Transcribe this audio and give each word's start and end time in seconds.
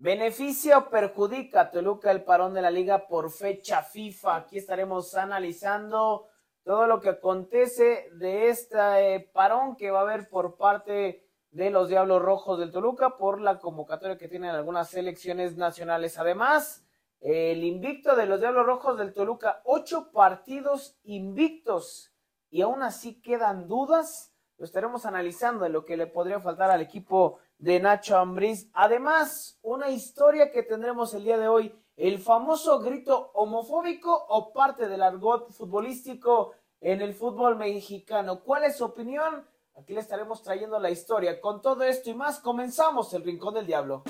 ¿Beneficia 0.00 0.78
o 0.78 0.90
perjudica 0.90 1.60
a 1.60 1.70
Toluca 1.72 2.12
el 2.12 2.22
parón 2.22 2.54
de 2.54 2.62
la 2.62 2.70
liga 2.70 3.08
por 3.08 3.32
fecha 3.32 3.82
FIFA? 3.82 4.36
Aquí 4.36 4.58
estaremos 4.58 5.16
analizando 5.16 6.28
todo 6.62 6.86
lo 6.86 7.00
que 7.00 7.08
acontece 7.08 8.08
de 8.12 8.48
este 8.48 9.28
parón 9.32 9.74
que 9.74 9.90
va 9.90 9.98
a 9.98 10.02
haber 10.02 10.28
por 10.28 10.56
parte 10.56 11.26
de 11.50 11.70
los 11.70 11.88
Diablos 11.88 12.22
Rojos 12.22 12.60
del 12.60 12.70
Toluca 12.70 13.16
por 13.16 13.40
la 13.40 13.58
convocatoria 13.58 14.16
que 14.16 14.28
tienen 14.28 14.50
algunas 14.50 14.88
selecciones 14.88 15.56
nacionales. 15.56 16.16
Además, 16.16 16.86
el 17.20 17.64
invicto 17.64 18.14
de 18.14 18.26
los 18.26 18.38
Diablos 18.38 18.66
Rojos 18.66 18.98
del 18.98 19.12
Toluca, 19.12 19.62
ocho 19.64 20.12
partidos 20.12 20.96
invictos 21.02 22.14
y 22.50 22.62
aún 22.62 22.84
así 22.84 23.20
quedan 23.20 23.66
dudas. 23.66 24.32
Lo 24.58 24.64
estaremos 24.64 25.06
analizando 25.06 25.66
en 25.66 25.72
lo 25.72 25.84
que 25.84 25.96
le 25.96 26.06
podría 26.06 26.38
faltar 26.38 26.70
al 26.70 26.82
equipo 26.82 27.40
de 27.58 27.80
Nacho 27.80 28.16
Ambriz. 28.16 28.70
Además, 28.72 29.58
una 29.62 29.90
historia 29.90 30.50
que 30.50 30.62
tendremos 30.62 31.12
el 31.14 31.24
día 31.24 31.38
de 31.38 31.48
hoy, 31.48 31.74
el 31.96 32.18
famoso 32.18 32.78
grito 32.80 33.30
homofóbico 33.34 34.26
o 34.28 34.52
parte 34.52 34.88
del 34.88 35.02
argot 35.02 35.50
futbolístico 35.50 36.52
en 36.80 37.00
el 37.00 37.14
fútbol 37.14 37.56
mexicano. 37.56 38.40
¿Cuál 38.40 38.64
es 38.64 38.76
su 38.76 38.84
opinión? 38.84 39.44
Aquí 39.76 39.92
le 39.92 40.00
estaremos 40.00 40.42
trayendo 40.42 40.78
la 40.78 40.90
historia. 40.90 41.40
Con 41.40 41.60
todo 41.60 41.82
esto 41.84 42.10
y 42.10 42.14
más, 42.14 42.40
comenzamos 42.40 43.12
el 43.14 43.24
Rincón 43.24 43.54
del 43.54 43.66
Diablo. 43.66 44.04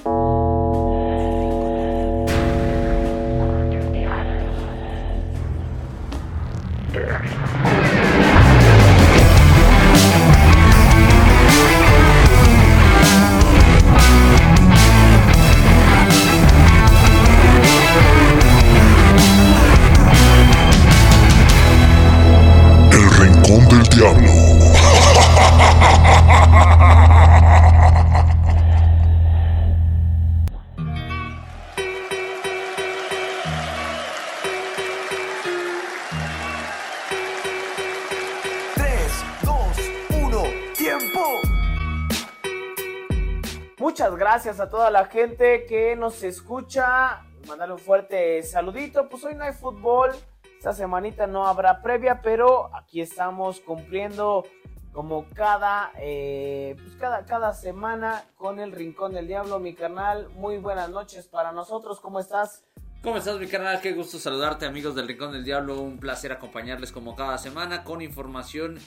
Gracias 44.38 44.60
a 44.60 44.70
toda 44.70 44.88
la 44.92 45.06
gente 45.06 45.66
que 45.66 45.96
nos 45.96 46.22
escucha. 46.22 47.24
Mandarle 47.48 47.74
un 47.74 47.80
fuerte 47.80 48.40
saludito. 48.44 49.08
Pues 49.08 49.24
hoy 49.24 49.34
no 49.34 49.42
hay 49.42 49.52
fútbol. 49.52 50.12
Esta 50.56 50.72
semanita 50.72 51.26
no 51.26 51.44
habrá 51.44 51.82
previa, 51.82 52.22
pero 52.22 52.70
aquí 52.72 53.00
estamos 53.00 53.58
cumpliendo 53.58 54.46
como 54.92 55.26
cada, 55.34 55.90
eh, 55.98 56.76
pues 56.78 56.94
cada, 57.00 57.24
cada 57.24 57.52
semana 57.52 58.26
con 58.36 58.60
el 58.60 58.70
Rincón 58.70 59.12
del 59.12 59.26
Diablo, 59.26 59.58
mi 59.58 59.74
canal. 59.74 60.28
Muy 60.36 60.58
buenas 60.58 60.88
noches 60.88 61.26
para 61.26 61.50
nosotros. 61.50 61.98
¿Cómo 61.98 62.20
estás? 62.20 62.62
¿Cómo 63.02 63.16
estás, 63.16 63.40
mi 63.40 63.48
canal? 63.48 63.80
Qué 63.80 63.92
gusto 63.92 64.20
saludarte, 64.20 64.66
amigos 64.66 64.94
del 64.94 65.08
Rincón 65.08 65.32
del 65.32 65.42
Diablo. 65.42 65.80
Un 65.80 65.98
placer 65.98 66.30
acompañarles 66.30 66.92
como 66.92 67.16
cada 67.16 67.38
semana 67.38 67.82
con 67.82 68.02
información 68.02 68.78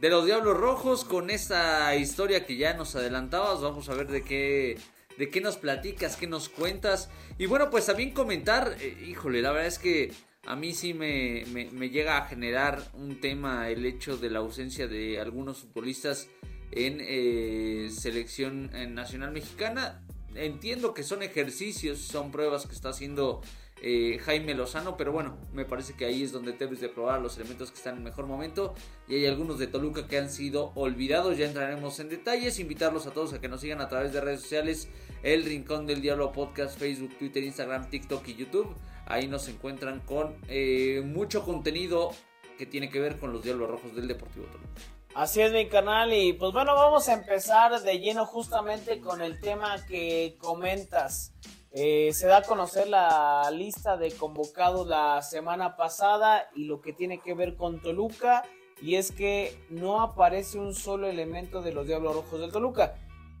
de 0.00 0.08
los 0.08 0.24
Diablos 0.24 0.56
Rojos 0.56 1.04
con 1.04 1.28
esta 1.28 1.94
historia 1.94 2.46
que 2.46 2.56
ya 2.56 2.72
nos 2.72 2.96
adelantabas. 2.96 3.60
Vamos 3.60 3.90
a 3.90 3.94
ver 3.94 4.06
de 4.06 4.22
qué 4.22 4.78
de 5.18 5.30
qué 5.30 5.40
nos 5.40 5.56
platicas, 5.56 6.16
qué 6.16 6.26
nos 6.26 6.48
cuentas. 6.48 7.10
Y 7.38 7.46
bueno, 7.46 7.70
pues 7.70 7.86
también 7.86 8.12
comentar, 8.12 8.76
eh, 8.80 9.06
híjole, 9.06 9.42
la 9.42 9.52
verdad 9.52 9.68
es 9.68 9.78
que 9.78 10.12
a 10.46 10.56
mí 10.56 10.74
sí 10.74 10.94
me, 10.94 11.44
me, 11.46 11.88
llega 11.90 12.18
a 12.18 12.26
generar 12.26 12.82
un 12.94 13.20
tema 13.20 13.70
el 13.70 13.86
hecho 13.86 14.16
de 14.16 14.30
la 14.30 14.40
ausencia 14.40 14.86
de 14.86 15.18
algunos 15.18 15.58
futbolistas 15.58 16.28
en 16.70 16.98
eh, 17.00 17.88
selección 17.90 18.70
nacional 18.94 19.32
mexicana. 19.32 20.02
Entiendo 20.34 20.92
que 20.92 21.02
son 21.02 21.22
ejercicios, 21.22 21.98
son 21.98 22.30
pruebas 22.30 22.66
que 22.66 22.74
está 22.74 22.90
haciendo 22.90 23.40
eh, 23.86 24.18
Jaime 24.18 24.54
Lozano, 24.54 24.96
pero 24.96 25.12
bueno, 25.12 25.36
me 25.52 25.66
parece 25.66 25.92
que 25.92 26.06
ahí 26.06 26.22
es 26.22 26.32
donde 26.32 26.52
debes 26.52 26.80
de 26.80 26.88
probar 26.88 27.20
los 27.20 27.36
elementos 27.36 27.70
que 27.70 27.76
están 27.76 27.98
en 27.98 28.02
mejor 28.02 28.26
momento 28.26 28.72
y 29.06 29.16
hay 29.16 29.26
algunos 29.26 29.58
de 29.58 29.66
Toluca 29.66 30.06
que 30.06 30.16
han 30.16 30.30
sido 30.30 30.72
olvidados, 30.74 31.36
ya 31.36 31.44
entraremos 31.44 32.00
en 32.00 32.08
detalles, 32.08 32.58
invitarlos 32.58 33.06
a 33.06 33.10
todos 33.10 33.34
a 33.34 33.42
que 33.42 33.48
nos 33.48 33.60
sigan 33.60 33.82
a 33.82 33.88
través 33.88 34.14
de 34.14 34.22
redes 34.22 34.40
sociales, 34.40 34.88
El 35.22 35.44
Rincón 35.44 35.86
del 35.86 36.00
Diablo 36.00 36.32
Podcast, 36.32 36.78
Facebook, 36.78 37.14
Twitter, 37.18 37.44
Instagram, 37.44 37.90
TikTok 37.90 38.26
y 38.28 38.36
YouTube, 38.36 38.74
ahí 39.04 39.28
nos 39.28 39.48
encuentran 39.48 40.00
con 40.00 40.34
eh, 40.48 41.02
mucho 41.04 41.44
contenido 41.44 42.12
que 42.56 42.64
tiene 42.64 42.88
que 42.88 43.00
ver 43.00 43.18
con 43.18 43.34
los 43.34 43.42
Diablos 43.42 43.68
Rojos 43.68 43.94
del 43.94 44.08
Deportivo 44.08 44.46
Toluca. 44.46 44.80
Así 45.14 45.42
es 45.42 45.52
mi 45.52 45.68
canal 45.68 46.10
y 46.14 46.32
pues 46.32 46.54
bueno, 46.54 46.74
vamos 46.74 47.06
a 47.10 47.12
empezar 47.12 47.78
de 47.82 47.98
lleno 47.98 48.24
justamente 48.24 48.98
con 49.02 49.20
el 49.20 49.38
tema 49.40 49.76
que 49.86 50.36
comentas. 50.38 51.34
Eh, 51.76 52.12
se 52.12 52.28
da 52.28 52.36
a 52.36 52.42
conocer 52.42 52.86
la 52.86 53.50
lista 53.52 53.96
de 53.96 54.12
convocados 54.12 54.86
la 54.86 55.20
semana 55.22 55.76
pasada 55.76 56.48
y 56.54 56.66
lo 56.66 56.80
que 56.80 56.92
tiene 56.92 57.18
que 57.18 57.34
ver 57.34 57.56
con 57.56 57.82
Toluca 57.82 58.44
y 58.80 58.94
es 58.94 59.10
que 59.10 59.58
no 59.70 60.00
aparece 60.00 60.56
un 60.60 60.72
solo 60.72 61.08
elemento 61.08 61.62
de 61.62 61.72
los 61.72 61.88
Diablos 61.88 62.14
Rojos 62.14 62.40
del 62.40 62.52
Toluca. 62.52 62.94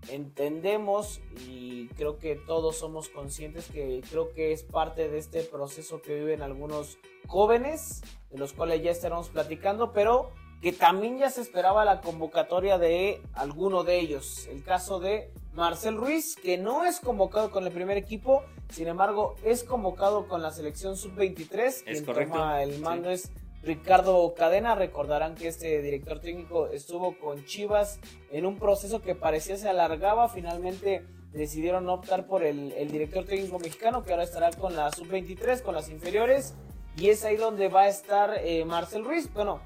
Entendemos 0.08 1.20
y 1.46 1.86
creo 1.90 2.18
que 2.18 2.34
todos 2.34 2.76
somos 2.76 3.08
conscientes 3.08 3.68
que 3.68 4.02
creo 4.10 4.32
que 4.32 4.52
es 4.52 4.64
parte 4.64 5.08
de 5.08 5.18
este 5.18 5.44
proceso 5.44 6.02
que 6.02 6.16
viven 6.16 6.42
algunos 6.42 6.98
jóvenes, 7.28 8.02
de 8.30 8.38
los 8.38 8.52
cuales 8.52 8.82
ya 8.82 8.90
estaremos 8.90 9.28
platicando, 9.28 9.92
pero 9.92 10.32
que 10.60 10.72
también 10.72 11.18
ya 11.18 11.30
se 11.30 11.40
esperaba 11.40 11.84
la 11.84 12.00
convocatoria 12.00 12.78
de 12.78 13.22
alguno 13.32 13.84
de 13.84 14.00
ellos. 14.00 14.48
El 14.48 14.64
caso 14.64 14.98
de 14.98 15.30
Marcel 15.54 15.96
Ruiz, 15.96 16.34
que 16.34 16.58
no 16.58 16.84
es 16.84 16.98
convocado 16.98 17.52
con 17.52 17.64
el 17.64 17.72
primer 17.72 17.96
equipo, 17.96 18.42
sin 18.70 18.88
embargo 18.88 19.36
es 19.44 19.62
convocado 19.62 20.26
con 20.26 20.42
la 20.42 20.50
selección 20.50 20.96
sub-23. 20.96 21.84
Quien 21.84 22.04
toma 22.04 22.62
el 22.62 22.80
mando 22.80 23.10
es 23.10 23.30
Ricardo 23.62 24.34
Cadena. 24.34 24.74
Recordarán 24.74 25.36
que 25.36 25.46
este 25.46 25.80
director 25.80 26.18
técnico 26.18 26.66
estuvo 26.66 27.16
con 27.18 27.44
Chivas 27.44 28.00
en 28.32 28.46
un 28.46 28.58
proceso 28.58 29.00
que 29.00 29.14
parecía 29.14 29.56
se 29.56 29.68
alargaba. 29.68 30.28
Finalmente 30.28 31.06
decidieron 31.32 31.88
optar 31.88 32.26
por 32.26 32.42
el, 32.42 32.70
director 32.90 33.24
técnico 33.24 33.60
mexicano, 33.60 34.02
que 34.02 34.10
ahora 34.10 34.24
estará 34.24 34.50
con 34.50 34.74
la 34.74 34.90
sub-23, 34.90 35.62
con 35.62 35.76
las 35.76 35.88
inferiores. 35.88 36.54
Y 36.96 37.10
es 37.10 37.24
ahí 37.24 37.36
donde 37.36 37.68
va 37.68 37.82
a 37.82 37.88
estar 37.88 38.40
eh, 38.42 38.64
Marcel 38.64 39.04
Ruiz. 39.04 39.32
Bueno, 39.32 39.60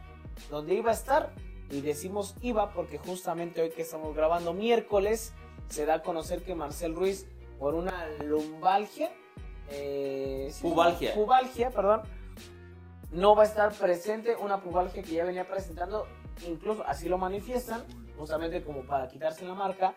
donde 0.51 0.75
iba 0.75 0.91
a 0.91 0.95
estar. 0.95 1.33
Y 1.71 1.81
decimos 1.81 2.35
iba 2.43 2.73
porque 2.73 2.99
justamente 2.99 3.63
hoy 3.63 3.71
que 3.71 3.83
estamos 3.83 4.15
grabando 4.15 4.55
miércoles 4.55 5.35
se 5.69 5.87
da 5.87 5.95
a 5.95 6.03
conocer 6.03 6.43
que 6.43 6.55
Marcel 6.55 6.95
Ruiz, 6.95 7.27
por 7.59 7.75
una 7.75 8.09
lumbalgia, 8.25 9.11
eh, 9.71 10.53
pubalgia. 10.63 11.15
pubalgia, 11.15 11.71
perdón, 11.71 12.03
no 13.11 13.35
va 13.35 13.43
a 13.43 13.47
estar 13.47 13.73
presente, 13.73 14.37
una 14.37 14.61
pubalgia 14.61 15.03
que 15.03 15.13
ya 15.13 15.25
venía 15.25 15.47
presentando, 15.47 16.07
incluso 16.47 16.85
así 16.87 17.09
lo 17.09 17.19
manifiestan, 17.19 17.85
justamente 18.17 18.63
como 18.63 18.83
para 18.83 19.09
quitarse 19.09 19.45
la 19.45 19.55
marca, 19.55 19.95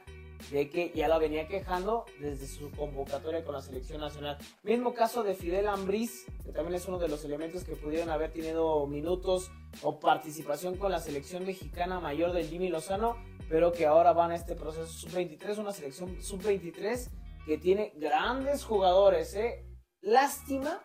de 0.50 0.70
que 0.70 0.92
ya 0.96 1.08
la 1.08 1.20
venía 1.20 1.48
quejando 1.48 2.06
desde 2.20 2.48
su 2.48 2.72
convocatoria 2.72 3.44
con 3.44 3.54
la 3.54 3.62
selección 3.62 4.02
nacional. 4.02 4.38
Mismo 4.64 4.94
caso 4.94 5.24
de 5.24 5.36
Fidel 5.36 5.68
Ambriz, 5.68 6.26
que 6.44 6.52
también 6.52 6.76
es 6.76 6.88
uno 6.88 6.98
de 6.98 7.08
los 7.08 7.24
elementos 7.24 7.64
que 7.64 7.76
pudieron 7.76 8.10
haber 8.10 8.32
tenido 8.32 8.88
minutos 8.88 9.52
o 9.84 10.00
participación 10.00 10.78
con 10.78 10.92
la 10.92 11.00
selección 11.00 11.46
mexicana 11.46 12.00
mayor 12.00 12.34
del 12.34 12.48
Jimmy 12.48 12.70
Lozano, 12.70 13.18
pero 13.52 13.74
que 13.74 13.86
ahora 13.86 14.14
van 14.14 14.32
a 14.32 14.36
este 14.36 14.56
proceso 14.56 14.88
sub-23, 14.88 15.58
una 15.58 15.74
selección 15.74 16.24
sub-23 16.24 17.10
que 17.46 17.58
tiene 17.58 17.92
grandes 17.98 18.64
jugadores. 18.64 19.36
¿eh? 19.36 19.66
Lástima 20.02 20.82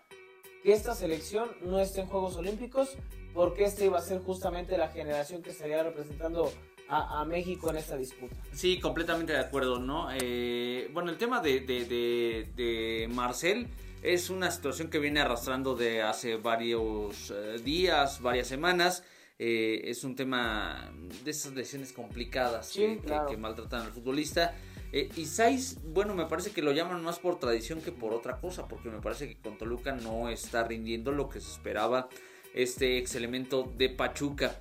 que 0.64 0.72
esta 0.72 0.96
selección 0.96 1.48
no 1.62 1.78
esté 1.78 2.00
en 2.00 2.08
Juegos 2.08 2.36
Olímpicos, 2.36 2.98
porque 3.34 3.64
esta 3.64 3.84
iba 3.84 3.98
a 3.98 4.02
ser 4.02 4.18
justamente 4.18 4.76
la 4.76 4.88
generación 4.88 5.42
que 5.42 5.50
estaría 5.50 5.80
representando 5.84 6.50
a, 6.88 7.24
México 7.24 7.70
en 7.70 7.76
esta 7.76 7.96
disputa. 7.96 8.34
Sí, 8.52 8.80
completamente 8.80 9.32
de 9.32 9.40
acuerdo, 9.40 9.78
¿no? 9.78 10.08
Eh, 10.12 10.88
bueno, 10.92 11.10
el 11.10 11.18
tema 11.18 11.40
de, 11.40 11.60
de, 11.60 13.08
Marcel 13.10 13.68
es 14.02 14.30
una 14.30 14.50
situación 14.50 14.88
que 14.88 14.98
viene 14.98 15.20
arrastrando 15.20 15.74
de 15.76 16.02
hace 16.02 16.36
varios 16.36 17.30
eh, 17.30 17.58
días, 17.62 18.20
varias 18.20 18.48
semanas. 18.48 19.04
Eh, 19.38 19.82
es 19.84 20.04
un 20.04 20.16
tema 20.16 20.90
de 21.24 21.30
esas 21.30 21.54
lesiones 21.54 21.92
complicadas 21.92 22.72
que, 22.72 23.36
maltratan 23.36 23.82
al 23.82 23.92
futbolista. 23.92 24.54
y 24.92 25.26
Saiz, 25.26 25.78
bueno, 25.84 26.14
me 26.14 26.26
parece 26.26 26.52
que 26.52 26.62
lo 26.62 26.72
llaman 26.72 27.02
más 27.02 27.18
por 27.18 27.38
tradición 27.38 27.80
que 27.80 27.92
por 27.92 28.12
otra 28.14 28.38
cosa, 28.38 28.66
porque 28.66 28.88
me 28.88 29.00
parece 29.00 29.28
que 29.28 29.36
con 29.36 29.58
Toluca 29.58 29.92
no 29.92 30.28
está 30.28 30.64
rindiendo 30.64 31.12
lo 31.12 31.28
que 31.28 31.40
se 31.40 31.50
esperaba 31.50 32.08
este 32.54 32.98
ex 32.98 33.14
elemento 33.14 33.70
de 33.76 33.90
Pachuca. 33.90 34.60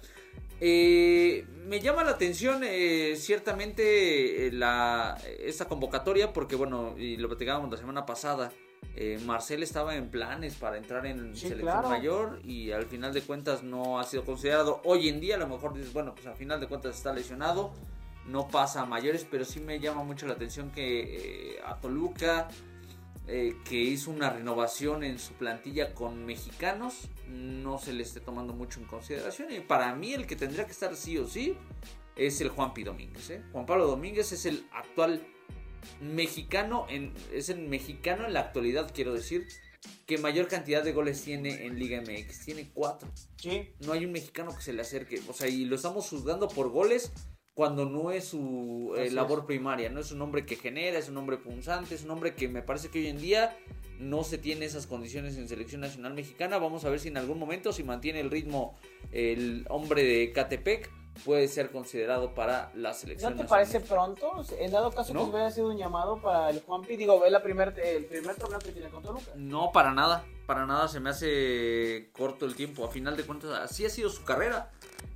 Eh, 0.62 1.46
me 1.68 1.82
llama 1.82 2.04
la 2.04 2.12
atención 2.12 2.62
eh, 2.64 3.16
ciertamente 3.18 4.48
eh, 4.48 4.52
la, 4.52 5.18
esta 5.40 5.66
convocatoria 5.66 6.32
porque, 6.32 6.56
bueno, 6.56 6.96
y 6.98 7.18
lo 7.18 7.28
platicábamos 7.28 7.70
la 7.72 7.78
semana 7.78 8.06
pasada, 8.06 8.52
eh, 8.96 9.20
Marcel 9.26 9.64
estaba 9.64 9.96
en 9.96 10.10
planes 10.10 10.56
para 10.56 10.78
entrar 10.78 11.06
en 11.06 11.36
Sí, 11.36 11.42
selección 11.50 11.62
claro. 11.82 11.90
mayor 11.90 12.40
y 12.44 12.72
al 12.72 12.86
final 12.86 13.14
de 13.14 13.22
cuentas 13.22 13.64
no 13.64 14.00
ha 14.00 14.04
sido 14.04 14.24
considerado. 14.24 14.82
Hoy 14.86 15.10
en 15.10 15.20
día 15.20 15.36
a 15.36 15.40
lo 15.40 15.48
mejor 15.48 15.74
dices, 15.74 15.92
bueno, 15.94 16.14
pues 16.16 16.28
al 16.28 16.36
final 16.36 16.60
de 16.60 16.68
cuentas 16.68 16.96
está 16.96 17.14
lesionado, 17.14 17.74
no 18.26 18.48
pasa 18.48 18.82
a 18.82 18.86
mayores, 18.86 19.28
pero 19.30 19.46
sí 19.46 19.60
me 19.60 19.80
llama 19.80 20.04
mucho 20.04 20.26
la 20.28 20.34
atención 20.34 20.72
que 20.72 21.56
eh, 21.56 21.60
a 21.66 21.76
Toluca, 21.80 22.48
eh, 23.28 23.56
que 23.66 23.76
hizo 23.76 24.12
una 24.12 24.30
renovación 24.30 25.04
en 25.04 25.20
su 25.20 25.34
plantilla 25.34 25.94
con 25.94 26.26
mexicanos, 26.26 27.10
no 27.28 27.78
se 27.80 27.92
le 27.92 28.04
esté 28.04 28.20
tomando 28.20 28.54
mucho 28.54 28.80
en 28.80 28.86
consideración. 28.86 29.52
Y 29.52 29.60
para 29.60 29.94
mí 29.96 30.14
el 30.14 30.26
que 30.28 30.36
tendría 30.36 30.66
que 30.66 30.72
estar 30.72 30.96
sí 30.96 31.18
o 31.18 31.28
sí 31.28 31.58
es 32.16 32.40
el 32.42 32.50
Juanpi 32.50 32.84
Domínguez. 32.84 33.30
¿eh? 33.32 33.42
Juan 33.52 33.66
Pablo 33.66 33.88
Domínguez 33.88 34.32
es 34.32 34.46
el 34.46 34.66
actual 34.72 35.22
mexicano, 36.02 36.86
en, 36.90 37.14
es 37.34 37.50
el 37.50 37.60
mexicano 37.60 38.26
en 38.26 38.34
la 38.34 38.42
actualidad, 38.42 38.92
quiero 38.94 39.14
decir, 39.14 39.48
que 40.06 40.18
mayor 40.18 40.48
cantidad 40.48 40.84
de 40.84 40.92
goles 40.92 41.22
tiene 41.24 41.66
en 41.66 41.80
Liga 41.80 42.02
MX. 42.02 42.46
Tiene 42.46 42.70
cuatro. 42.74 43.10
Sí. 43.38 43.70
No 43.80 43.94
hay 43.94 44.06
un 44.06 44.12
mexicano 44.12 44.56
que 44.56 44.62
se 44.62 44.74
le 44.74 44.82
acerque. 44.82 45.22
O 45.28 45.34
sea, 45.34 45.48
y 45.48 45.66
lo 45.66 45.76
estamos 45.76 46.10
juzgando 46.10 46.48
por 46.48 46.70
goles 46.70 47.12
cuando 47.54 47.86
no 47.86 48.12
es 48.12 48.26
su 48.26 48.94
eh, 48.98 49.06
es. 49.06 49.14
labor 49.14 49.46
primaria. 49.46 49.90
No 49.90 50.00
es 50.00 50.12
un 50.12 50.22
hombre 50.22 50.46
que 50.46 50.56
genera, 50.56 51.00
es 51.00 51.10
un 51.10 51.18
hombre 51.18 51.38
punzante, 51.38 51.96
es 51.96 52.04
un 52.04 52.12
hombre 52.12 52.36
que 52.36 52.48
me 52.48 52.62
parece 52.62 52.90
que 52.90 53.00
hoy 53.00 53.08
en 53.08 53.18
día 53.18 53.58
no 54.00 54.24
se 54.24 54.38
tiene 54.38 54.66
esas 54.66 54.88
condiciones 54.88 55.38
en 55.38 55.48
selección 55.48 55.82
nacional 55.82 56.14
mexicana. 56.14 56.58
Vamos 56.58 56.86
a 56.86 56.90
ver 56.90 57.00
si 57.00 57.08
en 57.08 57.18
algún 57.18 57.40
momento, 57.40 57.74
si 57.74 57.84
mantiene 57.84 58.20
el 58.20 58.30
ritmo 58.30 58.78
el 59.12 59.66
hombre 59.70 60.04
de 60.04 60.32
Catepec, 60.34 60.92
puede 61.24 61.48
ser 61.48 61.72
considerado 61.72 62.34
para 62.34 62.72
la 62.76 62.94
selección. 62.94 63.36
¿No 63.36 63.44
te 63.44 63.48
parece 63.48 63.80
pronto? 63.80 64.44
En 64.60 64.72
dado 64.72 64.92
caso 64.92 65.14
No. 65.14 65.24
que 65.26 65.30
hubiera 65.32 65.52
sido 65.52 65.70
un 65.70 65.78
llamado 65.78 66.22
para 66.22 66.50
el 66.50 66.62
Juanpi, 66.62 66.98
digo, 66.98 67.24
es 67.26 67.32
la 67.32 67.42
primer, 67.42 67.74
el 67.80 68.06
primer 68.06 68.36
torneo 68.36 68.60
que 68.60 68.72
tiene 68.72 68.90
con 68.90 69.02
Toluca. 69.02 69.32
No, 69.36 69.72
para 69.72 69.94
nada. 69.94 70.26
Para 70.46 70.66
nada 70.66 70.88
se 70.88 71.00
me 71.00 71.10
hace 71.10 72.10
corto 72.12 72.46
el 72.46 72.56
tiempo. 72.56 72.86
A 72.86 72.90
final 72.92 73.16
de 73.18 73.24
cuentas, 73.24 73.52
así 73.60 73.86
ha 73.86 73.90
sido 73.90 74.10
su 74.10 74.24
carrera. 74.24 74.72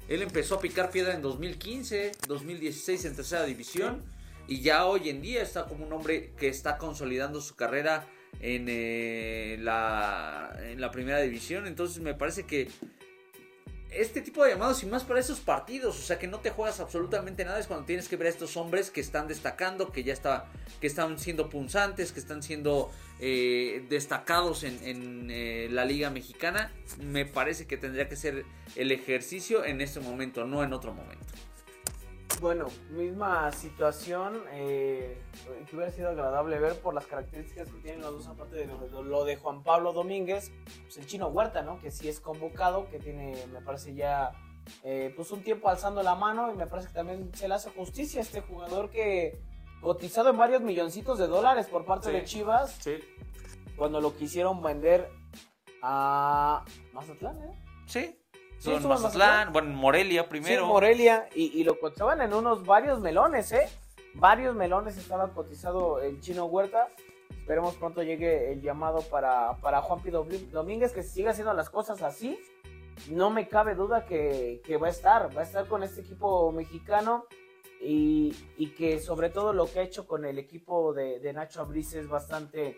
Él 0.08 0.22
empezó 0.24 0.56
a 0.56 0.60
picar 0.60 0.90
piedra 0.90 1.14
en 1.14 1.22
2015, 1.22 2.14
2016 2.28 3.06
en 3.06 3.16
tercera 3.16 3.44
división. 3.44 4.04
Y 4.48 4.62
ya 4.62 4.86
hoy 4.88 5.10
en 5.10 5.22
día 5.22 5.44
está 5.44 5.66
como 5.66 5.86
un 5.86 5.94
hombre 5.94 6.32
que 6.40 6.48
está 6.48 6.78
consolidando 6.80 7.40
su 7.42 7.56
carrera 7.56 8.08
en, 8.40 8.66
eh, 8.68 9.58
la, 9.60 10.58
en 10.62 10.82
la 10.82 10.90
primera 10.90 11.20
división. 11.20 11.68
Entonces 11.68 12.02
me 12.02 12.16
parece 12.16 12.48
que 12.48 12.68
este 13.92 14.22
tipo 14.22 14.44
de 14.44 14.52
llamados 14.52 14.84
y 14.84 14.86
más 14.86 15.04
para 15.04 15.20
esos 15.20 15.40
partidos, 15.40 15.98
o 15.98 16.02
sea 16.02 16.20
que 16.20 16.28
no 16.28 16.40
te 16.40 16.52
juegas 16.52 16.80
absolutamente 16.80 17.44
nada 17.44 17.60
es 17.60 17.68
cuando 17.68 17.86
tienes 17.86 18.08
que 18.08 18.18
ver 18.18 18.28
a 18.28 18.30
estos 18.30 18.56
hombres 18.56 18.92
que 18.92 19.02
están 19.02 19.28
destacando, 19.28 19.92
que 19.92 20.04
ya 20.04 20.14
está, 20.14 20.46
que 20.80 20.88
están 20.88 21.18
siendo 21.18 21.50
punzantes, 21.50 22.12
que 22.12 22.20
están 22.20 22.44
siendo 22.44 22.92
eh, 23.20 23.86
destacados 23.90 24.64
en, 24.64 24.80
en, 24.84 25.32
eh, 25.32 25.68
la 25.72 25.86
liga 25.86 26.10
mexicana. 26.10 26.72
Me 27.02 27.26
parece 27.26 27.66
que 27.66 27.78
tendría 27.78 28.08
que 28.08 28.16
ser 28.16 28.46
el 28.76 28.92
ejercicio 28.92 29.66
en 29.66 29.82
este 29.82 30.00
momento, 30.00 30.46
no 30.46 30.64
en 30.64 30.74
otro 30.74 30.94
momento. 30.94 31.26
Bueno, 32.42 32.68
misma 32.92 33.52
situación, 33.52 34.42
eh, 34.54 35.22
que 35.70 35.76
hubiera 35.76 35.92
sido 35.92 36.08
agradable 36.10 36.58
ver 36.60 36.80
por 36.80 36.94
las 36.94 37.06
características 37.06 37.68
que 37.70 37.80
tienen 37.82 38.00
los 38.02 38.14
dos, 38.14 38.28
aparte 38.28 38.56
de 38.56 38.66
lo, 38.66 38.78
de 38.78 39.04
lo 39.04 39.26
de 39.26 39.36
Juan 39.36 39.62
Pablo 39.62 39.92
Domínguez, 39.92 40.50
pues 40.84 40.98
el 41.00 41.06
chino 41.06 41.28
Huerta, 41.28 41.64
¿no? 41.64 41.82
Que 41.82 41.92
sí 41.92 42.08
es 42.08 42.22
convocado, 42.22 42.88
que 42.90 42.98
tiene, 43.00 43.46
me 43.48 43.60
parece 43.62 43.94
ya, 43.94 44.32
eh, 44.84 45.12
pues 45.18 45.32
un 45.32 45.44
tiempo 45.44 45.68
alzando 45.68 46.02
la 46.02 46.16
mano 46.16 46.50
y 46.54 46.56
me 46.56 46.66
parece 46.66 46.88
que 46.88 46.94
también 46.94 47.30
se 47.34 47.50
le 47.50 47.56
hace 47.56 47.72
justicia 47.72 48.22
a 48.22 48.24
este 48.24 48.40
jugador 48.40 48.90
que 48.90 49.38
cotizado 49.82 50.30
en 50.30 50.38
varios 50.38 50.62
milloncitos 50.62 51.20
de 51.20 51.28
dólares 51.28 51.68
por 51.68 51.84
parte 51.84 52.08
Sí. 52.08 52.14
de 52.14 52.24
Chivas, 52.24 52.72
Sí. 52.82 53.00
cuando 53.76 54.00
lo 54.00 54.16
quisieron 54.16 54.62
vender 54.62 55.10
a 55.82 56.64
Mazatlán, 56.94 57.38
¿eh? 57.44 57.60
Sí. 57.86 58.19
Sí, 58.60 58.70
en 58.70 58.76
estuvo 58.76 58.94
Mazatlán, 58.94 59.30
Mazatlán. 59.30 59.54
bueno, 59.54 59.70
en 59.70 59.76
Morelia 59.76 60.30
primero. 60.30 60.64
Sí, 60.64 60.68
Morelia, 60.68 61.30
y, 61.34 61.60
y 61.60 61.64
lo 61.64 61.80
cotizaban 61.80 62.22
en 62.22 62.34
unos 62.34 62.66
varios 62.66 63.00
melones, 63.00 63.52
¿eh? 63.52 63.68
Varios 64.16 64.56
melones 64.56 64.98
estaba 64.98 65.30
cotizado 65.30 66.00
el 66.02 66.20
chino 66.20 66.46
Huerta. 66.46 66.88
Esperemos 67.30 67.76
pronto 67.76 68.04
llegue 68.04 68.52
el 68.52 68.62
llamado 68.62 69.02
para, 69.10 69.56
para 69.62 69.82
Juan 69.82 70.02
Pido 70.02 70.28
Domínguez, 70.52 70.92
que 70.92 71.02
si 71.04 71.10
sigue 71.10 71.30
haciendo 71.30 71.54
las 71.54 71.70
cosas 71.70 72.04
así, 72.04 72.40
no 73.10 73.30
me 73.32 73.48
cabe 73.48 73.74
duda 73.76 74.06
que, 74.06 74.62
que 74.66 74.78
va 74.78 74.88
a 74.88 74.92
estar, 74.92 75.36
va 75.36 75.42
a 75.42 75.46
estar 75.46 75.68
con 75.68 75.82
este 75.82 76.02
equipo 76.02 76.52
mexicano 76.52 77.26
y, 77.82 78.36
y 78.58 78.72
que 78.72 79.00
sobre 79.00 79.30
todo 79.30 79.54
lo 79.54 79.66
que 79.66 79.80
ha 79.80 79.84
hecho 79.84 80.06
con 80.06 80.26
el 80.26 80.38
equipo 80.38 80.94
de, 80.94 81.20
de 81.20 81.34
Nacho 81.34 81.62
Abriz 81.62 81.94
es 81.94 82.08
bastante 82.08 82.78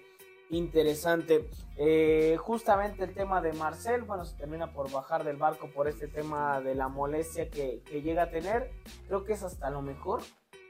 interesante. 0.51 1.49
Eh, 1.77 2.37
justamente 2.39 3.03
el 3.03 3.13
tema 3.13 3.41
de 3.41 3.53
Marcel, 3.53 4.03
bueno, 4.03 4.25
se 4.25 4.35
termina 4.35 4.71
por 4.73 4.91
bajar 4.91 5.23
del 5.23 5.37
barco 5.37 5.69
por 5.73 5.87
este 5.87 6.07
tema 6.07 6.61
de 6.61 6.75
la 6.75 6.87
molestia 6.87 7.49
que, 7.49 7.81
que 7.85 8.01
llega 8.01 8.23
a 8.23 8.29
tener. 8.29 8.71
Creo 9.07 9.23
que 9.23 9.33
es 9.33 9.43
hasta 9.43 9.69
lo 9.69 9.81
mejor 9.81 10.21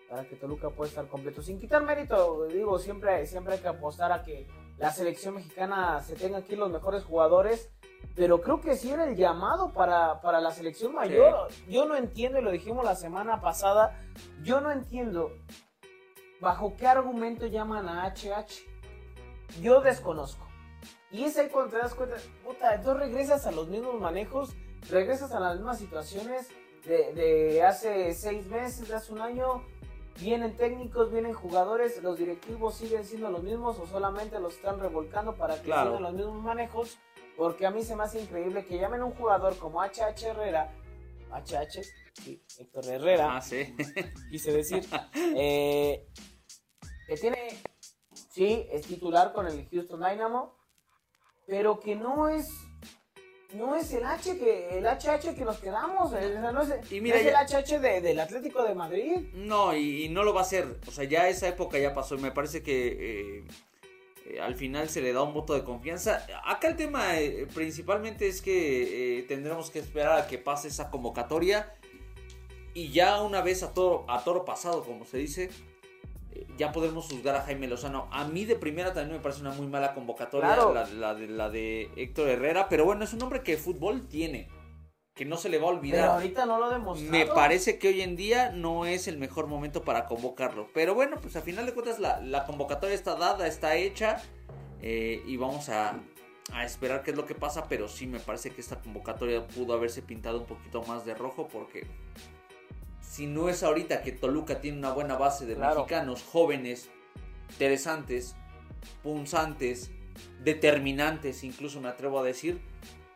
para 0.10 0.26
que 0.26 0.36
Toluca 0.36 0.70
pueda 0.70 0.90
estar 0.90 1.08
completo. 1.08 1.42
Sin 1.42 1.60
quitar 1.60 1.84
mérito, 1.84 2.46
digo, 2.48 2.78
siempre, 2.80 3.26
siempre 3.26 3.56
hay 3.56 3.60
que 3.60 3.70
apostar 3.70 4.12
a 4.12 4.24
que 4.24 4.46
la 4.78 4.92
selección 4.92 5.36
mexicana 5.36 6.02
se 6.02 6.16
tenga 6.16 6.40
aquí 6.40 6.56
los 6.56 6.70
mejores 6.70 7.04
jugadores. 7.04 7.72
Pero 8.16 8.42
creo 8.42 8.60
que 8.60 8.76
sí 8.76 8.90
era 8.90 9.06
el 9.06 9.16
llamado 9.16 9.72
para, 9.72 10.20
para 10.22 10.42
la 10.42 10.52
selección 10.52 10.94
mayor. 10.94 11.48
Yo 11.70 11.86
no 11.86 11.96
entiendo, 11.96 12.40
y 12.40 12.42
lo 12.42 12.52
dijimos 12.52 12.84
la 12.84 12.96
semana 12.96 13.40
pasada, 13.40 13.98
yo 14.44 14.60
no 14.60 14.72
entiendo 14.72 15.32
bajo 16.42 16.76
qué 16.76 16.88
argumento 16.88 17.46
llaman 17.46 17.88
a 17.88 18.06
HH. 18.06 18.71
Yo 19.62 19.82
desconozco. 19.82 20.48
Y 21.12 21.26
es 21.26 21.38
ahí 21.38 21.50
cuando 21.50 21.72
te 21.72 21.78
das 21.78 21.94
cuenta, 21.94 22.16
puta, 22.44 22.74
entonces 22.76 23.08
regresas 23.08 23.46
a 23.46 23.52
los 23.52 23.68
mismos 23.68 24.00
manejos, 24.00 24.56
regresas 24.90 25.32
a 25.34 25.40
las 25.40 25.56
mismas 25.58 25.78
situaciones 25.80 26.48
de, 26.86 27.14
de 27.14 27.64
hace 27.64 28.14
seis 28.14 28.48
meses, 28.48 28.88
de 28.88 28.96
hace 28.96 29.12
un 29.12 29.22
año. 29.22 29.64
Vienen 30.20 30.56
técnicos, 30.56 31.12
vienen 31.12 31.34
jugadores, 31.34 32.02
los 32.04 32.18
directivos 32.18 32.76
siguen 32.76 33.04
siendo 33.06 33.30
los 33.32 33.44
mismos 33.44 33.80
o 33.80 33.88
solamente 33.88 34.40
los 34.40 34.56
están 34.56 34.80
revolcando 34.80 35.36
para 35.36 35.56
que 35.56 35.64
Claro. 35.64 35.92
sigan 35.92 36.04
los 36.04 36.14
mismos 36.14 36.44
manejos. 36.44 36.98
Porque 37.38 37.66
a 37.66 37.72
mí 37.72 37.82
se 37.82 37.96
me 37.96 38.04
hace 38.04 38.22
increíble 38.22 38.66
que 38.66 38.78
llamen 38.78 39.02
a 39.02 39.06
un 39.06 39.14
jugador 39.14 39.58
como 39.58 39.82
HH 39.82 40.22
Herrera, 40.28 40.72
HH, 41.32 41.82
sí, 42.22 42.44
Héctor 42.60 42.86
Herrera, 42.86 43.38
Ah, 43.38 43.42
sí. 43.42 43.74
quise 44.30 44.52
decir, 44.52 44.86
eh, 45.36 46.06
que 47.08 47.16
tiene, 47.18 47.38
sí, 48.32 48.68
es 48.72 48.84
titular 48.88 49.34
con 49.34 49.48
el 49.48 49.68
Houston 49.70 50.00
Dynamo, 50.00 50.56
pero 51.48 51.80
que 51.80 51.96
no 51.96 52.30
es, 52.30 52.48
no 53.54 53.76
es 53.76 53.92
el 53.94 54.06
H 54.06 54.38
que, 54.40 54.78
el 54.78 54.86
HH 54.86 55.36
que 55.36 55.44
nos 55.46 55.60
quedamos, 55.60 56.12
no 56.12 56.62
es, 56.62 56.92
Y 56.92 57.02
mira, 57.02 57.18
no 57.18 57.22
es 57.22 57.28
el 57.28 57.36
HH 57.36 57.80
de- 57.80 58.02
del 58.02 58.20
Atlético 58.20 58.64
de 58.64 58.74
Madrid. 58.76 59.18
No, 59.34 59.76
y, 59.76 60.06
y 60.06 60.10
no 60.10 60.24
lo 60.24 60.34
va 60.34 60.42
a 60.42 60.44
hacer. 60.44 60.80
O 60.88 60.92
sea, 60.92 61.04
ya 61.04 61.28
esa 61.28 61.48
época 61.50 61.78
ya 61.78 61.94
pasó. 61.94 62.16
Y 62.16 62.20
me 62.20 62.32
parece 62.32 62.64
que 62.64 62.88
eh, 63.40 63.44
eh, 64.28 64.40
al 64.40 64.56
final 64.56 64.88
se 64.90 65.02
le 65.02 65.12
da 65.12 65.22
un 65.24 65.34
voto 65.34 65.54
de 65.54 65.64
confianza. 65.66 66.26
Acá 66.46 66.70
el 66.70 66.78
tema 66.78 67.20
eh, 67.20 67.46
principalmente 67.54 68.28
es 68.30 68.42
que 68.42 69.26
tendremos 69.28 69.70
que 69.70 69.80
esperar 69.80 70.20
a 70.22 70.28
que 70.28 70.38
pase 70.38 70.70
esa 70.70 70.90
convocatoria. 70.90 71.76
Y 72.74 72.92
ya 72.94 73.22
una 73.22 73.42
vez 73.42 73.64
a 73.64 73.74
toro, 73.74 74.06
a 74.08 74.24
toro 74.24 74.46
pasado, 74.46 74.86
como 74.86 75.04
se 75.04 75.18
dice, 75.18 75.50
ya 76.58 76.72
podremos 76.72 77.08
juzgar 77.08 77.36
a 77.36 77.42
Jaime 77.42 77.68
Lozano. 77.68 78.08
A 78.12 78.26
mí 78.26 78.46
de 78.46 78.56
primera 78.56 78.94
también 78.94 79.18
me 79.18 79.24
parece 79.24 79.42
una 79.42 79.52
muy 79.52 79.68
mala 79.68 79.94
convocatoria 79.94 80.54
Claro. 80.56 80.74
la, 80.74 80.86
la 80.88 81.14
de, 81.16 81.28
la 81.28 81.50
de 81.50 81.90
Héctor 81.96 82.30
Herrera. 82.30 82.68
Pero 82.70 82.86
bueno, 82.86 83.04
es 83.04 83.14
un 83.14 83.22
hombre 83.24 83.42
que 83.44 83.58
fútbol 83.58 84.08
tiene. 84.08 84.50
Que 85.14 85.26
no 85.26 85.36
se 85.38 85.50
le 85.50 85.58
va 85.60 85.66
a 85.68 85.72
olvidar. 85.72 86.00
Pero 86.02 86.12
ahorita 86.14 86.46
no 86.46 86.58
lo 86.60 86.70
demostrado. 86.70 87.12
Me 87.12 87.26
parece 87.26 87.78
que 87.78 87.90
hoy 87.90 88.02
en 88.02 88.16
día 88.16 88.50
no 88.52 88.86
es 88.86 89.08
el 89.08 89.18
mejor 89.18 89.48
momento 89.48 89.84
para 89.84 90.06
convocarlo. 90.06 90.70
Pero 90.74 90.94
bueno, 90.96 91.18
pues 91.22 91.36
a 91.36 91.42
final 91.42 91.66
de 91.66 91.74
cuentas 91.74 92.00
la, 92.00 92.22
la 92.22 92.46
convocatoria 92.46 92.96
está 92.96 93.16
dada, 93.16 93.46
está 93.48 93.76
hecha. 93.76 94.22
eh, 94.82 95.22
y 95.28 95.36
vamos 95.38 95.68
a, 95.70 96.00
a 96.54 96.64
esperar 96.66 97.04
qué 97.04 97.12
es 97.12 97.18
lo 97.18 97.26
que 97.26 97.36
pasa. 97.36 97.66
Pero 97.68 97.90
sí 97.90 98.08
me 98.08 98.20
parece 98.22 98.52
que 98.52 98.62
esta 98.62 98.80
convocatoria 98.80 99.46
pudo 99.48 99.74
haberse 99.74 100.02
pintado 100.02 100.40
un 100.40 100.46
poquito 100.46 100.82
más 100.84 101.04
de 101.06 101.14
rojo. 101.14 101.48
Porque 101.52 101.86
si 103.12 103.28
no 103.28 103.50
es 103.50 103.62
ahorita 103.62 104.04
que 104.04 104.14
Toluca 104.14 104.62
tiene 104.62 104.78
una 104.78 104.94
buena 104.94 105.18
base 105.18 105.46
de 105.46 105.56
Claro. 105.56 105.82
mexicanos 105.82 106.24
jóvenes, 106.24 106.90
interesantes, 107.50 108.38
punzantes, 109.04 109.92
determinantes, 110.42 111.44
incluso 111.44 111.82
me 111.82 111.90
atrevo 111.90 112.20
a 112.20 112.24
decir, 112.24 112.62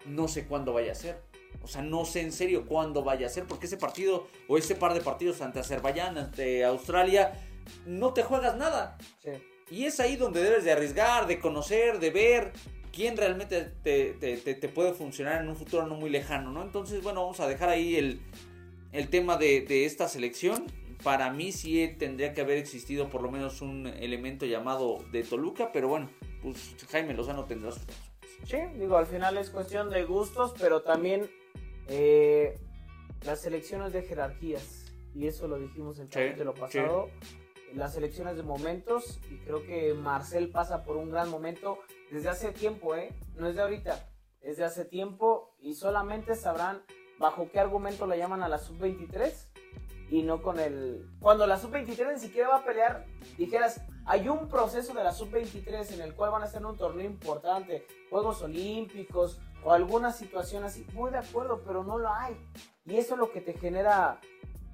no 0.05 0.27
sé 0.27 0.47
cuándo 0.47 0.73
vaya 0.73 0.91
a 0.91 0.95
ser. 0.95 1.21
O 1.63 1.67
sea, 1.69 1.81
no 1.81 2.03
sé 2.03 2.19
en 2.19 2.33
serio 2.33 2.65
cuándo 2.65 3.05
vaya 3.05 3.27
a 3.27 3.29
ser, 3.29 3.45
porque 3.45 3.67
ese 3.67 3.77
partido 3.77 4.27
o 4.49 4.57
ese 4.57 4.75
par 4.75 4.93
de 4.93 4.99
partidos 4.99 5.39
ante 5.39 5.59
Azerbaiyán, 5.61 6.17
ante 6.17 6.65
Australia, 6.65 7.31
no 7.85 8.11
te 8.11 8.21
juegas 8.21 8.57
nada. 8.57 8.97
Sí. 9.23 9.31
Y 9.71 9.85
es 9.85 10.01
ahí 10.01 10.17
donde 10.17 10.43
debes 10.43 10.65
de 10.65 10.73
arriesgar, 10.73 11.25
de 11.25 11.39
conocer, 11.39 11.99
de 11.99 12.09
ver 12.09 12.51
quién 12.91 13.15
realmente 13.15 13.63
te, 13.81 14.13
te, 14.13 14.69
puede 14.69 14.93
funcionar 14.93 15.41
en 15.41 15.47
un 15.47 15.55
futuro 15.55 15.87
no 15.87 15.95
muy 15.95 16.09
lejano, 16.09 16.51
¿no? 16.51 16.63
Entonces, 16.63 17.01
bueno, 17.01 17.21
vamos 17.21 17.39
a 17.39 17.47
dejar 17.47 17.69
ahí 17.69 17.95
el, 17.95 18.21
el 18.95 19.09
tema 19.09 19.37
de, 19.37 19.61
de 19.61 19.85
esta 19.85 20.07
selección. 20.07 20.65
Para 21.03 21.31
mí 21.31 21.51
sí 21.51 21.95
tendría 21.99 22.33
que 22.33 22.41
haber 22.41 22.57
existido 22.57 23.09
por 23.09 23.21
lo 23.21 23.29
menos 23.29 23.61
un 23.61 23.85
elemento 23.85 24.45
llamado 24.45 24.97
de 25.11 25.23
Toluca, 25.23 25.71
pero 25.71 25.87
bueno, 25.87 26.09
pues 26.41 26.75
Jaime 26.89 27.13
Lozano 27.13 27.45
tendrá 27.45 27.71
sus 27.71 27.83
Sí, 28.45 28.57
digo, 28.79 28.97
al 28.97 29.05
final 29.05 29.37
es 29.37 29.49
cuestión 29.49 29.89
de 29.89 30.03
gustos, 30.03 30.53
pero 30.59 30.81
también 30.81 31.29
eh, 31.87 32.57
las 33.23 33.45
elecciones 33.45 33.93
de 33.93 34.03
jerarquías, 34.03 34.91
y 35.13 35.27
eso 35.27 35.47
lo 35.47 35.59
dijimos 35.59 35.99
en 35.99 36.09
el 36.13 36.43
lo 36.43 36.53
pasado, 36.53 37.09
las 37.73 37.95
elecciones 37.97 38.35
de 38.37 38.43
momentos, 38.43 39.19
y 39.29 39.37
creo 39.39 39.63
que 39.63 39.93
Marcel 39.93 40.49
pasa 40.49 40.83
por 40.83 40.97
un 40.97 41.11
gran 41.11 41.29
momento 41.29 41.79
desde 42.11 42.29
hace 42.29 42.51
tiempo, 42.51 42.95
¿eh? 42.95 43.09
No 43.35 43.47
es 43.47 43.55
de 43.55 43.61
ahorita, 43.61 44.09
es 44.41 44.57
de 44.57 44.63
hace 44.63 44.85
tiempo, 44.85 45.55
y 45.59 45.73
solamente 45.73 46.35
sabrán 46.35 46.83
bajo 47.19 47.50
qué 47.51 47.60
argumento 47.60 48.07
le 48.07 48.17
llaman 48.17 48.43
a 48.43 48.50
la 48.50 48.57
sub-23 48.57 49.31
y 50.10 50.24
no 50.24 50.41
con 50.41 50.60
el... 50.60 51.10
Cuando 51.19 51.48
la 51.48 51.57
sub-23 51.57 52.13
ni 52.13 52.19
siquiera 52.19 52.50
va 52.50 52.57
a 52.57 52.63
pelear, 52.63 53.05
dijeras, 53.38 53.81
hay 54.05 54.29
un 54.29 54.48
proceso 54.48 54.93
de 54.93 55.03
la 55.03 55.12
sub-23 55.12 55.93
en 55.93 56.01
el 56.01 56.13
cual 56.13 56.31
van 56.31 56.43
a 56.43 56.45
hacer 56.45 56.65
un 56.65 56.77
torneo 56.77 57.05
importante, 57.05 57.86
Juegos 58.10 58.41
Olímpicos 58.41 59.39
o 59.63 59.72
alguna 59.72 60.12
situación 60.12 60.63
así, 60.63 60.86
muy 60.93 61.12
de 61.12 61.17
acuerdo, 61.17 61.63
pero 61.65 61.84
no 61.84 61.98
lo 61.98 62.10
hay. 62.10 62.38
Y 62.86 62.98
eso 62.98 63.15
es 63.15 63.19
lo 63.19 63.31
que 63.31 63.41
te 63.41 63.53
genera 63.53 64.19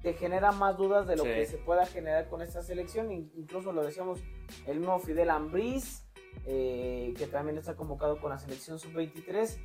te 0.02 0.14
genera 0.14 0.50
más 0.50 0.76
dudas 0.76 1.06
de 1.06 1.16
lo 1.16 1.22
que 1.22 1.46
se 1.46 1.58
pueda 1.58 1.86
generar 1.86 2.28
con 2.28 2.42
esta 2.42 2.60
selección. 2.62 3.12
Incluso 3.12 3.72
lo 3.72 3.84
decíamos 3.84 4.20
el 4.66 4.80
mismo 4.80 4.98
Fidel 4.98 5.30
Ambriz, 5.30 6.04
eh, 6.44 7.14
que 7.16 7.26
también 7.26 7.58
está 7.58 7.76
convocado 7.76 8.20
con 8.20 8.30
la 8.30 8.38
selección 8.38 8.78
sub-23. 8.78 9.58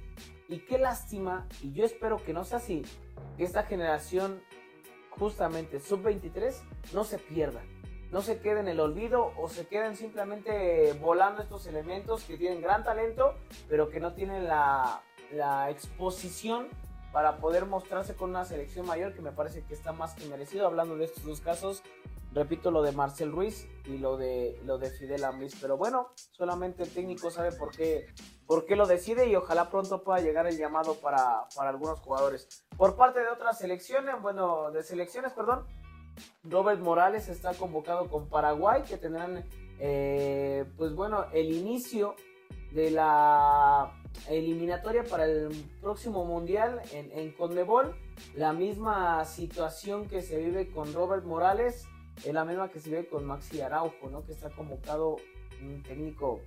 Y 0.49 0.59
qué 0.59 0.77
lástima, 0.77 1.47
y 1.61 1.73
yo 1.73 1.85
espero 1.85 2.17
que 2.17 2.33
no 2.33 2.43
sea 2.43 2.59
así, 2.59 2.83
que 3.37 3.43
esta 3.43 3.63
generación 3.63 4.41
justamente 5.11 5.79
sub-23 5.79 6.53
no 6.93 7.03
se 7.03 7.17
pierda, 7.17 7.61
no 8.11 8.21
se 8.21 8.39
quede 8.39 8.61
en 8.61 8.67
el 8.67 8.79
olvido 8.79 9.33
o 9.37 9.49
se 9.49 9.67
queden 9.67 9.95
simplemente 9.95 10.93
volando 11.01 11.41
estos 11.41 11.65
elementos 11.67 12.23
que 12.23 12.37
tienen 12.37 12.61
gran 12.61 12.83
talento, 12.83 13.35
pero 13.67 13.89
que 13.89 13.99
no 13.99 14.13
tienen 14.13 14.47
la, 14.47 15.01
la 15.33 15.69
exposición 15.69 16.67
para 17.11 17.37
poder 17.37 17.65
mostrarse 17.65 18.15
con 18.15 18.29
una 18.29 18.45
selección 18.45 18.85
mayor 18.85 19.13
que 19.13 19.21
me 19.21 19.31
parece 19.31 19.63
que 19.63 19.73
está 19.73 19.91
más 19.91 20.13
que 20.13 20.25
merecido. 20.27 20.67
Hablando 20.67 20.97
de 20.97 21.05
estos 21.05 21.23
dos 21.23 21.41
casos, 21.41 21.83
repito 22.37 22.71
lo 22.71 22.83
de 22.83 22.91
Marcel 22.91 23.31
Ruiz 23.31 23.67
y 23.85 23.97
lo 23.97 24.15
de, 24.15 24.59
lo 24.63 24.77
de 24.77 24.91
Fidel 24.91 25.23
Ambriz, 25.23 25.55
pero 25.59 25.75
bueno, 25.75 26.09
solamente 26.31 26.83
el 26.83 26.89
técnico 26.89 27.31
sabe 27.31 27.51
por 27.51 27.75
qué, 27.75 28.05
por 28.45 28.65
qué 28.65 28.75
lo 28.75 28.85
decide 28.85 29.27
y 29.27 29.35
ojalá 29.35 29.69
pronto 29.69 30.03
pueda 30.03 30.19
llegar 30.19 30.45
el 30.45 30.57
llamado 30.57 30.95
para, 30.95 31.47
para 31.55 31.69
algunos 31.69 31.99
jugadores. 31.99 32.65
Por 32.77 32.95
parte 32.95 33.19
de 33.21 33.29
otras 33.29 33.57
selecciones, 33.57 34.21
bueno, 34.21 34.71
de 34.71 34.83
selecciones, 34.83 35.33
perdón, 35.33 35.65
Robert 36.43 36.79
Morales 36.79 37.27
está 37.27 37.53
convocado 37.53 38.07
con 38.07 38.29
Paraguay, 38.29 38.83
que 38.83 38.97
tendrán, 38.97 39.43
eh, 39.79 40.65
pues 40.77 40.93
bueno, 40.93 41.25
el 41.33 41.51
inicio 41.51 42.15
de 42.71 42.91
la 42.91 43.93
eliminatoria 44.29 45.03
para 45.03 45.25
el 45.25 45.49
próximo 45.81 46.25
mundial 46.25 46.81
en, 46.91 47.11
en 47.11 47.31
Conmebol. 47.31 47.95
La 48.35 48.53
misma 48.53 49.23
situación 49.25 50.07
que 50.07 50.21
se 50.21 50.37
vive 50.37 50.69
con 50.71 50.93
Robert 50.93 51.23
Morales 51.23 51.87
es 52.23 52.33
la 52.33 52.45
misma 52.45 52.69
que 52.69 52.79
se 52.79 52.89
vive 52.89 53.07
con 53.07 53.25
Maxi 53.25 53.61
Araujo, 53.61 54.09
¿no? 54.09 54.25
Que 54.25 54.31
está 54.31 54.49
convocado 54.49 55.17
un 55.61 55.83
técnico 55.83 56.41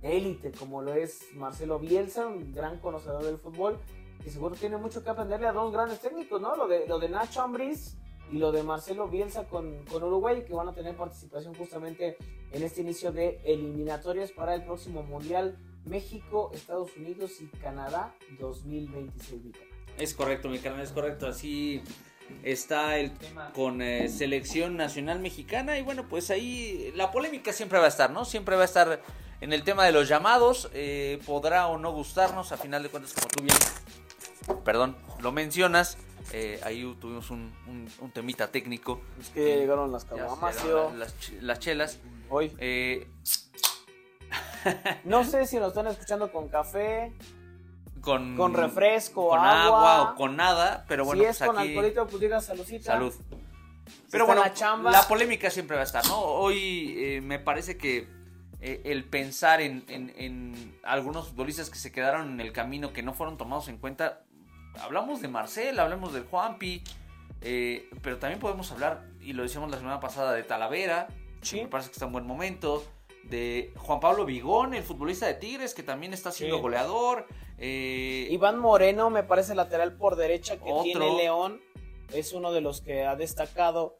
de 0.00 0.16
élite 0.16 0.52
como 0.52 0.82
lo 0.82 0.94
es 0.94 1.28
Marcelo 1.34 1.78
Bielsa, 1.78 2.26
un 2.26 2.52
gran 2.52 2.78
conocedor 2.78 3.22
del 3.24 3.38
fútbol, 3.38 3.78
que 4.22 4.30
seguro 4.30 4.54
tiene 4.54 4.76
mucho 4.76 5.02
que 5.02 5.10
aprenderle 5.10 5.46
a 5.46 5.52
dos 5.52 5.72
grandes 5.72 6.00
técnicos, 6.00 6.40
¿no? 6.40 6.56
Lo 6.56 6.68
de, 6.68 6.86
lo 6.86 6.98
de 6.98 7.08
Nacho 7.08 7.42
Ambriz 7.42 7.96
y 8.32 8.38
lo 8.38 8.52
de 8.52 8.62
Marcelo 8.62 9.08
Bielsa 9.08 9.46
con, 9.48 9.84
con, 9.86 10.02
Uruguay, 10.02 10.44
que 10.46 10.54
van 10.54 10.68
a 10.68 10.74
tener 10.74 10.96
participación 10.96 11.54
justamente 11.54 12.16
en 12.52 12.62
este 12.62 12.82
inicio 12.82 13.12
de 13.12 13.40
eliminatorias 13.44 14.32
para 14.32 14.54
el 14.54 14.64
próximo 14.64 15.02
Mundial 15.02 15.58
México, 15.84 16.50
Estados 16.54 16.96
Unidos 16.96 17.40
y 17.40 17.46
Canadá 17.58 18.14
2026. 18.38 19.56
Es 19.98 20.14
correcto, 20.14 20.48
mi 20.48 20.58
canal, 20.58 20.80
es 20.80 20.92
correcto. 20.92 21.26
Así 21.26 21.82
está 22.42 22.98
el 22.98 23.12
tema 23.12 23.52
con 23.52 23.82
eh, 23.82 24.08
selección 24.08 24.76
nacional 24.76 25.20
mexicana 25.20 25.78
y 25.78 25.82
bueno, 25.82 26.08
pues 26.08 26.30
ahí 26.30 26.92
la 26.96 27.10
polémica 27.10 27.52
siempre 27.52 27.78
va 27.78 27.86
a 27.86 27.88
estar, 27.88 28.10
¿no? 28.10 28.24
Siempre 28.24 28.56
va 28.56 28.62
a 28.62 28.64
estar 28.64 29.02
en 29.40 29.52
el 29.52 29.62
tema 29.64 29.84
de 29.84 29.92
los 29.92 30.08
llamados, 30.08 30.70
eh, 30.74 31.20
podrá 31.26 31.68
o 31.68 31.78
no 31.78 31.92
gustarnos, 31.92 32.52
a 32.52 32.56
final 32.56 32.82
de 32.82 32.88
cuentas 32.88 33.14
como 33.14 33.28
tú 33.28 33.42
bien, 33.42 33.56
perdón, 34.64 34.96
lo 35.20 35.32
mencionas, 35.32 35.96
eh, 36.32 36.60
ahí 36.62 36.96
tuvimos 37.00 37.30
un, 37.30 37.52
un, 37.66 38.10
temita 38.10 38.48
técnico. 38.48 39.00
Es 39.20 39.30
que 39.30 39.56
llegaron 39.56 39.90
las 39.90 40.04
caguamas, 40.04 40.56
las, 40.96 41.14
las, 41.40 41.58
chelas. 41.58 41.98
Hoy. 42.28 42.52
No 45.04 45.24
sé 45.24 45.46
si 45.46 45.56
nos 45.56 45.68
están 45.68 45.86
escuchando 45.86 46.30
con 46.30 46.48
café. 46.48 47.12
Con, 48.00 48.36
con 48.36 48.54
refresco, 48.54 49.28
con 49.28 49.40
agua, 49.40 50.02
o 50.02 50.14
con 50.14 50.36
nada, 50.36 50.84
pero 50.88 51.04
bueno. 51.04 51.22
Si 51.22 51.28
es 51.28 51.38
pues 51.38 51.50
con 51.50 51.58
alcoholito, 51.58 52.06
pues 52.06 52.44
saludcita. 52.44 52.92
Salud. 52.92 53.14
pero 54.10 54.26
bueno, 54.26 54.42
la, 54.84 55.02
polémica 55.02 55.50
siempre 55.50 55.76
va 55.76 55.82
a 55.82 55.84
estar, 55.84 56.06
¿no? 56.06 56.18
Hoy 56.18 56.94
eh, 56.96 57.20
me 57.20 57.38
parece 57.38 57.76
que 57.76 58.08
el 58.60 59.04
pensar 59.04 59.60
en, 59.60 59.84
en, 59.88 60.12
en, 60.16 60.78
algunos 60.82 61.28
futbolistas 61.28 61.70
que 61.70 61.78
se 61.78 61.92
quedaron 61.92 62.30
en 62.32 62.40
el 62.40 62.52
camino, 62.52 62.92
que 62.92 63.02
no 63.02 63.14
fueron 63.14 63.38
tomados 63.38 63.68
en 63.68 63.78
cuenta, 63.78 64.22
hablamos 64.80 65.20
de 65.20 65.28
Marcel, 65.28 65.78
hablamos 65.78 66.12
del 66.12 66.24
Juanpi, 66.24 66.82
eh, 67.42 67.88
pero 68.02 68.18
también 68.18 68.40
podemos 68.40 68.70
hablar, 68.72 69.06
y 69.20 69.32
lo 69.32 69.42
decíamos 69.42 69.70
la 69.70 69.78
semana 69.78 70.00
pasada, 70.00 70.32
de 70.32 70.42
Talavera, 70.42 71.08
me 71.52 71.68
parece 71.68 71.90
que 71.90 71.94
está 71.94 72.06
en 72.06 72.12
buen 72.12 72.26
momento, 72.26 72.84
de 73.24 73.72
Juan 73.76 74.00
Pablo 74.00 74.24
Vigón, 74.24 74.74
el 74.74 74.82
futbolista 74.82 75.26
de 75.26 75.34
Tigres, 75.34 75.74
que 75.74 75.82
también 75.82 76.12
está 76.12 76.32
siendo 76.32 76.58
goleador. 76.58 77.26
Eh, 77.62 78.26
Iván 78.30 78.58
Moreno, 78.58 79.10
me 79.10 79.22
parece 79.22 79.54
lateral 79.54 79.96
por 79.96 80.16
derecha 80.16 80.56
que 80.56 80.72
tiene 80.82 81.14
León, 81.14 81.60
es 82.12 82.32
uno 82.32 82.52
de 82.52 82.62
los 82.62 82.80
que 82.80 83.04
ha 83.04 83.16
destacado. 83.16 83.98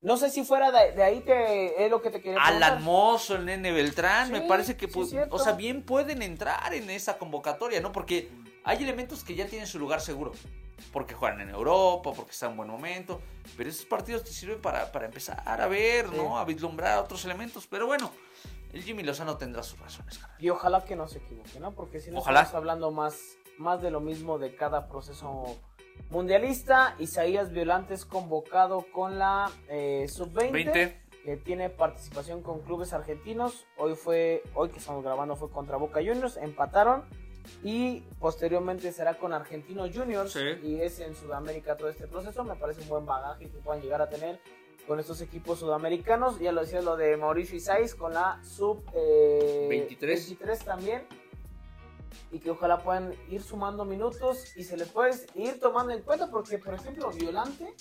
No 0.00 0.16
sé 0.16 0.30
si 0.30 0.44
fuera 0.44 0.72
de, 0.72 1.02
ahí 1.02 1.20
que 1.20 1.74
es 1.78 1.90
lo 1.90 2.00
que 2.00 2.10
te 2.10 2.22
quería 2.22 2.42
Alan 2.42 2.82
Mozo, 2.82 3.36
el 3.36 3.44
Nene 3.44 3.70
Beltrán, 3.72 4.32
me 4.32 4.40
parece 4.42 4.76
que, 4.76 4.88
o 5.30 5.38
sea, 5.38 5.52
bien 5.52 5.82
pueden 5.82 6.22
entrar 6.22 6.72
en 6.72 6.88
esa 6.88 7.18
convocatoria, 7.18 7.80
¿no? 7.80 7.92
Porque 7.92 8.30
hay 8.64 8.82
elementos 8.82 9.24
que 9.24 9.34
ya 9.34 9.46
tienen 9.46 9.66
su 9.66 9.78
lugar 9.78 10.00
seguro. 10.00 10.32
Porque 10.92 11.14
juegan 11.14 11.40
en 11.40 11.50
Europa, 11.50 12.12
porque 12.14 12.32
están 12.32 12.52
en 12.52 12.56
buen 12.58 12.68
momento. 12.68 13.20
Pero 13.56 13.70
esos 13.70 13.86
partidos 13.86 14.24
te 14.24 14.30
sirven 14.30 14.60
para, 14.60 14.90
empezar 15.04 15.42
a 15.44 15.66
ver, 15.66 16.12
¿no? 16.12 16.38
A 16.38 16.44
vislumbrar 16.44 16.98
otros 16.98 17.24
elementos. 17.24 17.66
Pero 17.66 17.86
bueno, 17.86 18.12
el 18.76 18.82
Jimmy 18.82 19.02
Lozano 19.02 19.38
tendrá 19.38 19.62
sus 19.62 19.78
razones, 19.78 20.20
Y 20.38 20.50
ojalá 20.50 20.84
que 20.84 20.96
no 20.96 21.08
se 21.08 21.18
equivoque, 21.18 21.58
¿no? 21.60 21.72
Porque 21.72 21.98
si 21.98 22.10
no 22.10 22.18
estamos 22.18 22.54
hablando 22.54 22.90
más, 22.90 23.38
más 23.58 23.80
de 23.80 23.90
lo 23.90 24.00
mismo 24.00 24.38
de 24.38 24.54
cada 24.54 24.86
proceso 24.88 25.58
mundialista. 26.10 26.94
Isaías 26.98 27.52
Violantes 27.52 28.04
convocado 28.04 28.84
con 28.92 29.18
la 29.18 29.50
eh, 29.68 30.06
sub-20. 30.08 30.94
Que 31.24 31.36
tiene 31.36 31.70
participación 31.70 32.40
con 32.40 32.60
clubes 32.60 32.92
argentinos. 32.92 33.66
Hoy 33.78 33.96
fue, 33.96 34.44
hoy 34.54 34.68
que 34.68 34.78
estamos 34.78 35.02
grabando 35.02 35.34
fue 35.34 35.50
contra 35.50 35.76
Boca 35.76 35.98
Juniors. 35.98 36.36
Empataron 36.36 37.04
y 37.64 38.02
posteriormente 38.20 38.92
será 38.92 39.14
con 39.14 39.32
Argentinos 39.32 39.90
Juniors 39.92 40.36
y 40.62 40.80
es 40.80 41.00
en 41.00 41.16
Sudamérica 41.16 41.76
todo 41.76 41.88
este 41.88 42.06
proceso. 42.06 42.44
Me 42.44 42.54
parece 42.54 42.82
un 42.82 42.88
buen 42.88 43.06
bagaje 43.06 43.48
que 43.50 43.58
puedan 43.58 43.82
llegar 43.82 44.02
a 44.02 44.08
tener 44.08 44.38
con 44.86 45.00
estos 45.00 45.20
equipos 45.20 45.58
sudamericanos. 45.58 46.38
Ya 46.38 46.52
lo 46.52 46.62
decía 46.62 46.80
lo 46.82 46.96
de 46.96 47.16
Mauricio 47.16 47.56
Isais 47.56 47.94
con 47.94 48.14
la 48.14 48.42
sub 48.44 48.84
23. 49.68 50.30
Eh, 50.30 50.58
también. 50.64 51.06
Y 52.32 52.40
que 52.40 52.50
ojalá 52.50 52.82
puedan 52.82 53.14
ir 53.30 53.42
sumando 53.42 53.84
minutos 53.84 54.56
y 54.56 54.64
se 54.64 54.76
les 54.76 54.88
puede 54.88 55.14
ir 55.34 55.60
tomando 55.60 55.92
en 55.92 56.02
cuenta 56.02 56.30
porque, 56.30 56.58
por 56.58 56.74
ejemplo, 56.74 57.10
Violante 57.10 57.74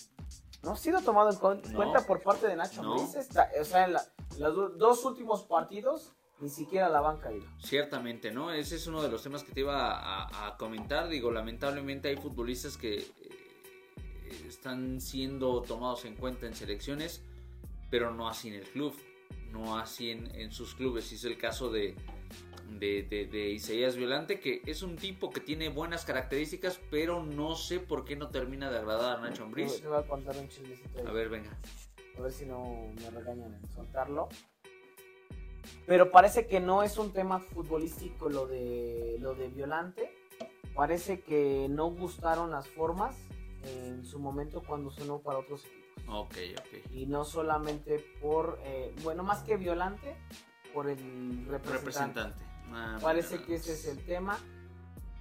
no 0.63 0.71
ha 0.71 0.77
sido 0.77 1.01
tomado 1.01 1.29
en 1.31 1.37
cuenta 1.73 2.05
por 2.05 2.21
parte 2.21 2.47
de 2.47 2.55
Nacho 2.55 2.81
no. 2.81 2.95
o 2.95 3.07
sea, 3.07 3.85
en 3.85 3.93
los 4.39 4.77
dos 4.77 5.05
últimos 5.05 5.43
partidos 5.43 6.13
ni 6.39 6.49
siquiera 6.49 6.89
la 6.89 6.99
banca 6.99 7.31
ido. 7.31 7.45
Ciertamente, 7.59 8.31
¿no? 8.31 8.51
Ese 8.51 8.75
es 8.75 8.87
uno 8.87 9.01
de 9.01 9.09
los 9.09 9.23
temas 9.23 9.43
que 9.43 9.53
te 9.53 9.61
iba 9.61 10.47
a, 10.47 10.57
comentar. 10.57 11.07
Digo, 11.07 11.31
lamentablemente 11.31 12.09
hay 12.09 12.17
futbolistas 12.17 12.77
que 12.77 12.97
eh, 12.97 13.24
están 14.47 15.01
siendo 15.01 15.61
tomados 15.61 16.05
en 16.05 16.15
cuenta 16.15 16.47
en 16.47 16.55
selecciones, 16.55 17.23
pero 17.89 18.11
no 18.11 18.27
así 18.27 18.49
en 18.49 18.55
el 18.55 18.63
club, 18.63 18.93
no 19.51 19.77
así 19.77 20.11
en, 20.11 20.51
sus 20.51 20.75
clubes. 20.75 21.11
Y 21.11 21.15
es 21.15 21.25
el 21.25 21.37
caso 21.37 21.69
de, 21.69 21.95
de, 22.79 23.49
Isaías 23.51 23.95
Violante, 23.95 24.39
que 24.39 24.61
es 24.65 24.81
un 24.81 24.95
tipo 24.95 25.29
que 25.29 25.39
tiene 25.39 25.69
buenas 25.69 26.05
características, 26.05 26.79
pero 26.89 27.23
no 27.23 27.55
sé 27.55 27.79
por 27.79 28.05
qué 28.05 28.15
no 28.15 28.29
termina 28.29 28.69
de 28.69 28.77
agradar 28.79 29.17
a 29.17 29.21
Nacho 29.21 29.43
Ambriz. 29.43 29.81
Te 29.81 29.87
voy 29.87 29.99
a 29.99 30.07
contar 30.07 30.35
un 30.37 31.07
A 31.07 31.11
ver, 31.11 31.29
venga. 31.29 31.57
A 32.17 32.21
ver 32.21 32.31
si 32.31 32.45
no 32.45 32.91
me 33.01 33.09
regañan 33.09 33.53
en 33.53 33.75
soltarlo. 33.75 34.29
pero 35.85 36.11
parece 36.11 36.47
que 36.47 36.59
no 36.59 36.83
es 36.83 36.97
un 36.97 37.11
tema 37.11 37.39
futbolístico 37.39 38.29
lo 38.29 38.47
de 38.47 39.17
lo 39.19 39.35
de 39.35 39.49
Violante. 39.49 40.11
Parece 40.73 41.21
que 41.21 41.67
no 41.69 41.89
gustaron 41.89 42.51
las 42.51 42.67
formas 42.67 43.15
en 43.65 44.05
su 44.05 44.19
momento 44.19 44.61
cuando 44.65 44.91
sonó 44.91 45.19
para 45.19 45.39
otros 45.39 45.65
equipos. 45.65 45.85
Ok, 46.07 46.35
ok. 46.59 46.91
Y 46.91 47.05
no 47.05 47.25
solamente 47.25 47.99
por, 48.21 48.59
eh, 48.63 48.93
bueno, 49.03 49.23
más 49.23 49.43
que 49.43 49.57
Violante, 49.57 50.15
por 50.73 50.89
el 50.89 51.45
representante. 51.47 52.21
Representante. 52.21 52.45
Ah, 52.71 52.97
Parece 53.01 53.41
que 53.43 53.55
ese 53.55 53.73
es 53.73 53.85
el 53.85 54.03
tema. 54.05 54.37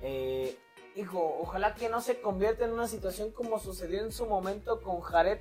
Eh, 0.01 0.59
hijo, 0.97 1.39
ojalá 1.41 1.75
que 1.75 1.89
no 1.89 2.01
se 2.01 2.21
convierta 2.21 2.65
en 2.65 2.73
una 2.73 2.89
situación 2.89 3.31
como 3.33 3.59
sucedió 3.59 4.03
en 4.03 4.13
su 4.13 4.27
momento 4.27 4.83
con 4.83 5.01
Jared, 5.01 5.41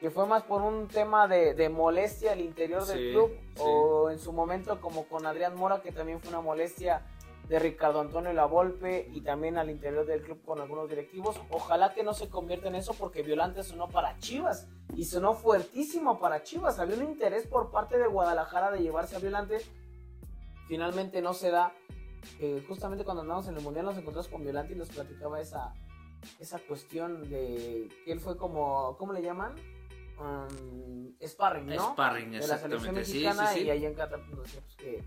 que 0.00 0.10
fue 0.10 0.26
más 0.26 0.42
por 0.44 0.62
un 0.62 0.88
tema 0.88 1.28
de, 1.28 1.54
de 1.54 1.68
molestia 1.68 2.32
al 2.32 2.40
interior 2.40 2.84
del 2.84 3.12
club, 3.12 3.30
sí. 3.30 3.62
o 3.62 4.10
en 4.10 4.18
su 4.18 4.32
momento 4.32 4.80
como 4.80 5.06
con 5.06 5.26
Adrián 5.26 5.56
Mora, 5.56 5.82
que 5.82 5.92
también 5.92 6.20
fue 6.20 6.30
una 6.30 6.40
molestia 6.40 7.06
de 7.48 7.58
Ricardo 7.58 8.00
Antonio 8.00 8.32
Lavolpe 8.32 9.08
y 9.12 9.20
también 9.20 9.58
al 9.58 9.68
interior 9.68 10.06
del 10.06 10.22
club 10.22 10.42
con 10.44 10.60
algunos 10.60 10.88
directivos. 10.88 11.38
Ojalá 11.50 11.92
que 11.92 12.02
no 12.02 12.14
se 12.14 12.28
convierta 12.28 12.68
en 12.68 12.74
eso 12.74 12.94
porque 12.94 13.22
Violante 13.22 13.62
sonó 13.62 13.88
para 13.88 14.18
Chivas 14.18 14.66
y 14.96 15.04
sonó 15.04 15.34
fuertísimo 15.34 16.18
para 16.18 16.42
Chivas. 16.42 16.78
Había 16.78 16.96
un 16.96 17.04
interés 17.04 17.46
por 17.46 17.70
parte 17.70 17.98
de 17.98 18.06
Guadalajara 18.06 18.70
de 18.70 18.80
llevarse 18.80 19.16
a 19.16 19.18
Violante. 19.18 19.58
Finalmente 20.68 21.20
no 21.20 21.34
se 21.34 21.50
da. 21.50 21.74
Eh, 22.40 22.64
justamente 22.66 23.04
cuando 23.04 23.22
andamos 23.22 23.46
en 23.48 23.56
el 23.56 23.62
Mundial 23.62 23.84
nos 23.84 23.98
encontramos 23.98 24.28
con 24.28 24.42
Violante 24.42 24.72
y 24.72 24.76
nos 24.76 24.88
platicaba 24.88 25.38
esa, 25.38 25.74
esa 26.38 26.58
cuestión 26.60 27.28
de 27.28 27.88
que 28.04 28.12
él 28.12 28.20
fue 28.20 28.38
como, 28.38 28.96
¿cómo 28.96 29.12
le 29.12 29.20
llaman? 29.20 29.54
Um, 30.18 31.12
sparring, 31.26 31.66
¿no? 31.66 31.92
Sparring, 31.92 32.30
de 32.30 32.38
la 32.38 32.56
selección 32.56 32.72
exactamente. 32.72 33.04
Sí, 33.04 33.12
mexicana 33.14 33.46
sí, 33.48 33.58
sí. 33.58 33.66
y 33.66 33.70
ahí 33.70 33.84
en 33.84 33.94
Qatar 33.94 34.20
pues, 34.30 34.52
pues, 34.52 34.76
que, 34.76 35.04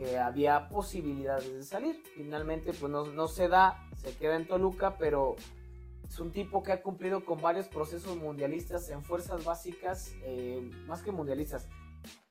que 0.00 0.16
había 0.16 0.70
posibilidades 0.70 1.52
de 1.52 1.62
salir. 1.62 2.02
Finalmente 2.16 2.72
pues 2.72 2.90
no, 2.90 3.04
no 3.04 3.28
se 3.28 3.48
da, 3.48 3.86
se 3.96 4.16
queda 4.16 4.36
en 4.36 4.48
Toluca, 4.48 4.96
pero 4.96 5.36
es 6.08 6.18
un 6.18 6.32
tipo 6.32 6.62
que 6.62 6.72
ha 6.72 6.82
cumplido 6.82 7.26
con 7.26 7.42
varios 7.42 7.68
procesos 7.68 8.16
mundialistas 8.16 8.88
en 8.88 9.04
fuerzas 9.04 9.44
básicas, 9.44 10.14
eh, 10.24 10.70
más 10.86 11.02
que 11.02 11.12
mundialistas, 11.12 11.68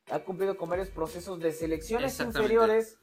ha 0.10 0.20
cumplido 0.24 0.58
con 0.58 0.68
varios 0.68 0.90
procesos 0.90 1.40
de 1.40 1.52
selecciones 1.52 2.20
inferiores 2.20 2.98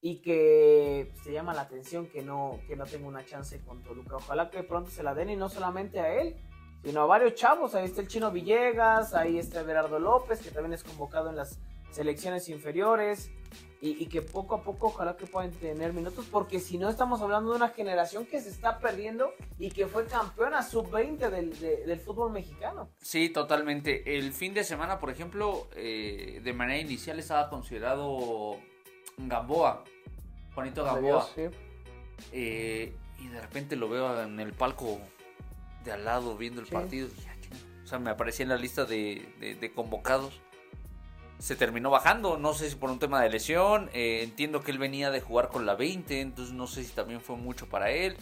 y 0.00 0.22
que 0.22 1.12
se 1.24 1.32
llama 1.32 1.52
la 1.52 1.62
atención 1.62 2.06
que 2.06 2.22
no, 2.22 2.60
que 2.68 2.76
no 2.76 2.84
tenga 2.86 3.08
una 3.08 3.24
chance 3.24 3.60
con 3.64 3.82
Toluca. 3.82 4.14
Ojalá 4.14 4.48
que 4.48 4.62
pronto 4.62 4.92
se 4.92 5.02
la 5.02 5.12
den 5.12 5.30
y 5.30 5.36
no 5.36 5.48
solamente 5.48 5.98
a 5.98 6.14
él, 6.20 6.36
sino 6.84 7.00
a 7.00 7.06
varios 7.06 7.34
chavos. 7.34 7.74
Ahí 7.74 7.86
está 7.86 8.00
el 8.00 8.06
Chino 8.06 8.30
Villegas, 8.30 9.12
ahí 9.12 9.38
está 9.38 9.62
Everardo 9.62 9.98
López, 9.98 10.40
que 10.40 10.52
también 10.52 10.74
es 10.74 10.84
convocado 10.84 11.30
en 11.30 11.36
las 11.36 11.58
selecciones 11.90 12.48
inferiores. 12.48 13.32
Y, 13.84 14.02
y 14.02 14.06
que 14.06 14.22
poco 14.22 14.54
a 14.54 14.62
poco 14.62 14.86
ojalá 14.86 15.14
que 15.14 15.26
puedan 15.26 15.50
tener 15.50 15.92
minutos, 15.92 16.24
porque 16.30 16.58
si 16.58 16.78
no 16.78 16.88
estamos 16.88 17.20
hablando 17.20 17.50
de 17.50 17.56
una 17.56 17.68
generación 17.68 18.24
que 18.24 18.40
se 18.40 18.48
está 18.48 18.78
perdiendo 18.78 19.30
y 19.58 19.70
que 19.70 19.86
fue 19.86 20.06
campeona 20.06 20.62
sub-20 20.62 21.28
del, 21.28 21.60
de- 21.60 21.84
del 21.84 22.00
fútbol 22.00 22.32
mexicano. 22.32 22.88
Sí, 23.02 23.28
totalmente. 23.28 24.16
El 24.16 24.32
fin 24.32 24.54
de 24.54 24.64
semana, 24.64 24.98
por 24.98 25.10
ejemplo, 25.10 25.68
eh, 25.76 26.40
de 26.42 26.52
manera 26.54 26.80
inicial 26.80 27.18
estaba 27.18 27.50
considerado 27.50 28.56
Gamboa, 29.18 29.84
Juanito 30.54 30.82
Gamboa. 30.82 31.28
Sí. 31.34 31.42
eh, 32.32 32.94
y 33.20 33.28
de 33.28 33.40
repente 33.40 33.76
lo 33.76 33.88
veo 33.90 34.22
en 34.22 34.40
el 34.40 34.52
palco 34.54 34.98
de 35.84 35.92
al 35.92 36.04
lado 36.06 36.36
viendo 36.38 36.60
el 36.62 36.66
Sí. 36.68 36.72
partido. 36.72 37.08
O 37.84 37.86
sea, 37.86 37.98
me 37.98 38.08
aparecía 38.10 38.44
en 38.44 38.48
la 38.48 38.56
lista 38.56 38.86
de, 38.86 39.28
de- 39.40 39.56
de 39.56 39.72
convocados. 39.72 40.40
Se 41.38 41.56
terminó 41.56 41.90
bajando, 41.90 42.38
no 42.38 42.54
sé 42.54 42.70
si 42.70 42.76
por 42.76 42.90
un 42.90 42.98
tema 42.98 43.20
de 43.20 43.28
lesión. 43.30 43.90
eh, 43.92 44.22
entiendo 44.22 44.62
que 44.62 44.70
él 44.70 44.78
venía 44.78 45.10
de 45.10 45.20
jugar 45.20 45.48
con 45.48 45.66
la 45.66 45.74
20, 45.74 46.20
entonces 46.20 46.54
no 46.54 46.66
sé 46.66 46.84
si 46.84 46.92
también 46.92 47.20
fue 47.20 47.36
mucho 47.36 47.68
para 47.68 47.90
él. 47.90 48.16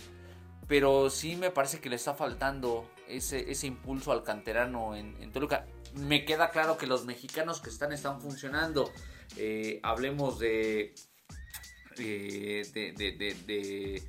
Pero 0.66 1.10
sí 1.10 1.36
me 1.36 1.50
parece 1.50 1.80
que 1.80 1.90
le 1.90 1.96
está 1.96 2.14
faltando 2.14 2.88
ese, 3.08 3.50
ese 3.50 3.66
impulso 3.66 4.12
al 4.12 4.22
canterano 4.22 4.96
en, 4.96 5.30
Toluca. 5.32 5.66
Me 5.94 6.24
queda 6.24 6.50
claro 6.50 6.78
que 6.78 6.86
los 6.86 7.04
mexicanos 7.04 7.60
que 7.60 7.68
están 7.68 7.92
están 7.92 8.20
funcionando. 8.20 8.90
Eh, 9.36 9.80
hablemos 9.82 10.38
de, 10.38 10.94
eh, 11.98 12.62
de, 12.72 14.02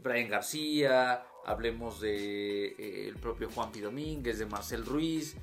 Brian 0.00 0.28
García, 0.28 1.24
hablemos 1.44 2.00
de 2.00 3.08
el 3.08 3.16
propio 3.16 3.50
Juanpi 3.50 3.80
Domínguez, 3.80 4.38
de 4.38 4.46
Marcel 4.46 4.84
Ruiz. 4.86 5.36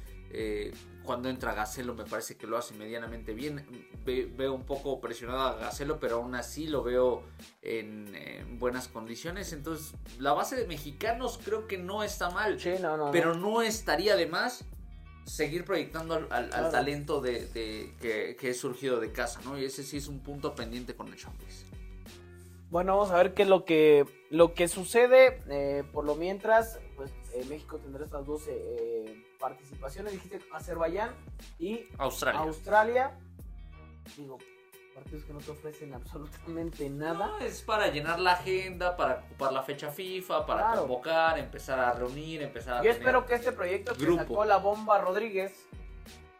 Cuando 1.05 1.29
entra 1.29 1.53
Gacelo 1.53 1.93
me 1.93 2.03
parece 2.03 2.35
que 2.37 2.47
lo 2.47 2.57
hace 2.57 2.73
medianamente 2.73 3.33
bien. 3.33 3.65
Ve- 4.03 4.29
veo 4.35 4.53
un 4.53 4.63
poco 4.65 4.99
presionado 4.99 5.39
a 5.41 5.55
Gacelo, 5.55 5.99
pero 5.99 6.17
aún 6.17 6.35
así 6.35 6.67
lo 6.67 6.83
veo 6.83 7.23
en, 7.61 8.13
en 8.15 8.59
buenas 8.59 8.87
condiciones. 8.87 9.53
Entonces, 9.53 9.93
la 10.19 10.33
base 10.33 10.55
de 10.55 10.67
mexicanos 10.67 11.39
creo 11.43 11.67
que 11.67 11.77
no 11.77 12.03
está 12.03 12.29
mal. 12.29 12.59
Sí, 12.59 12.73
no, 12.81 12.97
no. 12.97 13.11
Pero 13.11 13.33
no 13.35 13.61
estaría 13.61 14.15
de 14.15 14.27
más 14.27 14.65
seguir 15.25 15.65
proyectando 15.65 16.13
al, 16.15 16.23
al- 16.25 16.43
al 16.45 16.49
Claro. 16.49 16.69
talento 16.71 17.21
de, 17.21 17.47
de- 17.47 17.95
que, 18.01 18.35
que 18.39 18.49
es 18.49 18.59
surgido 18.59 18.99
de 18.99 19.11
casa, 19.11 19.39
¿no? 19.45 19.57
Y 19.57 19.65
ese 19.65 19.83
sí 19.83 19.97
es 19.97 20.07
un 20.07 20.19
punto 20.19 20.53
pendiente 20.53 20.95
con 20.95 21.07
el 21.07 21.15
Champions. 21.15 21.65
Bueno, 22.69 22.97
vamos 22.97 23.11
a 23.11 23.17
ver 23.17 23.33
qué 23.33 23.43
es 23.43 23.47
lo 23.47 23.63
que, 23.63 24.05
lo 24.29 24.53
que 24.53 24.67
sucede. 24.67 25.41
Eh, 25.49 25.83
por 25.93 26.03
lo 26.05 26.15
mientras, 26.15 26.79
pues 26.95 27.11
eh, 27.33 27.45
México 27.47 27.77
tendrá 27.77 28.05
estas 28.05 28.25
dos 28.25 28.43
eh, 28.47 29.24
participaciones. 29.39 30.13
Dijiste 30.13 30.39
Azerbaiyán 30.53 31.11
y 31.59 31.87
Australia. 31.97 32.39
Australia. 32.41 33.19
Digo, 34.17 34.37
partidos 34.93 35.23
que 35.25 35.33
no 35.33 35.39
te 35.39 35.51
ofrecen 35.51 35.93
absolutamente 35.95 36.89
nada. 36.89 37.27
No, 37.27 37.39
es 37.39 37.61
para 37.61 37.87
llenar 37.87 38.19
la 38.19 38.33
agenda, 38.33 38.95
para 38.95 39.23
ocupar 39.25 39.51
la 39.53 39.63
fecha 39.63 39.91
FIFA, 39.91 40.45
para 40.45 40.61
Claro. 40.61 40.81
convocar, 40.81 41.37
empezar 41.39 41.79
a 41.79 41.93
reunir, 41.93 42.41
empezar 42.41 42.77
a 42.77 42.83
Yo 42.83 42.91
espero 42.91 43.25
que 43.25 43.35
este 43.35 43.51
proyecto 43.51 43.93
que 43.95 44.03
grupo. 44.05 44.21
sacó 44.21 44.45
la 44.45 44.57
bomba 44.57 44.99
Rodríguez 44.99 45.67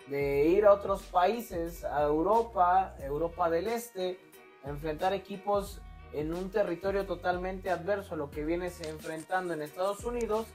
de 0.08 0.46
ir 0.50 0.66
a 0.66 0.74
otros 0.74 1.02
países, 1.04 1.84
a 1.84 2.04
Europa, 2.04 2.96
Europa 3.00 3.50
del 3.50 3.68
Este, 3.68 4.20
a 4.64 4.70
enfrentar 4.70 5.14
equipos 5.14 5.82
en 6.14 6.34
un 6.34 6.50
territorio 6.52 7.06
totalmente 7.06 7.70
adverso 7.72 8.14
a 8.14 8.18
lo 8.18 8.30
que 8.32 8.46
vienes 8.46 8.80
enfrentando 8.82 9.54
en 9.54 9.62
Estados 9.64 10.06
Unidos, 10.06 10.46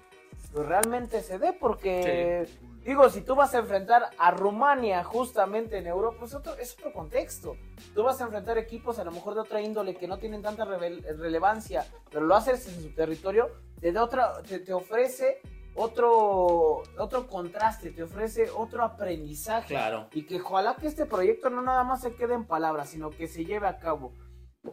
pues 0.52 0.66
realmente 0.66 1.22
se 1.22 1.38
dé 1.38 1.52
porque 1.52 2.48
digo, 2.84 3.08
si 3.08 3.20
tú 3.22 3.34
vas 3.34 3.54
a 3.54 3.58
enfrentar 3.58 4.10
a 4.18 4.30
Rumania 4.30 5.04
justamente 5.04 5.78
en 5.78 5.86
Europa, 5.86 6.16
pues 6.20 6.34
otro, 6.34 6.56
es 6.56 6.74
otro 6.74 6.92
contexto. 6.92 7.56
Tú 7.94 8.02
vas 8.02 8.20
a 8.20 8.24
enfrentar 8.24 8.58
equipos 8.58 8.98
a 8.98 9.04
lo 9.04 9.12
mejor 9.12 9.34
de 9.34 9.40
otra 9.40 9.60
índole 9.60 9.94
que 9.94 10.08
no 10.08 10.18
tienen 10.18 10.42
tanta 10.42 10.64
relevancia, 10.64 11.86
pero 12.10 12.24
lo 12.24 12.34
haces 12.34 12.66
en 12.68 12.82
su 12.82 12.94
territorio, 12.94 13.48
te, 13.80 13.92
da 13.92 14.02
otra, 14.02 14.42
te, 14.42 14.58
te 14.58 14.72
ofrece 14.72 15.40
otro, 15.74 16.82
otro 16.98 17.26
contraste, 17.28 17.90
te 17.90 18.02
ofrece 18.02 18.50
otro 18.50 18.84
aprendizaje. 18.84 19.68
Claro. 19.68 20.08
Y 20.12 20.26
que 20.26 20.40
ojalá 20.40 20.76
que 20.76 20.88
este 20.88 21.06
proyecto 21.06 21.48
no 21.50 21.62
nada 21.62 21.84
más 21.84 22.00
se 22.00 22.14
quede 22.14 22.34
en 22.34 22.44
palabras, 22.44 22.90
sino 22.90 23.10
que 23.10 23.28
se 23.28 23.44
lleve 23.44 23.68
a 23.68 23.78
cabo. 23.78 24.12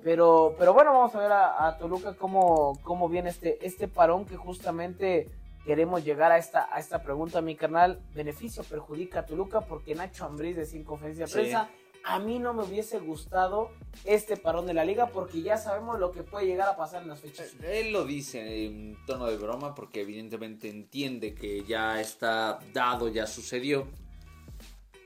Pero, 0.03 0.55
pero 0.57 0.73
bueno, 0.73 0.91
vamos 0.91 1.15
a 1.15 1.19
ver 1.19 1.31
a, 1.31 1.65
a 1.65 1.77
Toluca 1.77 2.15
cómo, 2.15 2.77
cómo 2.83 3.07
viene 3.07 3.29
este, 3.29 3.65
este 3.65 3.87
parón 3.87 4.25
que 4.25 4.35
justamente 4.35 5.29
queremos 5.67 6.03
llegar 6.03 6.31
a 6.31 6.37
esta, 6.39 6.67
a 6.73 6.79
esta 6.79 7.03
pregunta, 7.03 7.41
mi 7.41 7.55
carnal. 7.55 8.01
¿Beneficio 8.15 8.63
perjudica 8.63 9.19
a 9.19 9.25
Toluca? 9.25 9.61
Porque 9.61 9.93
Nacho 9.93 10.25
Ambriz 10.25 10.55
decía 10.55 10.79
en 10.79 10.85
conferencia 10.85 11.25
de 11.25 11.31
Sí. 11.31 11.37
prensa, 11.39 11.69
a 12.05 12.19
mí 12.19 12.39
no 12.39 12.53
me 12.53 12.63
hubiese 12.63 12.99
gustado 12.99 13.71
este 14.05 14.37
parón 14.37 14.65
de 14.65 14.73
la 14.73 14.85
liga 14.85 15.07
porque 15.07 15.41
ya 15.41 15.57
sabemos 15.57 15.99
lo 15.99 16.11
que 16.13 16.23
puede 16.23 16.45
llegar 16.47 16.69
a 16.69 16.77
pasar 16.77 17.03
en 17.03 17.09
las 17.09 17.19
fechas. 17.19 17.53
Él 17.61 17.91
lo 17.91 18.05
dice 18.05 18.65
en 18.65 18.97
tono 19.05 19.25
de 19.27 19.35
broma 19.37 19.75
porque 19.75 20.01
evidentemente 20.01 20.69
entiende 20.69 21.35
que 21.35 21.63
ya 21.65 21.99
está 21.99 22.59
dado, 22.73 23.09
ya 23.09 23.27
sucedió 23.27 23.87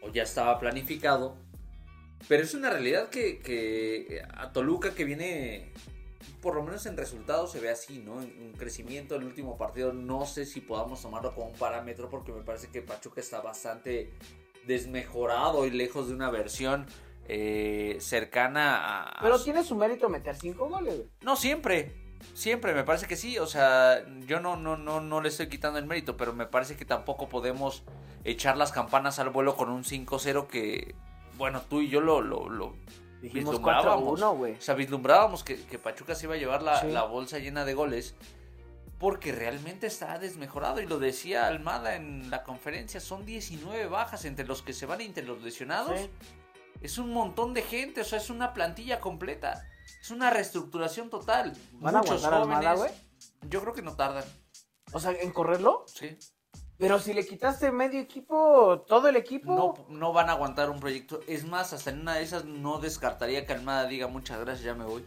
o 0.04 0.10
ya 0.10 0.24
estaba 0.24 0.60
planificado. 0.60 1.36
Pero 2.28 2.44
es 2.44 2.54
una 2.54 2.70
realidad 2.70 3.10
que, 3.10 3.40
que 3.40 4.22
a 4.36 4.52
Toluca 4.52 4.94
que 4.94 5.04
viene, 5.06 5.74
por 6.42 6.56
lo 6.56 6.64
menos 6.64 6.86
en 6.86 6.98
resultados 6.98 7.52
se 7.52 7.60
ve 7.60 7.70
así, 7.70 8.00
¿no? 8.00 8.14
Un 8.14 8.54
crecimiento 8.58 9.16
en 9.16 9.22
el 9.22 9.28
último 9.28 9.58
partido. 9.58 9.94
No 9.94 10.26
sé 10.26 10.46
si 10.46 10.62
podamos 10.62 11.02
tomarlo 11.02 11.34
como 11.34 11.48
un 11.48 11.58
parámetro 11.58 12.10
porque 12.10 12.32
me 12.32 12.42
parece 12.42 12.70
que 12.70 12.82
Pachuca 12.82 13.22
está 13.22 13.42
bastante 13.42 14.12
desmejorado 14.66 15.66
y 15.66 15.72
lejos 15.72 16.08
de 16.08 16.14
una 16.14 16.30
versión 16.30 16.86
eh, 17.28 17.98
cercana 18.00 19.10
a... 19.10 19.22
Pero 19.22 19.42
tiene 19.42 19.64
su 19.64 19.76
mérito 19.76 20.10
meter 20.10 20.36
cinco 20.36 20.70
goles. 20.70 20.96
güey. 20.96 21.10
no 21.22 21.36
siempre. 21.36 21.96
Siempre, 22.34 22.74
me 22.74 22.84
parece 22.84 23.08
que 23.08 23.16
sí. 23.16 23.40
O 23.40 23.48
sea, 23.48 24.06
yo 24.28 24.40
no, 24.40 24.56
no, 24.56 24.78
no, 24.78 25.02
no 25.02 25.22
le 25.22 25.30
estoy 25.30 25.48
quitando 25.48 25.80
el 25.80 25.86
mérito, 25.86 26.18
pero 26.18 26.34
me 26.34 26.46
parece 26.46 26.76
que 26.76 26.86
tampoco 26.86 27.30
podemos 27.30 27.84
echar 28.24 28.58
las 28.58 28.72
campanas 28.72 29.20
al 29.20 29.30
vuelo 29.30 29.56
con 29.56 29.70
un 29.70 29.84
5-0 29.84 30.48
que, 30.48 30.96
bueno, 31.38 31.62
tú 31.68 31.82
y 31.82 31.90
yo 31.90 32.02
lo, 32.02 32.22
lo, 32.22 32.50
lo 32.50 32.76
Dijimos 33.22 33.52
vislumbrábamos. 33.52 34.20
4-1, 34.20 34.38
güey. 34.38 34.54
O 34.54 34.62
sea, 34.62 34.76
vislumbrábamos 34.76 35.44
que, 35.44 35.64
que 35.66 35.78
Pachuca 35.80 36.16
se 36.16 36.26
iba 36.26 36.36
a 36.36 36.38
llevar 36.38 36.64
la, 36.64 36.82
Sí. 36.82 36.88
la 36.88 37.04
bolsa 37.04 37.38
llena 37.40 37.66
de 37.66 37.74
goles 37.74 38.16
porque 38.98 39.32
realmente 39.32 39.88
está 39.88 40.18
desmejorado. 40.20 40.82
Y 40.82 40.86
lo 40.88 41.00
decía 41.00 41.48
Almada 41.48 41.96
en 41.96 42.30
la 42.30 42.44
conferencia, 42.44 43.00
son 43.00 43.26
19 43.26 43.88
bajas 43.88 44.26
entre 44.26 44.46
los 44.46 44.62
que 44.62 44.74
se 44.74 44.86
van 44.86 45.02
y 45.02 45.06
entre 45.06 45.24
los 45.24 45.42
lesionados. 45.42 46.00
Sí. 46.00 46.10
Es 46.82 46.98
un 46.98 47.12
montón 47.14 47.54
de 47.54 47.62
gente, 47.62 48.02
o 48.02 48.04
sea, 48.04 48.18
es 48.18 48.30
una 48.30 48.54
plantilla 48.54 49.00
completa. 49.00 49.68
Es 50.02 50.10
una 50.10 50.30
reestructuración 50.32 51.10
total. 51.10 51.56
¿Van 51.74 51.96
a 51.96 52.00
aguantar 52.00 52.34
Almada, 52.34 52.74
güey? 52.76 52.92
Yo 53.50 53.62
creo 53.62 53.74
que 53.74 53.82
no 53.84 53.96
tardan. 53.96 54.24
O 54.94 55.00
sea, 55.00 55.12
¿en 55.12 55.32
correrlo? 55.32 55.86
Sí. 55.88 56.18
Pero 56.82 56.98
si 56.98 57.14
le 57.14 57.24
quitaste 57.24 57.72
medio 57.72 58.00
equipo, 58.00 58.84
todo 58.88 59.08
el 59.08 59.16
equipo. 59.16 59.54
No, 59.54 59.96
no 59.96 60.14
van 60.14 60.30
a 60.30 60.32
aguantar 60.32 60.72
un 60.72 60.80
proyecto. 60.80 61.20
Es 61.28 61.46
más, 61.46 61.74
hasta 61.74 61.92
en 61.92 62.02
una 62.02 62.16
de 62.16 62.24
esas 62.24 62.46
no 62.46 62.80
descartaría 62.80 63.46
que 63.46 63.54
Almada 63.54 63.86
diga 63.86 64.08
muchas 64.08 64.40
gracias, 64.40 64.66
ya 64.66 64.74
me 64.74 64.86
voy. 64.86 65.06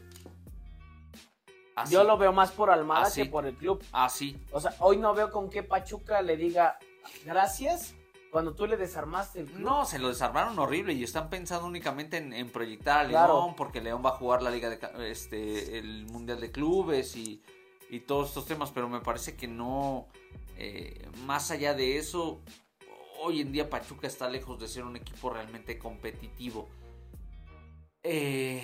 Yo 1.90 2.04
lo 2.04 2.16
veo 2.16 2.32
más 2.32 2.52
por 2.52 2.70
Almada 2.70 3.10
que 3.12 3.26
por 3.26 3.44
el 3.44 3.56
club. 3.56 3.82
Así. 3.90 4.40
O 4.52 4.60
sea, 4.60 4.72
hoy 4.78 4.98
no 4.98 5.14
veo 5.14 5.32
con 5.32 5.50
qué 5.50 5.64
Pachuca 5.64 6.22
le 6.22 6.36
diga 6.36 6.78
gracias 7.24 7.96
cuando 8.30 8.54
tú 8.54 8.68
le 8.68 8.76
desarmaste 8.76 9.40
el 9.40 9.46
club. 9.46 9.66
No, 9.66 9.84
se 9.84 9.98
lo 9.98 10.06
desarmaron 10.10 10.56
horrible 10.60 10.92
y 10.92 11.02
están 11.02 11.28
pensando 11.28 11.66
únicamente 11.66 12.18
en, 12.18 12.50
proyectar 12.50 13.00
a 13.00 13.02
León 13.08 13.56
porque 13.56 13.80
León 13.80 14.00
va 14.04 14.10
a 14.10 14.12
jugar 14.12 14.42
la 14.42 14.50
liga 14.52 14.70
de 14.70 15.10
este 15.10 15.76
el 15.76 16.06
mundial 16.06 16.40
de 16.40 16.52
clubes 16.52 17.16
y, 17.16 17.42
y 17.94 18.00
todos 18.00 18.28
estos 18.28 18.46
temas, 18.46 18.70
pero 18.72 18.88
me 18.88 19.00
parece 19.00 19.36
que 19.36 19.46
no 19.46 20.08
eh, 20.56 21.08
más 21.24 21.50
allá 21.50 21.74
de 21.74 21.96
eso, 21.98 22.40
hoy 23.20 23.40
en 23.40 23.52
día 23.52 23.70
Pachuca 23.70 24.06
está 24.06 24.28
lejos 24.28 24.58
de 24.60 24.68
ser 24.68 24.84
un 24.84 24.96
equipo 24.96 25.30
realmente 25.30 25.78
competitivo. 25.78 26.68
Eh, 28.02 28.62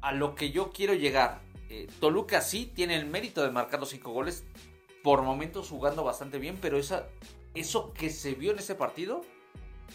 a 0.00 0.12
lo 0.12 0.34
que 0.34 0.50
yo 0.50 0.72
quiero 0.72 0.94
llegar, 0.94 1.42
eh, 1.68 1.88
Toluca 2.00 2.40
sí 2.40 2.66
tiene 2.66 2.96
el 2.96 3.06
mérito 3.06 3.42
de 3.42 3.50
marcar 3.50 3.80
los 3.80 3.90
cinco 3.90 4.10
goles, 4.10 4.44
por 5.02 5.22
momentos 5.22 5.68
jugando 5.68 6.04
bastante 6.04 6.38
bien, 6.38 6.58
pero 6.60 6.78
esa, 6.78 7.08
eso 7.54 7.92
que 7.92 8.10
se 8.10 8.34
vio 8.34 8.52
en 8.52 8.58
ese 8.58 8.74
partido 8.74 9.22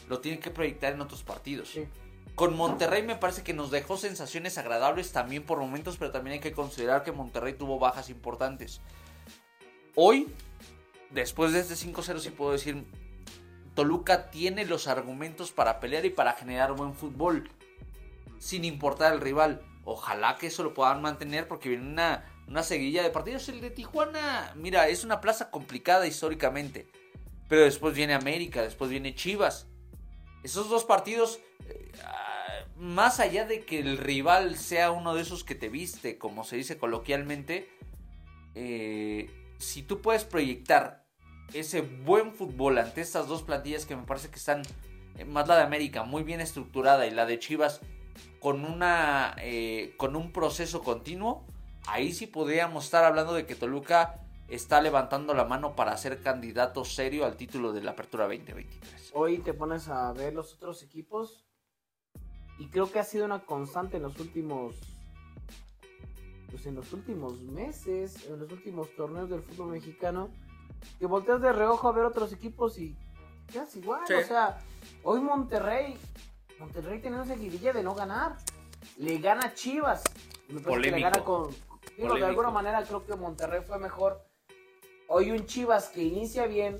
lo 0.10 0.20
tienen 0.20 0.40
que 0.40 0.50
proyectar 0.50 0.94
en 0.94 1.02
otros 1.02 1.24
partidos. 1.24 1.78
Con 2.38 2.56
Monterrey 2.56 3.02
me 3.02 3.16
parece 3.16 3.42
que 3.42 3.56
nos 3.56 3.72
dejó 3.72 3.98
sensaciones 3.98 4.60
agradables 4.60 5.12
también 5.12 5.44
por 5.44 5.58
momentos, 5.58 5.98
pero 5.98 6.12
también 6.12 6.34
hay 6.36 6.40
que 6.40 6.52
considerar 6.52 7.02
que 7.02 7.12
Monterrey 7.12 7.54
tuvo 7.54 7.80
bajas 7.80 8.12
importantes. 8.12 8.80
Hoy 9.96 10.28
después 11.10 11.52
de 11.52 11.62
este 11.62 11.74
5-0 11.74 12.20
sí 12.20 12.30
puedo 12.30 12.52
decir, 12.52 12.86
Toluca 13.74 14.30
tiene 14.30 14.66
los 14.66 14.88
argumentos 14.88 15.52
para 15.52 15.80
pelear 15.80 16.06
y 16.06 16.12
para 16.12 16.34
generar 16.34 16.74
buen 16.74 16.94
fútbol, 16.94 17.50
sin 18.38 18.66
importar 18.66 19.14
el 19.14 19.22
rival. 19.22 19.64
Ojalá 19.84 20.36
que 20.36 20.46
eso 20.46 20.62
lo 20.62 20.76
puedan 20.76 21.02
mantener 21.02 21.48
porque 21.48 21.70
viene 21.70 21.88
una, 21.88 22.24
una 22.48 22.62
seguilla 22.62 23.02
de 23.02 23.10
partidos. 23.10 23.50
El 23.50 23.62
de 23.62 23.72
Tijuana, 23.72 24.54
mira, 24.56 24.88
es 24.90 25.04
una 25.04 25.22
plaza 25.22 25.50
complicada 25.50 26.06
históricamente. 26.06 26.88
Pero 27.50 27.64
después 27.64 27.96
viene 27.96 28.14
América, 28.14 28.62
después 28.62 28.92
viene 28.92 29.16
Chivas. 29.16 29.66
Esos 30.44 30.70
dos 30.70 30.86
partidos, 30.86 31.40
eh, 31.66 31.92
más 32.80 33.20
allá 33.20 33.46
de 33.46 33.66
que 33.66 33.80
el 33.80 33.98
rival 33.98 34.58
sea 34.58 34.92
uno 34.92 35.16
de 35.16 35.22
esos 35.22 35.44
que 35.44 35.56
te 35.56 35.70
viste, 35.70 36.18
como 36.18 36.44
se 36.44 36.58
dice 36.58 36.78
coloquialmente, 36.78 37.70
eh, 38.56 39.30
si 39.58 39.84
tú 39.84 40.02
puedes 40.02 40.26
proyectar 40.26 41.06
ese 41.54 41.82
buen 41.82 42.34
fútbol 42.34 42.78
ante 42.78 43.02
estas 43.02 43.28
dos 43.28 43.44
plantillas 43.44 43.86
que 43.86 43.96
me 43.96 44.04
parece 44.04 44.30
que 44.30 44.36
están, 44.36 44.62
eh, 45.18 45.26
más 45.26 45.48
la 45.48 45.58
de 45.58 45.64
América, 45.64 46.04
muy 46.04 46.24
bien 46.24 46.40
estructurada 46.40 47.08
y 47.08 47.12
la 47.12 47.26
de 47.26 47.40
Chivas 47.40 47.82
con, 48.40 48.64
una, 48.66 49.36
eh, 49.40 49.96
con 49.98 50.16
un 50.16 50.32
proceso 50.32 50.84
continuo, 50.84 51.46
ahí 51.88 52.14
sí 52.14 52.28
podríamos 52.28 52.86
estar 52.86 53.06
hablando 53.06 53.34
de 53.34 53.46
que 53.46 53.56
Toluca 53.56 54.22
está 54.50 54.82
levantando 54.82 55.34
la 55.34 55.46
mano 55.46 55.76
para 55.76 55.98
ser 55.98 56.22
candidato 56.22 56.86
serio 56.86 57.26
al 57.26 57.38
título 57.38 57.74
de 57.74 57.82
la 57.82 57.92
Apertura 57.92 58.26
2023. 58.26 59.12
Hoy 59.14 59.40
te 59.40 59.54
pones 59.54 59.88
a 59.88 60.12
ver 60.14 60.34
los 60.34 60.54
otros 60.54 60.84
equipos 60.84 61.47
y 62.60 62.68
creo 62.68 62.92
que 62.92 63.00
ha 63.00 63.04
sido 63.04 63.26
una 63.26 63.40
constante 63.40 63.98
en 63.98 64.04
los 64.04 64.20
últimos 64.20 64.76
pues 66.50 66.66
en 66.66 66.76
los 66.76 66.94
últimos 66.94 67.42
meses, 67.42 68.26
en 68.28 68.40
los 68.40 68.52
últimos 68.52 68.96
torneos 68.96 69.30
del 69.30 69.42
fútbol 69.42 69.72
mexicano, 69.72 70.30
que 71.00 71.06
volteas 71.06 71.42
de 71.42 71.52
reojo 71.52 71.90
a 71.90 71.92
ver 71.92 72.06
otros 72.06 72.32
equipos 72.32 72.80
y 72.80 72.96
quedas 73.52 73.76
igual. 73.76 74.04
O 74.04 74.24
sea, 74.24 74.58
hoy 75.04 75.20
Monterrey, 75.20 75.98
Monterrey 76.60 77.02
tiene 77.02 77.18
una 77.18 77.26
seguidilla 77.26 77.74
de 77.74 77.84
no 77.84 77.94
ganar. 77.94 78.38
Le 78.98 79.18
gana 79.18 79.54
Chivas. 79.54 80.04
Me 80.48 80.62
que 80.62 80.78
le 80.78 81.00
gana 81.00 81.24
con. 81.24 81.50
Digo, 81.98 82.16
de 82.16 82.26
alguna 82.26 82.52
manera 82.52 82.84
creo 82.84 83.06
que 83.06 83.16
Monterrey 83.16 83.62
fue 83.66 83.78
mejor. 83.80 84.24
Hoy 85.10 85.32
un 85.32 85.46
Chivas 85.46 85.90
que 85.90 86.04
inicia 86.04 86.48
bien, 86.48 86.80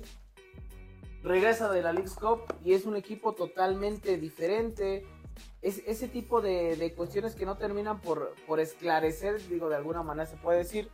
regresa 1.22 1.70
de 1.70 1.82
la 1.82 1.92
League 1.92 2.10
Cup 2.18 2.40
y 2.64 2.72
es 2.72 2.86
un 2.86 2.96
equipo 2.96 3.34
totalmente 3.34 4.16
diferente 4.16 5.06
es, 5.62 5.82
ese 5.86 6.08
tipo 6.08 6.40
de, 6.40 6.92
cuestiones 6.96 7.34
que 7.34 7.46
no 7.46 7.56
terminan 7.56 8.00
por, 8.00 8.34
por 8.46 8.60
esclarecer, 8.60 9.46
digo, 9.48 9.68
de 9.68 9.76
alguna 9.76 10.02
manera 10.02 10.26
se 10.26 10.36
puede 10.36 10.58
decir, 10.58 10.90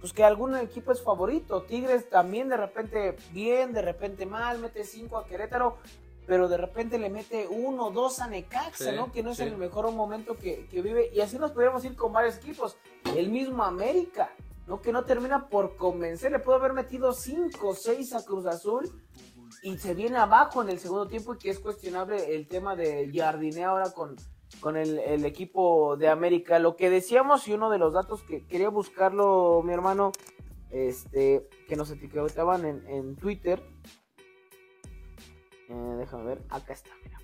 pues 0.00 0.12
que 0.12 0.24
algún 0.24 0.56
equipo 0.56 0.92
es 0.92 1.02
favorito. 1.02 1.62
Tigres 1.62 2.08
también 2.08 2.48
de 2.48 2.56
repente 2.56 3.16
bien, 3.32 3.72
de 3.72 3.82
repente 3.82 4.26
mal, 4.26 4.58
mete 4.58 4.84
5 4.84 5.18
a 5.18 5.26
Querétaro, 5.26 5.78
pero 6.26 6.48
de 6.48 6.56
repente 6.56 6.98
le 6.98 7.08
mete 7.08 7.46
uno, 7.48 7.90
dos 7.90 8.20
a 8.20 8.26
Necaxa, 8.26 8.92
¿no? 8.92 9.12
Que 9.12 9.22
no 9.22 9.30
es 9.30 9.40
el 9.40 9.56
mejor 9.56 9.90
momento 9.92 10.36
que, 10.36 10.66
que, 10.66 10.82
vive. 10.82 11.10
Y 11.14 11.20
así 11.20 11.38
nos 11.38 11.52
podríamos 11.52 11.84
ir 11.84 11.96
con 11.96 12.12
varios 12.12 12.36
equipos. 12.36 12.76
El 13.16 13.30
mismo 13.30 13.62
América, 13.62 14.30
¿no? 14.66 14.82
Que 14.82 14.92
no 14.92 15.04
termina 15.04 15.48
por 15.48 15.76
convencer. 15.76 16.32
Le 16.32 16.40
puede 16.40 16.58
haber 16.58 16.72
metido 16.72 17.12
5 17.12 17.68
o 17.68 17.74
6 17.74 18.12
a 18.14 18.24
Cruz 18.24 18.46
Azul 18.46 18.92
y 19.66 19.78
se 19.78 19.94
viene 19.94 20.16
abajo 20.16 20.62
en 20.62 20.68
el 20.68 20.78
segundo 20.78 21.08
tiempo 21.08 21.34
y 21.34 21.38
que 21.38 21.50
es 21.50 21.58
cuestionable 21.58 22.36
el 22.36 22.46
tema 22.46 22.76
de 22.76 23.10
Jardine 23.12 23.64
ahora 23.64 23.90
con, 23.90 24.14
con 24.60 24.76
el, 24.76 25.24
equipo 25.24 25.96
de 25.96 26.08
América. 26.08 26.60
Lo 26.60 26.76
que 26.76 26.88
decíamos 26.88 27.48
y 27.48 27.52
uno 27.52 27.68
de 27.68 27.78
los 27.78 27.92
datos 27.92 28.22
que 28.22 28.46
quería 28.46 28.68
buscarlo 28.68 29.62
mi 29.64 29.72
hermano, 29.72 30.12
este, 30.70 31.48
que 31.66 31.74
nos 31.74 31.90
etiquetaban 31.90 32.64
en, 32.64 32.86
en 32.86 33.16
Twitter. 33.16 33.60
Eh, 35.68 35.94
déjame 35.98 36.24
ver, 36.26 36.42
acá 36.48 36.72
está, 36.72 36.90
mira. 37.02 37.18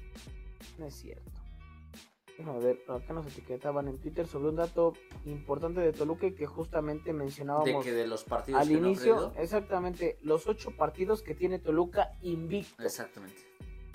No 0.79 0.87
es 0.87 0.95
cierto. 0.97 1.32
A 2.47 2.59
ver, 2.59 2.83
acá 2.89 3.13
nos 3.13 3.27
etiquetaban 3.27 3.89
en 3.89 3.99
Twitter 3.99 4.27
sobre 4.27 4.49
un 4.49 4.57
dato 4.57 4.95
importante 5.27 5.81
de 5.81 5.93
Toluca 5.93 6.31
que 6.35 6.47
justamente 6.47 7.13
mencionábamos. 7.13 7.67
De 7.67 7.81
que 7.81 7.93
de 7.93 8.07
los 8.07 8.25
partidos 8.25 8.61
al 8.61 8.71
inicio, 8.71 9.33
exactamente, 9.37 10.19
los 10.23 10.47
ocho 10.47 10.71
partidos 10.77 11.23
que 11.23 11.35
tiene 11.35 11.59
Toluca 11.59 12.13
invicto. 12.23 12.83
Exactamente. 12.83 13.53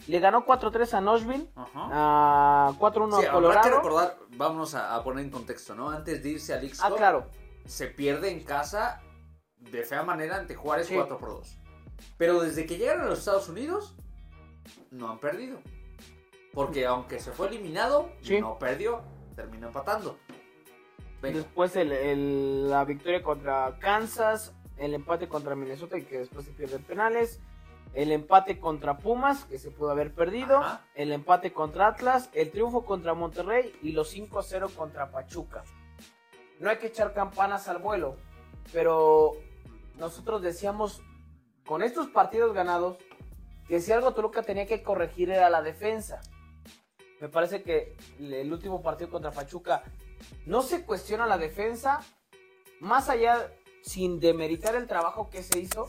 Le 0.07 0.19
ganó 0.19 0.45
4-3 0.45 0.93
a 0.93 1.01
Nashville, 1.01 1.49
a 1.55 2.73
4-1 2.79 3.27
a 3.27 3.31
Colorado. 3.31 3.59
Hay 3.59 3.69
que 3.69 3.75
recordar, 3.75 4.17
vamos 4.37 4.75
a, 4.75 5.03
poner 5.03 5.25
en 5.25 5.31
contexto, 5.31 5.75
¿no? 5.75 5.89
Antes 5.89 6.21
de 6.23 6.29
irse 6.29 6.53
al 6.53 6.63
x 6.63 6.79
Ah, 6.81 6.91
claro. 6.95 7.25
Se 7.65 7.87
pierde 7.87 8.29
en 8.31 8.43
casa 8.43 9.01
de 9.57 9.83
fea 9.83 10.03
manera 10.03 10.37
ante 10.37 10.55
Juárez 10.55 10.89
4 10.93 11.17
por 11.17 11.29
2. 11.29 11.57
Pero 12.17 12.39
desde 12.39 12.65
que 12.65 12.77
llegaron 12.77 13.05
a 13.05 13.09
los 13.09 13.19
Estados 13.19 13.49
Unidos, 13.49 13.95
no 14.91 15.09
han 15.09 15.19
perdido. 15.19 15.59
Porque 16.57 16.87
aunque 16.87 17.19
se 17.19 17.31
fue 17.31 17.49
eliminado, 17.49 18.09
no 18.41 18.57
perdió, 18.57 19.03
terminó 19.35 19.67
empatando. 19.67 20.17
Después 21.21 21.75
la 21.75 22.83
victoria 22.83 23.21
contra 23.21 23.77
Kansas, 23.77 24.55
el 24.75 24.95
empate 24.95 25.27
contra 25.27 25.55
Minnesota 25.55 25.99
y 25.99 26.05
que 26.05 26.17
después 26.17 26.47
se 26.47 26.53
pierden 26.53 26.81
penales, 26.81 27.39
el 27.93 28.11
empate 28.11 28.59
contra 28.59 28.97
Pumas, 28.97 29.43
que 29.43 29.59
se 29.59 29.69
pudo 29.69 29.91
haber 29.91 30.15
perdido, 30.15 30.63
el 30.95 31.11
empate 31.11 31.53
contra 31.53 31.89
Atlas, 31.89 32.31
el 32.33 32.49
triunfo 32.49 32.85
contra 32.85 33.13
Monterrey 33.13 33.71
y 33.83 33.91
los 33.91 34.17
5-0 34.17 34.73
contra 34.73 35.11
Pachuca. 35.11 35.63
No 36.59 36.71
hay 36.71 36.77
que 36.77 36.87
echar 36.87 37.13
campanas 37.13 37.67
al 37.67 37.77
vuelo, 37.77 38.15
pero 38.73 39.33
nosotros 39.99 40.41
decíamos, 40.41 41.03
con 41.67 41.83
estos 41.83 42.07
partidos 42.07 42.55
ganados, 42.55 42.97
que 43.67 43.79
si 43.79 43.91
algo 43.91 44.15
Toluca 44.15 44.41
tenía 44.41 44.65
que 44.65 44.81
corregir 44.81 45.29
era 45.29 45.51
la 45.51 45.61
defensa. 45.61 46.19
Me 47.19 47.29
parece 47.29 47.63
que 47.63 47.95
el 48.19 48.51
último 48.51 48.81
partido 48.81 49.09
contra 49.09 49.31
Pachuca 49.31 49.83
no 50.45 50.61
se 50.61 50.83
cuestiona 50.83 51.25
la 51.25 51.37
defensa, 51.37 51.99
más 52.79 53.09
allá 53.09 53.51
sin 53.81 54.19
demeritar 54.19 54.75
el 54.75 54.87
trabajo 54.87 55.29
que 55.29 55.41
se 55.41 55.59
hizo, 55.59 55.87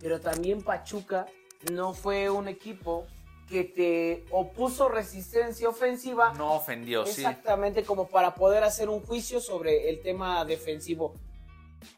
pero 0.00 0.20
también 0.20 0.62
Pachuca 0.62 1.26
no 1.72 1.94
fue 1.94 2.30
un 2.30 2.46
equipo 2.46 3.06
que 3.48 3.64
te 3.64 4.24
opuso 4.30 4.88
resistencia 4.88 5.68
ofensiva. 5.68 6.34
No 6.34 6.52
ofendió, 6.52 7.06
sí. 7.06 7.22
Exactamente, 7.22 7.82
como 7.82 8.08
para 8.08 8.34
poder 8.34 8.62
hacer 8.62 8.88
un 8.88 9.00
juicio 9.00 9.40
sobre 9.40 9.88
el 9.88 10.00
tema 10.00 10.44
defensivo. 10.44 11.14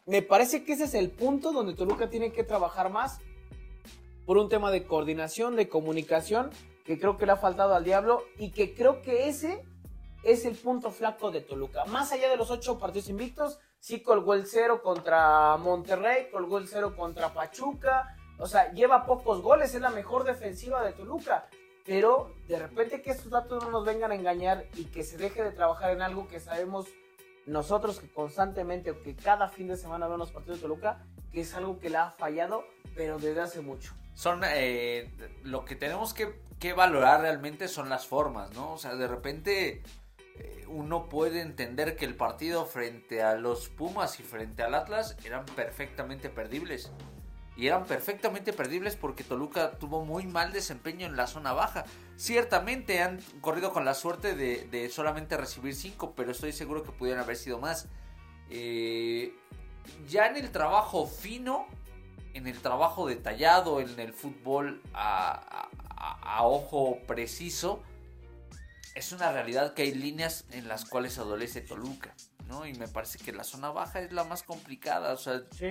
Me 0.05 0.21
parece 0.21 0.63
que 0.63 0.73
ese 0.73 0.85
es 0.85 0.93
el 0.93 1.09
punto 1.09 1.51
donde 1.51 1.73
Toluca 1.73 2.09
tiene 2.09 2.31
que 2.31 2.43
trabajar 2.43 2.89
más 2.89 3.19
por 4.25 4.37
un 4.37 4.47
tema 4.47 4.71
de 4.71 4.85
coordinación, 4.85 5.55
de 5.55 5.67
comunicación 5.67 6.51
que 6.91 6.99
creo 6.99 7.17
que 7.17 7.25
le 7.25 7.31
ha 7.31 7.37
faltado 7.37 7.73
al 7.73 7.85
Diablo 7.85 8.25
y 8.37 8.51
que 8.51 8.75
creo 8.75 9.01
que 9.01 9.29
ese 9.29 9.63
es 10.23 10.43
el 10.43 10.57
punto 10.57 10.91
flaco 10.91 11.31
de 11.31 11.39
Toluca. 11.39 11.85
Más 11.85 12.11
allá 12.11 12.29
de 12.29 12.35
los 12.35 12.51
ocho 12.51 12.77
partidos 12.77 13.07
invictos, 13.07 13.59
sí 13.79 14.01
colgó 14.01 14.33
el 14.33 14.45
cero 14.45 14.81
contra 14.83 15.55
Monterrey, 15.55 16.27
colgó 16.29 16.57
el 16.57 16.67
cero 16.67 16.93
contra 16.97 17.33
Pachuca. 17.33 18.17
O 18.37 18.45
sea, 18.45 18.73
lleva 18.73 19.05
pocos 19.05 19.41
goles, 19.41 19.73
es 19.73 19.79
la 19.79 19.89
mejor 19.89 20.25
defensiva 20.25 20.83
de 20.83 20.91
Toluca. 20.91 21.47
pero 21.85 22.35
de 22.49 22.59
repente 22.59 23.01
que 23.01 23.11
estos 23.11 23.31
datos 23.31 23.63
no 23.63 23.71
nos 23.71 23.85
vengan 23.85 24.11
a 24.11 24.15
engañar 24.15 24.65
y 24.75 24.83
que 24.83 25.05
se 25.05 25.17
deje 25.17 25.41
de 25.43 25.51
trabajar 25.51 25.91
en 25.91 26.01
algo 26.01 26.27
que 26.27 26.41
sabemos 26.41 26.87
nosotros 27.45 28.01
que 28.01 28.11
constantemente 28.11 28.91
o 28.91 29.01
que 29.01 29.15
cada 29.15 29.47
fin 29.47 29.69
de 29.69 29.77
semana 29.77 30.07
vemos 30.07 30.19
los 30.19 30.31
partidos 30.31 30.57
de 30.57 30.63
Toluca, 30.63 31.05
que 31.31 31.39
es 31.39 31.53
algo 31.53 31.79
que 31.79 31.89
le 31.89 31.95
ha 31.95 32.11
fallado, 32.11 32.65
pero 32.97 33.17
desde 33.17 33.39
hace 33.39 33.61
mucho. 33.61 33.93
Son 34.13 34.41
eh, 34.45 35.09
lo 35.43 35.63
que 35.63 35.75
tenemos 35.75 36.13
que, 36.13 36.50
que, 36.61 36.73
valorar 36.73 37.21
realmente 37.21 37.67
son 37.67 37.89
las 37.89 38.05
formas, 38.05 38.53
¿no? 38.53 38.73
O 38.73 38.77
sea, 38.77 38.95
de 38.95 39.07
repente 39.07 39.83
eh, 40.37 40.65
uno 40.67 41.09
puede 41.09 41.41
entender 41.41 41.95
que 41.95 42.05
el 42.05 42.15
partido 42.15 42.65
frente 42.65 43.23
a 43.23 43.35
los 43.35 43.67
Pumas 43.69 44.19
y 44.19 44.23
frente 44.23 44.63
al 44.63 44.75
Atlas 44.75 45.17
eran 45.25 45.45
perfectamente 45.45 46.29
perdibles. 46.29 46.91
Y 47.57 47.67
eran 47.67 47.85
perfectamente 47.85 48.53
perdibles 48.53 48.95
porque 48.95 49.23
Toluca 49.23 49.71
tuvo 49.71 50.05
muy 50.05 50.25
mal 50.25 50.53
desempeño 50.53 51.05
en 51.05 51.17
la 51.17 51.27
zona 51.27 51.51
baja. 51.51 51.83
Ciertamente 52.15 53.01
han 53.01 53.19
corrido 53.41 53.73
con 53.73 53.83
la 53.83 53.93
suerte 53.93 54.35
de, 54.35 54.89
solamente 54.89 55.35
recibir 55.37 55.75
5, 55.75 56.13
pero 56.15 56.31
estoy 56.31 56.53
seguro 56.53 56.83
que 56.83 56.91
pudieran 56.91 57.23
haber 57.23 57.35
sido 57.35 57.59
más. 57.59 57.87
Eh, 58.49 59.35
ya 60.07 60.27
en 60.27 60.37
el 60.37 60.51
trabajo 60.51 61.05
fino, 61.05 61.67
en 62.33 62.47
el 62.47 62.59
trabajo 62.61 63.05
detallado, 63.05 63.81
en 63.81 63.99
el 63.99 64.13
fútbol 64.13 64.81
a, 64.93 65.67
a, 66.03 66.37
a 66.37 66.43
ojo 66.45 66.97
preciso, 67.07 67.83
es 68.95 69.11
una 69.11 69.31
realidad 69.31 69.73
que 69.73 69.83
hay 69.83 69.93
líneas 69.93 70.45
en 70.51 70.67
las 70.67 70.85
cuales 70.85 71.17
adolece 71.17 71.61
Toluca, 71.61 72.13
¿no? 72.47 72.65
Y 72.65 72.73
me 72.73 72.87
parece 72.87 73.19
que 73.19 73.31
la 73.31 73.43
zona 73.43 73.69
baja 73.71 74.01
es 74.01 74.11
la 74.11 74.23
más 74.23 74.43
complicada, 74.43 75.13
o 75.13 75.17
sea, 75.17 75.43
Sí. 75.51 75.67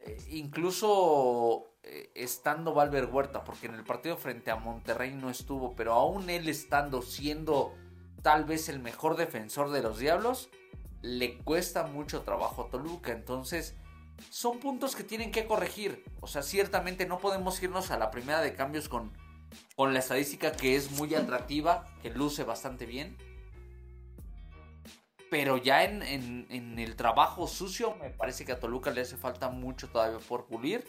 eh, 0.00 0.18
incluso 0.30 1.74
eh, 1.82 2.10
estando 2.14 2.74
Valver 2.74 3.06
Huerta, 3.06 3.44
porque 3.44 3.66
en 3.66 3.74
el 3.74 3.84
partido 3.84 4.16
frente 4.16 4.50
a 4.50 4.56
Monterrey 4.56 5.14
no 5.14 5.30
estuvo, 5.30 5.76
pero 5.76 5.92
aún 5.92 6.28
él 6.30 6.48
estando 6.48 7.02
siendo 7.02 7.74
tal 8.22 8.44
vez 8.44 8.68
el 8.68 8.80
mejor 8.80 9.16
defensor 9.16 9.70
de 9.70 9.82
los 9.82 9.98
Diablos, 9.98 10.48
le 11.02 11.38
cuesta 11.38 11.84
mucho 11.84 12.22
trabajo 12.22 12.62
a 12.64 12.70
Toluca, 12.70 13.12
entonces 13.12 13.76
son 14.30 14.58
puntos 14.58 14.96
que 14.96 15.04
tienen 15.04 15.30
que 15.30 15.46
corregir, 15.46 16.04
o 16.20 16.26
sea, 16.26 16.42
ciertamente 16.42 17.06
no 17.06 17.18
podemos 17.18 17.62
irnos 17.62 17.92
a 17.92 17.98
la 17.98 18.10
primera 18.10 18.40
de 18.40 18.54
cambios 18.54 18.88
con, 18.88 19.12
con 19.76 19.92
la 19.92 20.00
estadística 20.00 20.52
que 20.52 20.76
es 20.76 20.90
muy 20.92 21.14
atractiva, 21.14 21.86
que 22.02 22.10
luce 22.10 22.44
bastante 22.44 22.86
bien, 22.86 23.16
pero 25.30 25.56
ya 25.56 25.84
en, 25.84 26.02
en, 26.02 26.78
el 26.78 26.96
trabajo 26.96 27.46
sucio 27.46 27.94
me 27.96 28.10
parece 28.10 28.44
que 28.44 28.52
a 28.52 28.60
Toluca 28.60 28.90
le 28.90 29.02
hace 29.02 29.16
falta 29.16 29.50
mucho 29.50 29.88
todavía 29.88 30.18
por 30.26 30.46
pulir. 30.46 30.84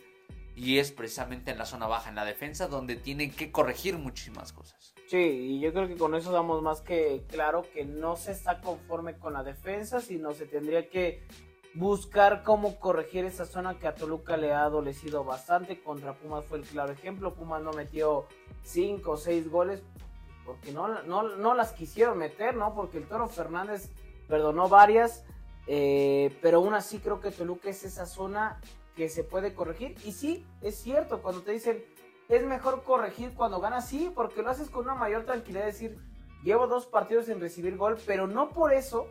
Y 0.56 0.78
es 0.78 0.91
precisamente 0.91 1.52
en 1.52 1.58
la 1.58 1.65
zona 1.65 1.88
baja, 1.88 2.10
en 2.10 2.15
la 2.15 2.26
defensa, 2.26 2.67
donde 2.67 2.98
tienen 2.98 3.32
que 3.32 3.50
corregir 3.50 3.98
muchísimas 3.98 4.52
cosas. 4.52 4.93
Sí, 5.08 5.17
y 5.17 5.60
yo 5.62 5.72
creo 5.72 5.88
que 5.88 5.95
con 5.95 6.15
eso 6.15 6.32
damos 6.34 6.62
más 6.62 6.82
que 6.82 7.24
claro 7.30 7.63
que 7.74 7.86
no 7.86 8.17
se 8.17 8.34
está 8.34 8.60
conforme 8.60 9.17
con 9.17 9.34
la 9.34 9.43
defensa, 9.43 10.02
sino 10.02 10.34
se 10.34 10.45
tendría 10.48 10.89
que 10.89 11.24
buscar 11.75 12.43
cómo 12.43 12.79
corregir 12.79 13.25
esa 13.25 13.45
zona 13.45 13.77
que 13.77 13.88
a 13.88 13.95
Toluca 13.95 14.38
le 14.38 14.53
ha 14.53 14.63
adolecido 14.63 15.23
bastante. 15.23 15.82
Contra 15.82 16.13
Pumas 16.13 16.45
fue 16.45 16.60
el 16.60 16.65
claro 16.65 16.91
ejemplo. 16.91 17.36
Pumas 17.36 17.62
no 17.62 17.71
metió 17.73 18.25
5 18.63 19.12
o 19.12 19.17
6 19.17 19.49
goles 19.49 19.84
porque 20.45 20.71
no, 20.71 21.03
no, 21.03 21.36
no 21.36 21.53
las 21.53 21.73
quisieron 21.73 22.17
meter, 22.17 22.55
¿no? 22.55 22.73
Porque 22.73 22.97
el 22.97 23.08
Toro 23.08 23.27
Fernández 23.27 23.91
perdonó 24.27 24.67
varias, 24.67 25.23
eh, 25.67 26.36
pero 26.41 26.58
aún 26.58 26.73
así 26.73 26.97
creo 26.97 27.19
que 27.19 27.29
Toluca 27.29 27.69
es 27.69 27.84
esa 27.84 28.08
zona 28.08 28.60
que 28.95 29.10
se 29.10 29.23
puede 29.23 29.53
corregir. 29.53 29.95
Y 30.03 30.12
sí, 30.12 30.47
es 30.62 30.75
cierto, 30.75 31.21
cuando 31.21 31.41
te 31.41 31.51
dicen, 31.51 31.84
es 32.29 32.45
mejor 32.45 32.84
corregir 32.84 33.34
cuando 33.36 33.60
ganas, 33.60 33.88
sí, 33.88 34.12
porque 34.13 34.41
lo 34.41 34.49
haces 34.49 34.69
con 34.69 34.86
una 34.86 34.95
mayor 34.95 35.25
tranquilidad, 35.25 35.65
decir, 35.65 35.97
llevo 36.43 36.67
dos 36.67 36.88
partidos 36.88 37.25
sin 37.25 37.39
recibir 37.39 37.77
gol, 37.77 37.97
pero 38.05 38.25
no 38.25 38.49
por 38.49 38.73
eso 38.73 39.08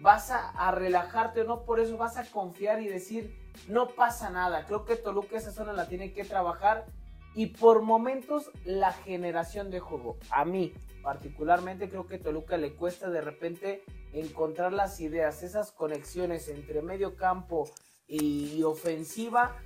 vas 0.00 0.30
a, 0.30 0.50
a 0.50 0.70
relajarte, 0.70 1.44
no 1.44 1.64
por 1.64 1.80
eso 1.80 1.96
vas 1.96 2.16
a 2.16 2.24
confiar 2.24 2.80
y 2.82 2.88
decir, 2.88 3.36
no 3.68 3.88
pasa 3.88 4.30
nada. 4.30 4.66
Creo 4.66 4.84
que 4.84 4.96
Toluca 4.96 5.36
esa 5.36 5.52
zona 5.52 5.72
la 5.72 5.88
tiene 5.88 6.12
que 6.12 6.24
trabajar 6.24 6.86
y 7.34 7.46
por 7.46 7.82
momentos 7.82 8.50
la 8.64 8.92
generación 8.92 9.70
de 9.70 9.80
juego. 9.80 10.18
A 10.30 10.44
mí, 10.44 10.72
particularmente, 11.02 11.88
creo 11.88 12.06
que 12.06 12.18
Toluca 12.18 12.56
le 12.56 12.74
cuesta 12.74 13.10
de 13.10 13.20
repente 13.20 13.84
encontrar 14.12 14.72
las 14.72 15.00
ideas, 15.00 15.42
esas 15.42 15.72
conexiones 15.72 16.48
entre 16.48 16.82
medio 16.82 17.16
campo 17.16 17.68
y 18.06 18.62
ofensiva, 18.62 19.56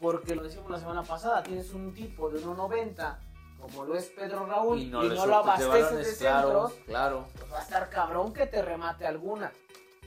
porque 0.00 0.36
lo 0.36 0.42
decimos 0.42 0.70
la 0.70 0.78
semana 0.78 1.02
pasada, 1.02 1.42
tienes 1.42 1.72
un 1.72 1.92
tipo 1.94 2.30
de 2.30 2.40
1.90 2.40 3.18
como 3.58 3.84
lo 3.84 3.96
es 3.96 4.06
Pedro 4.10 4.46
Raúl 4.46 4.78
y 4.78 4.86
no, 4.86 5.04
y 5.04 5.08
no 5.08 5.26
lo 5.26 5.36
abasteces 5.36 5.90
de, 5.90 6.04
de 6.04 6.16
claro, 6.16 6.68
centros, 6.68 6.86
claro. 6.86 7.24
Pues 7.32 7.52
va 7.52 7.58
a 7.58 7.62
estar 7.62 7.88
cabrón 7.88 8.32
que 8.32 8.46
te 8.46 8.62
remate 8.62 9.06
alguna. 9.06 9.50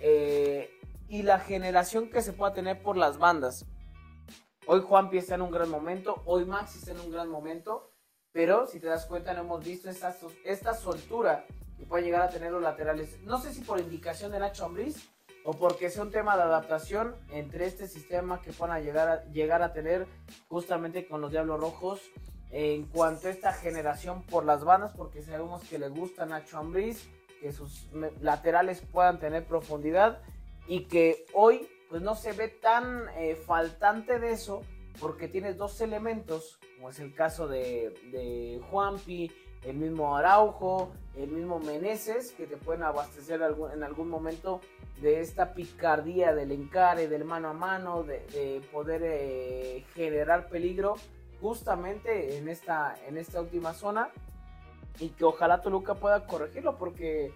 Eh, 0.01 0.69
y 1.09 1.23
la 1.23 1.39
generación 1.39 2.09
que 2.09 2.21
se 2.21 2.33
pueda 2.33 2.53
tener 2.53 2.81
por 2.81 2.95
las 2.95 3.17
bandas. 3.17 3.65
Hoy 4.67 4.81
Juanpi 4.81 5.17
está 5.17 5.35
en 5.35 5.41
un 5.41 5.51
gran 5.51 5.69
momento, 5.69 6.21
hoy 6.25 6.45
Maxi 6.45 6.77
está 6.77 6.91
en 6.91 6.99
un 6.99 7.11
gran 7.11 7.27
momento, 7.27 7.91
pero 8.31 8.67
si 8.67 8.79
te 8.79 8.85
das 8.85 9.07
cuenta 9.07 9.33
no 9.33 9.41
hemos 9.41 9.65
visto 9.65 9.89
esta, 9.89 10.73
soltura 10.75 11.45
que 11.75 11.85
pueden 11.85 12.05
llegar 12.05 12.21
a 12.21 12.29
tener 12.29 12.51
los 12.51 12.61
laterales. 12.61 13.19
No 13.23 13.41
sé 13.41 13.51
si 13.51 13.61
por 13.61 13.79
indicación 13.79 14.31
de 14.31 14.37
Nacho 14.37 14.65
Ambriz 14.65 15.09
o 15.43 15.53
porque 15.53 15.89
sea 15.89 16.03
un 16.03 16.11
tema 16.11 16.37
de 16.37 16.43
adaptación 16.43 17.15
entre 17.31 17.65
este 17.65 17.87
sistema 17.87 18.41
que 18.41 18.53
puedan 18.53 18.83
llegar 18.83 19.09
a, 19.09 19.25
llegar 19.31 19.63
a 19.63 19.73
tener 19.73 20.05
justamente 20.47 21.07
con 21.07 21.21
los 21.21 21.31
Diablos 21.31 21.59
Rojos 21.59 22.01
en 22.51 22.85
cuanto 22.85 23.27
a 23.27 23.31
esta 23.31 23.53
generación 23.53 24.21
por 24.23 24.45
las 24.45 24.63
bandas, 24.63 24.91
porque 24.95 25.23
sabemos 25.23 25.63
que 25.63 25.79
le 25.79 25.89
gusta 25.89 26.27
Nacho 26.27 26.59
Ambriz, 26.59 27.09
que 27.39 27.51
sus 27.51 27.89
laterales 28.21 28.81
puedan 28.91 29.19
tener 29.19 29.45
profundidad 29.45 30.21
y 30.67 30.85
que 30.85 31.25
hoy 31.33 31.67
pues 31.89 32.01
no 32.01 32.15
se 32.15 32.33
ve 32.33 32.47
tan 32.49 33.05
eh, 33.17 33.35
faltante 33.35 34.19
de 34.19 34.31
eso 34.31 34.61
porque 34.99 35.27
tienes 35.27 35.57
dos 35.57 35.81
elementos, 35.81 36.59
como 36.75 36.89
es 36.89 36.99
el 36.99 37.13
caso 37.13 37.47
de, 37.47 37.93
de 38.11 38.61
Juanpi, 38.69 39.31
el 39.63 39.77
mismo 39.77 40.15
Araujo, 40.15 40.91
el 41.15 41.29
mismo 41.29 41.59
Meneses, 41.59 42.31
que 42.31 42.45
te 42.45 42.57
pueden 42.57 42.83
abastecer 42.83 43.41
en 43.73 43.83
algún 43.83 44.09
momento 44.09 44.61
de 45.01 45.21
esta 45.21 45.53
picardía 45.53 46.33
del 46.33 46.51
encare, 46.51 47.07
del 47.07 47.25
mano 47.25 47.49
a 47.49 47.53
mano, 47.53 48.03
de, 48.03 48.19
de 48.27 48.61
poder 48.71 49.01
eh, 49.03 49.85
generar 49.95 50.49
peligro 50.49 50.95
justamente 51.41 52.37
en 52.37 52.49
esta, 52.49 52.95
en 53.07 53.17
esta 53.17 53.41
última 53.41 53.73
zona 53.73 54.09
y 54.99 55.09
que 55.09 55.25
ojalá 55.25 55.61
Toluca 55.61 55.95
pueda 55.95 56.25
corregirlo 56.27 56.77
porque 56.77 57.33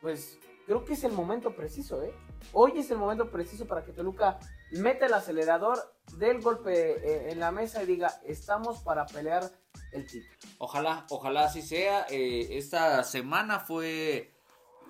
pues 0.00 0.38
creo 0.66 0.84
que 0.84 0.94
es 0.94 1.04
el 1.04 1.12
momento 1.12 1.54
preciso, 1.54 2.02
¿eh? 2.02 2.14
Hoy 2.52 2.72
es 2.76 2.90
el 2.90 2.98
momento 2.98 3.30
preciso 3.30 3.66
para 3.66 3.84
que 3.84 3.92
Toluca 3.92 4.38
meta 4.72 5.06
el 5.06 5.14
acelerador, 5.14 5.78
dé 6.16 6.30
el 6.30 6.40
golpe 6.40 6.72
eh, 6.72 7.30
en 7.30 7.40
la 7.40 7.52
mesa 7.52 7.82
y 7.82 7.86
diga, 7.86 8.20
estamos 8.24 8.80
para 8.80 9.06
pelear 9.06 9.50
el 9.92 10.06
título. 10.06 10.34
Ojalá, 10.58 11.06
ojalá 11.10 11.44
así 11.44 11.62
sea. 11.62 12.06
Eh, 12.10 12.48
esta 12.52 13.04
semana 13.04 13.60
fue 13.60 14.34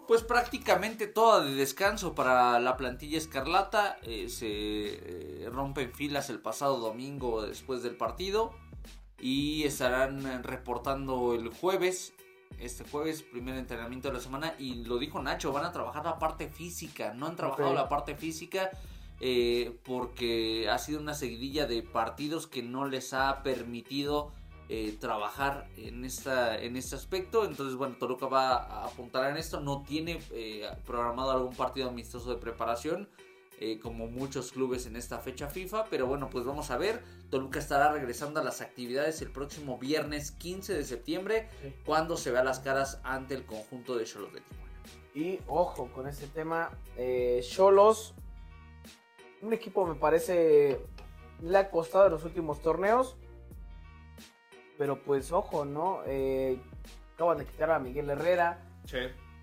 pues 0.06 0.22
prácticamente 0.22 1.06
toda 1.06 1.44
de 1.44 1.54
descanso 1.54 2.14
para 2.14 2.58
la 2.60 2.76
plantilla 2.76 3.18
escarlata. 3.18 3.98
Eh, 4.02 4.28
se 4.28 5.48
rompen 5.50 5.92
filas 5.92 6.30
el 6.30 6.40
pasado 6.40 6.78
domingo 6.78 7.42
después 7.42 7.82
del 7.82 7.96
partido 7.96 8.52
y 9.22 9.62
estarán 9.62 10.42
reportando 10.42 11.34
el 11.34 11.48
jueves. 11.48 12.12
Este 12.58 12.84
jueves, 12.84 13.22
primer 13.22 13.56
entrenamiento 13.56 14.08
de 14.08 14.14
la 14.14 14.20
semana. 14.20 14.54
Y 14.58 14.84
lo 14.84 14.98
dijo 14.98 15.22
Nacho, 15.22 15.52
van 15.52 15.64
a 15.64 15.72
trabajar 15.72 16.04
la 16.04 16.18
parte 16.18 16.48
física. 16.48 17.14
No 17.14 17.26
han 17.26 17.36
trabajado 17.36 17.70
okay. 17.70 17.82
la 17.82 17.88
parte 17.88 18.16
física 18.16 18.70
eh, 19.20 19.78
porque 19.84 20.68
ha 20.68 20.78
sido 20.78 21.00
una 21.00 21.14
seguidilla 21.14 21.66
de 21.66 21.82
partidos 21.82 22.48
que 22.48 22.62
no 22.62 22.88
les 22.88 23.14
ha 23.14 23.44
permitido 23.44 24.32
eh, 24.68 24.96
trabajar 25.00 25.68
en, 25.76 26.04
esta, 26.04 26.58
en 26.58 26.76
este 26.76 26.96
aspecto. 26.96 27.44
Entonces, 27.44 27.76
bueno, 27.76 27.94
Toluca 28.00 28.26
va 28.26 28.56
a 28.56 28.86
apuntar 28.86 29.30
en 29.30 29.36
esto. 29.36 29.60
No 29.60 29.84
tiene 29.86 30.20
eh, 30.32 30.68
programado 30.84 31.30
algún 31.30 31.54
partido 31.54 31.88
amistoso 31.88 32.30
de 32.30 32.40
preparación. 32.40 33.08
Eh, 33.64 33.78
como 33.78 34.08
muchos 34.08 34.50
clubes 34.50 34.86
en 34.86 34.96
esta 34.96 35.20
fecha 35.20 35.46
FIFA. 35.46 35.84
Pero 35.84 36.08
bueno, 36.08 36.28
pues 36.28 36.44
vamos 36.44 36.72
a 36.72 36.78
ver. 36.78 37.00
Toluca 37.30 37.60
estará 37.60 37.92
regresando 37.92 38.40
a 38.40 38.42
las 38.42 38.60
actividades 38.60 39.22
el 39.22 39.30
próximo 39.30 39.78
viernes 39.78 40.32
15 40.32 40.74
de 40.74 40.84
septiembre. 40.84 41.48
Sí. 41.62 41.72
Cuando 41.84 42.16
se 42.16 42.32
vea 42.32 42.42
las 42.42 42.58
caras 42.58 43.00
ante 43.04 43.34
el 43.34 43.46
conjunto 43.46 43.96
de 43.96 44.04
Cholos 44.04 44.32
de 44.32 44.40
Tijuana. 44.40 44.72
Y 45.14 45.38
ojo 45.46 45.88
con 45.92 46.08
este 46.08 46.26
tema. 46.26 46.76
Cholos. 47.42 48.14
un 49.42 49.52
equipo 49.52 49.86
me 49.86 49.94
parece. 49.94 50.80
Le 51.40 51.56
ha 51.56 51.70
costado 51.70 52.06
en 52.06 52.12
los 52.14 52.24
últimos 52.24 52.60
torneos. 52.62 53.16
Pero 54.76 55.00
pues 55.04 55.30
ojo, 55.30 55.64
¿no? 55.64 56.00
Eh, 56.06 56.58
acaban 57.14 57.38
de 57.38 57.46
quitar 57.46 57.70
a 57.70 57.78
Miguel 57.78 58.10
Herrera. 58.10 58.60
Sí. 58.86 58.98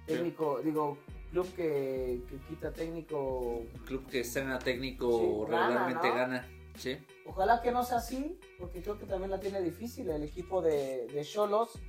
Técnico, 0.05 0.57
sí. 0.57 0.65
digo, 0.65 0.97
club 1.31 1.53
que, 1.55 2.21
que, 2.29 2.37
quita 2.47 2.71
técnico. 2.71 3.63
Club 3.85 4.07
que 4.07 4.21
estrena 4.21 4.59
técnico 4.59 5.45
sí, 5.45 5.51
regularmente 5.51 6.09
gana, 6.09 6.27
¿no? 6.27 6.33
gana. 6.33 6.47
Sí. 6.77 6.97
Ojalá 7.25 7.61
que 7.61 7.71
no 7.71 7.83
sea 7.83 7.97
así, 7.97 8.39
porque 8.57 8.81
creo 8.81 8.97
que 8.97 9.05
también 9.05 9.31
la 9.31 9.39
tiene 9.39 9.61
difícil 9.61 10.09
el 10.09 10.23
equipo 10.23 10.61
de 10.61 11.21
Cholos. 11.23 11.79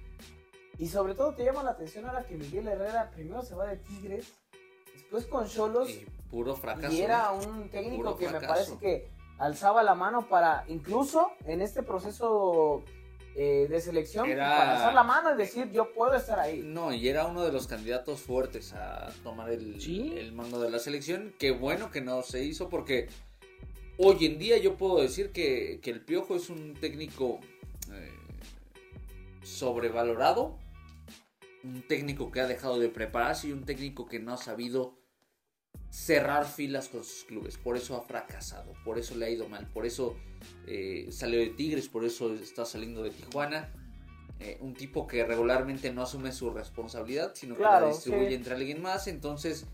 Y 0.81 0.89
sobre 0.89 1.15
todo 1.15 1.35
te 1.35 1.45
llama 1.45 1.63
la 1.63 1.73
atención 1.73 2.07
ahora 2.07 2.25
que 2.25 2.39
Miguel 2.39 2.67
Herrera 2.67 3.11
primero 3.11 3.43
se 3.43 3.55
va 3.55 3.67
de 3.67 3.77
Tigres, 3.77 4.33
después 4.95 5.27
con 5.27 5.47
Cholos. 5.47 5.91
Y 5.91 6.07
puro 6.31 6.57
fracaso. 6.57 6.95
Y 6.95 7.03
era 7.03 7.33
un 7.33 7.69
técnico 7.69 8.17
que 8.17 8.31
me 8.31 8.41
parece 8.41 8.79
que 8.79 9.11
alzaba 9.39 9.83
la 9.83 9.95
mano 9.95 10.27
para, 10.27 10.65
incluso 10.69 11.33
en 11.45 11.61
este 11.61 11.83
proceso 11.83 12.83
eh, 13.37 13.67
de 13.71 13.81
selección, 13.81 14.29
Era- 14.29 14.57
para 14.57 14.73
alzar 14.77 14.95
la 14.95 15.03
mano 15.05 15.33
y 15.35 15.37
decir 15.37 15.71
yo 15.73 15.93
puedo 15.93 16.15
estar 16.15 16.39
ahí. 16.39 16.63
No, 16.65 16.93
y 16.93 17.09
era 17.09 17.27
uno 17.27 17.43
de 17.45 17.53
los 17.53 17.67
candidatos 17.67 18.21
fuertes 18.21 18.73
a 18.73 19.09
tomar 19.23 19.51
el, 19.51 19.81
Sí. 19.81 20.13
el 20.17 20.33
mando 20.33 20.61
de 20.61 20.71
la 20.71 20.79
selección. 20.79 21.33
Qué 21.39 21.51
bueno 21.53 21.91
que 21.91 22.01
no 22.01 22.23
se 22.23 22.45
hizo 22.45 22.69
porque 22.69 23.09
hoy 23.99 24.27
en 24.27 24.39
día 24.39 24.59
yo 24.59 24.77
puedo 24.77 25.01
decir 25.01 25.31
que, 25.31 25.79
que 25.83 25.91
el 25.91 26.01
Piojo 26.01 26.35
es 26.37 26.51
un 26.51 26.75
técnico 26.75 27.39
eh, 27.93 28.11
sobrevalorado, 29.43 30.59
un 31.65 31.83
técnico 31.83 32.31
que 32.31 32.41
ha 32.41 32.47
dejado 32.47 32.79
de 32.79 32.89
prepararse 32.89 33.49
y 33.49 33.53
un 33.53 33.65
técnico 33.65 34.07
que 34.07 34.19
no 34.19 34.33
ha 34.35 34.37
sabido 34.39 34.95
cerrar 35.91 36.47
filas 36.47 36.89
con 36.89 37.05
sus 37.05 37.25
clubes. 37.25 37.59
Por 37.59 37.77
eso 37.77 37.97
ha 37.97 38.03
fracasado, 38.03 38.73
por 38.85 38.99
eso 38.99 39.15
le 39.17 39.27
ha 39.27 39.31
ido 39.31 39.49
mal, 39.49 39.67
por 39.69 39.87
eso 39.87 40.17
eh, 40.67 41.09
salió 41.11 41.41
de 41.41 41.49
Tigres, 41.51 41.89
por 41.89 42.05
eso 42.05 42.33
está 42.35 42.65
saliendo 42.65 43.03
de 43.03 43.11
Tijuana. 43.11 43.73
Eh, 44.39 44.57
un 44.61 44.73
tipo 44.73 45.07
que 45.07 45.23
regularmente 45.23 45.93
no 45.93 46.03
asume 46.03 46.33
su 46.33 46.49
responsabilidad, 46.49 47.33
sino 47.35 47.57
que 47.57 47.63
la 47.63 47.89
distribuye 47.89 48.29
sí. 48.29 48.35
entre 48.35 48.55
alguien 48.55 48.81
más. 48.81 49.07
Entonces, 49.07 49.67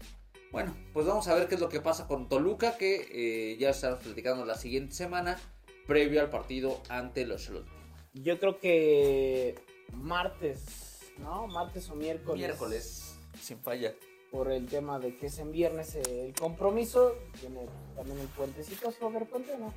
bueno, 0.50 0.76
pues 0.92 1.06
vamos 1.06 1.28
a 1.28 1.35
ver 1.35 1.46
qué 1.46 1.54
es 1.54 1.61
lo 1.61 1.68
que 1.68 1.80
pasa 1.80 2.09
con 2.09 2.28
Toluca, 2.28 2.76
que 2.76 3.06
eh, 3.12 3.56
ya 3.59 3.70
estaremos 3.70 4.02
platicando 4.02 4.44
la 4.44 4.56
siguiente 4.56 4.92
semana, 4.92 5.38
previo 5.87 6.20
al 6.20 6.30
partido 6.30 6.82
ante 6.88 7.24
los 7.26 7.44
Cholos. 7.44 7.68
Yo 8.12 8.40
creo 8.40 8.59
que 8.59 9.54
martes, 9.92 11.12
¿no? 11.18 11.46
Martes 11.46 11.88
o 11.88 11.94
miércoles. 11.94 12.37
Miércoles, 12.37 13.18
sin 13.40 13.59
falla. 13.61 13.94
Por 14.37 14.53
el 14.53 14.66
tema 14.66 14.99
de 14.99 15.16
que 15.16 15.29
es 15.29 15.38
en 15.38 15.51
viernes 15.51 15.94
el 15.94 16.35
compromiso. 16.35 17.14
Tiene 17.40 17.66
también 17.94 18.18
el 18.18 18.27
puentecito. 18.29 18.92
¿Se 18.92 19.01
va 19.03 19.09
a 19.09 19.12
ver 19.14 19.27
puente 19.27 19.57
no? 19.57 19.72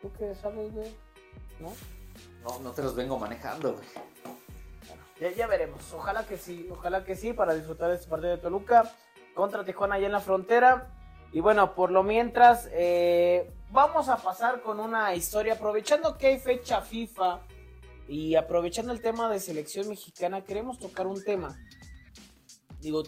¿Tú 0.00 0.10
qué 0.18 0.34
sabes, 0.34 0.72
güey? 0.72 0.90
¿No? 1.60 1.70
No, 2.42 2.60
no 2.60 2.70
te 2.70 2.82
los 2.82 2.94
vengo 2.94 3.18
manejando, 3.18 3.74
güey. 3.74 3.84
Bueno, 4.88 5.02
ya, 5.20 5.32
ya 5.32 5.46
veremos. 5.46 5.92
Ojalá 5.92 6.26
que 6.26 6.38
sí, 6.38 6.66
ojalá 6.70 7.04
que 7.04 7.14
sí, 7.14 7.34
para 7.34 7.52
disfrutar 7.52 7.90
de 7.90 7.96
este 7.96 8.08
partido 8.08 8.30
de 8.30 8.38
Toluca 8.38 8.90
contra 9.34 9.66
Tijuana 9.66 9.96
allá 9.96 10.06
en 10.06 10.12
la 10.12 10.20
frontera. 10.20 10.90
Y 11.30 11.40
bueno, 11.40 11.74
por 11.74 11.90
lo 11.90 12.02
mientras, 12.02 12.70
eh, 12.72 13.52
vamos 13.70 14.08
a 14.08 14.16
pasar 14.16 14.62
con 14.62 14.80
una 14.80 15.14
historia. 15.14 15.54
Aprovechando 15.54 16.16
que 16.16 16.28
hay 16.28 16.38
fecha 16.38 16.80
FIFA 16.80 17.40
y 18.08 18.34
aprovechando 18.34 18.92
el 18.92 19.02
tema 19.02 19.28
de 19.28 19.40
selección 19.40 19.90
mexicana, 19.90 20.42
queremos 20.42 20.78
tocar 20.78 21.06
un 21.06 21.22
tema. 21.22 21.54
Digo, 22.80 23.02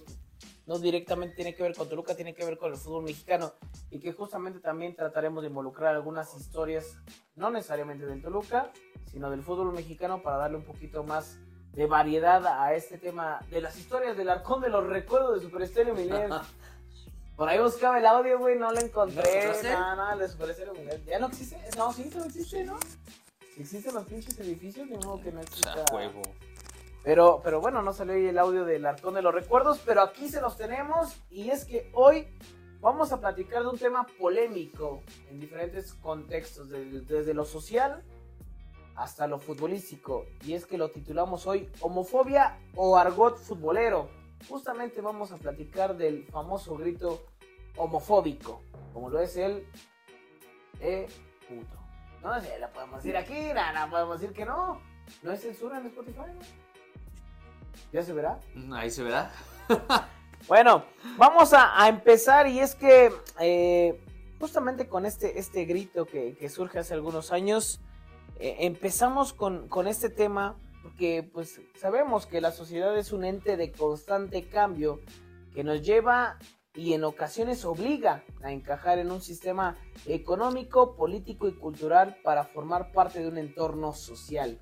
no 0.67 0.79
directamente 0.79 1.37
tiene 1.37 1.55
que 1.55 1.63
ver 1.63 1.75
con 1.75 1.89
Toluca, 1.89 2.15
tiene 2.15 2.35
que 2.35 2.45
ver 2.45 2.59
con 2.59 2.73
el 2.73 2.79
fútbol 2.79 3.05
mexicano. 3.05 3.53
Y 3.91 4.01
que 4.01 4.13
justamente 4.13 4.61
también 4.61 4.95
trataremos 4.95 5.43
de 5.43 5.49
involucrar 5.49 5.95
algunas 5.95 6.35
historias, 6.37 6.97
no 7.37 7.51
necesariamente 7.51 8.05
del 8.05 8.21
Toluca, 8.21 8.73
sino 9.11 9.31
del 9.31 9.43
fútbol 9.43 9.73
mexicano 9.73 10.23
para 10.23 10.39
darle 10.39 10.59
un 10.59 10.65
poquito 10.65 11.05
más 11.05 11.39
de 11.73 11.87
variedad 11.87 12.45
a 12.47 12.75
este 12.75 12.99
tema 12.99 13.41
de 13.51 13.61
las 13.61 13.77
historias 13.79 14.17
del 14.17 14.29
arcón 14.29 14.61
de 14.61 14.69
los 14.71 14.87
recuerdos 14.87 15.37
de 15.37 15.47
Super 15.47 15.63
Estéreo 15.63 15.95
Milet. 15.95 16.31
Por 17.37 17.51
ahí 17.51 17.59
buscaba 17.59 17.99
el 17.99 18.07
audio, 18.07 18.39
güey, 18.39 18.59
no 18.59 18.73
lo 18.73 18.81
¿No 18.81 18.87
encontré. 18.87 19.23
lo 19.23 19.29
encontraste? 19.29 19.73
No, 19.73 19.95
no, 19.95 20.17
de 20.17 20.29
Super 20.29 20.51
Estéreo 20.51 20.75
Milet. 20.75 21.05
¿Ya 21.05 21.19
no 21.19 21.27
existe? 21.27 21.59
No, 21.77 21.93
sí, 21.93 22.11
no 22.15 22.25
existe, 22.25 22.65
¿no? 22.65 22.79
Existen 23.59 23.95
los 23.95 24.05
pinches 24.05 24.39
edificios, 24.41 24.89
de 24.89 24.97
modo 24.99 25.21
que 25.21 25.33
no 25.33 25.41
exista. 25.41 25.85
Pero, 27.07 27.41
pero 27.41 27.61
bueno, 27.61 27.83
no 27.83 27.93
salió 27.93 28.15
ahí 28.15 28.27
el 28.27 28.37
audio 28.37 28.65
del 28.65 28.85
arcón 28.85 29.15
de 29.15 29.23
los 29.23 29.33
recuerdos, 29.33 29.81
pero 29.87 30.03
aquí 30.03 30.29
se 30.29 30.41
los 30.41 30.57
tenemos 30.57 31.23
y 31.31 31.51
es 31.51 31.65
que 31.65 31.89
hoy 31.95 32.27
vamos 32.81 33.13
a 33.13 33.21
platicar 33.21 33.63
de 33.63 33.69
un 33.69 33.79
tema 33.79 34.05
polémico 34.19 35.05
en 35.31 35.39
diferentes 35.39 35.95
contextos, 35.95 36.69
desde, 36.69 37.03
desde 37.03 37.33
lo 37.33 37.45
social 37.45 38.03
hasta 38.97 39.29
lo 39.29 39.39
futbolístico. 39.39 40.27
Y 40.45 40.55
es 40.55 40.67
que 40.67 40.77
lo 40.77 40.91
titulamos 40.91 41.47
hoy 41.47 41.71
Homofobia 41.79 42.59
o 42.75 42.97
Argot 42.97 43.39
Futbolero. 43.39 44.11
Justamente 44.49 45.01
vamos 45.01 45.31
a 45.31 45.37
platicar 45.37 45.97
del 45.97 46.27
famoso 46.27 46.77
grito 46.77 47.25
homofóbico, 47.77 48.63
como 48.93 49.11
lo 49.11 49.21
es 49.21 49.37
el 49.37 49.65
eh, 50.81 51.07
puto. 51.49 51.79
No 52.21 52.41
sé, 52.41 52.59
lo 52.59 52.69
podemos 52.73 53.01
decir 53.01 53.17
aquí, 53.17 53.53
no 53.55 53.91
podemos 53.91 54.21
decir 54.21 54.35
que 54.35 54.45
no. 54.45 54.81
No 55.23 55.31
hay 55.31 55.37
censura 55.37 55.79
en 55.79 55.87
Spotify. 55.87 56.33
¿Ya 57.93 58.03
se 58.03 58.13
verá? 58.13 58.41
Ahí 58.73 58.91
se 58.91 59.03
verá. 59.03 59.31
Bueno, 60.49 60.85
vamos 61.17 61.53
a, 61.53 61.83
a 61.83 61.89
empezar 61.89 62.47
y 62.47 62.61
es 62.61 62.77
que 62.77 63.11
eh, 63.41 64.01
justamente 64.39 64.87
con 64.87 65.05
este, 65.05 65.41
este 65.41 65.65
grito 65.65 66.07
que, 66.07 66.37
que 66.37 66.49
surge 66.49 66.79
hace 66.79 66.95
algunos 66.95 67.33
años, 67.33 67.81
eh, 68.39 68.57
empezamos 68.61 69.33
con, 69.33 69.67
con 69.67 69.89
este 69.89 70.09
tema 70.09 70.57
porque 70.83 71.29
pues 71.33 71.61
sabemos 71.81 72.27
que 72.27 72.41
la 72.41 72.53
sociedad 72.53 72.97
es 72.97 73.13
un 73.13 73.25
ente 73.25 73.57
de 73.57 73.73
constante 73.73 74.47
cambio 74.47 75.01
que 75.53 75.65
nos 75.65 75.83
lleva 75.83 76.39
y 76.77 76.93
en 76.93 77.05
ocasiones 77.05 77.65
obliga 77.65 78.23
a 78.43 78.53
encajar 78.53 78.99
en 78.99 79.11
un 79.11 79.23
sistema 79.23 79.77
económico, 80.05 80.95
político 80.95 81.49
y 81.49 81.55
cultural 81.55 82.19
para 82.23 82.45
formar 82.45 82.93
parte 82.93 83.21
de 83.21 83.29
un 83.29 83.39
entorno 83.39 83.93
social. 83.95 84.61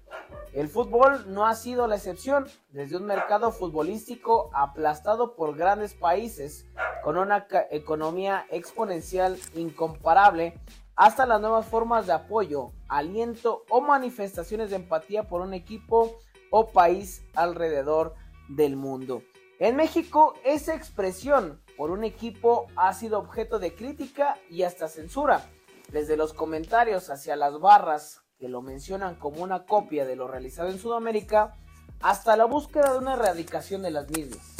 El 0.52 0.68
fútbol 0.68 1.32
no 1.34 1.46
ha 1.46 1.54
sido 1.54 1.88
la 1.88 1.96
excepción, 1.96 2.46
desde 2.70 2.96
un 2.96 3.04
mercado 3.04 3.50
futbolístico 3.50 4.50
aplastado 4.54 5.34
por 5.34 5.56
grandes 5.56 5.94
países 5.94 6.66
con 7.02 7.18
una 7.18 7.46
economía 7.70 8.46
exponencial 8.50 9.36
incomparable, 9.54 10.60
hasta 10.96 11.26
las 11.26 11.40
nuevas 11.40 11.66
formas 11.66 12.06
de 12.06 12.12
apoyo, 12.12 12.70
aliento 12.88 13.64
o 13.68 13.80
manifestaciones 13.80 14.70
de 14.70 14.76
empatía 14.76 15.24
por 15.24 15.40
un 15.40 15.52
equipo 15.52 16.16
o 16.50 16.68
país 16.68 17.24
alrededor 17.34 18.14
del 18.48 18.76
mundo. 18.76 19.22
En 19.58 19.74
México, 19.74 20.34
esa 20.44 20.74
expresión 20.74 21.63
por 21.76 21.90
un 21.90 22.04
equipo 22.04 22.66
ha 22.76 22.92
sido 22.92 23.18
objeto 23.18 23.58
de 23.58 23.74
crítica 23.74 24.38
y 24.50 24.62
hasta 24.62 24.88
censura, 24.88 25.44
desde 25.90 26.16
los 26.16 26.32
comentarios 26.32 27.10
hacia 27.10 27.36
las 27.36 27.58
barras 27.60 28.22
que 28.38 28.48
lo 28.48 28.62
mencionan 28.62 29.14
como 29.16 29.42
una 29.42 29.64
copia 29.64 30.04
de 30.04 30.16
lo 30.16 30.28
realizado 30.28 30.68
en 30.68 30.78
Sudamérica, 30.78 31.56
hasta 32.00 32.36
la 32.36 32.44
búsqueda 32.44 32.92
de 32.92 32.98
una 32.98 33.14
erradicación 33.14 33.82
de 33.82 33.90
las 33.90 34.10
mismas. 34.10 34.54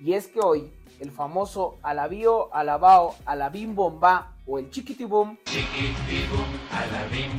Y 0.00 0.14
es 0.14 0.26
que 0.28 0.40
hoy, 0.40 0.72
el 0.98 1.10
famoso 1.10 1.78
alabío, 1.82 2.52
alabao, 2.54 3.14
alabim 3.26 3.74
bomba 3.74 4.36
o 4.46 4.58
el 4.58 4.70
chiquitibum 4.70 5.38
Chiquitibum, 5.44 6.46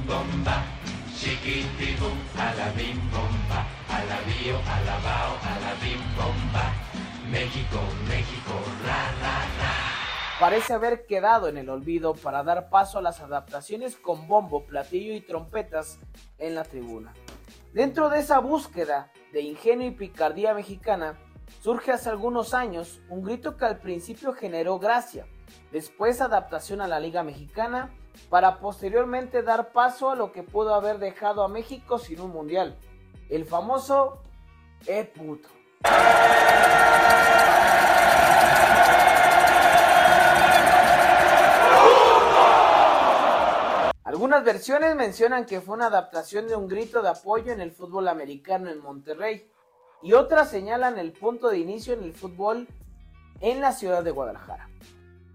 bomba. 0.08 0.64
Chiquitibum, 1.18 2.18
bomba. 3.12 3.66
Bomba. 6.18 6.71
México, 7.32 7.80
México, 8.10 8.52
ra, 8.86 9.10
ra, 9.22 9.72
parece 10.38 10.74
haber 10.74 11.06
quedado 11.06 11.48
en 11.48 11.58
el 11.58 11.70
olvido 11.70 12.14
para 12.14 12.44
dar 12.44 12.70
paso 12.70 12.98
a 12.98 13.02
las 13.02 13.22
adaptaciones 13.22 13.96
con 13.96 14.28
bombo, 14.28 14.66
platillo 14.66 15.14
y 15.14 15.22
trompetas 15.22 15.98
en 16.40 16.56
la 16.56 16.66
tribuna. 16.66 17.14
Dentro 17.72 18.10
de 18.10 18.20
esa 18.20 18.40
búsqueda 18.40 19.14
de 19.32 19.40
ingenio 19.44 19.88
y 19.88 19.92
picardía 19.92 20.54
mexicana, 20.54 21.18
surge 21.62 21.94
hace 21.94 22.10
algunos 22.10 22.54
años 22.54 23.00
un 23.08 23.24
grito 23.24 23.56
que 23.56 23.64
al 23.64 23.80
principio 23.80 24.34
generó 24.34 24.78
gracia, 24.78 25.26
después 25.72 26.20
adaptación 26.20 26.82
a 26.82 26.88
la 26.90 27.00
Liga 27.00 27.24
Mexicana, 27.24 27.96
para 28.30 28.60
posteriormente 28.60 29.42
dar 29.42 29.72
paso 29.72 30.10
a 30.10 30.18
lo 30.18 30.34
que 30.34 30.44
pudo 30.44 30.76
haber 30.76 31.00
dejado 31.00 31.46
a 31.46 31.48
México 31.48 31.98
sin 31.98 32.20
un 32.20 32.32
mundial, 32.32 32.78
el 33.30 33.46
famoso 33.46 34.22
E 34.86 35.06
puto. 35.06 35.61
Algunas 44.12 44.44
versiones 44.44 44.96
mencionan 44.96 45.46
que 45.46 45.62
fue 45.62 45.76
una 45.76 45.88
adaptación 45.88 46.48
de 46.48 46.56
un 46.56 46.68
grito 46.68 47.02
de 47.02 47.10
apoyo 47.10 47.54
en 47.54 47.62
el 47.62 47.72
fútbol 47.72 48.08
americano 48.08 48.70
en 48.70 48.82
Monterrey 48.82 49.50
y 50.04 50.14
otras 50.14 50.50
señalan 50.50 51.00
el 51.00 51.14
punto 51.14 51.50
de 51.50 51.60
inicio 51.60 51.94
en 51.94 52.04
el 52.04 52.14
fútbol 52.14 52.68
en 53.40 53.62
la 53.62 53.72
ciudad 53.72 54.04
de 54.04 54.12
Guadalajara. 54.12 54.70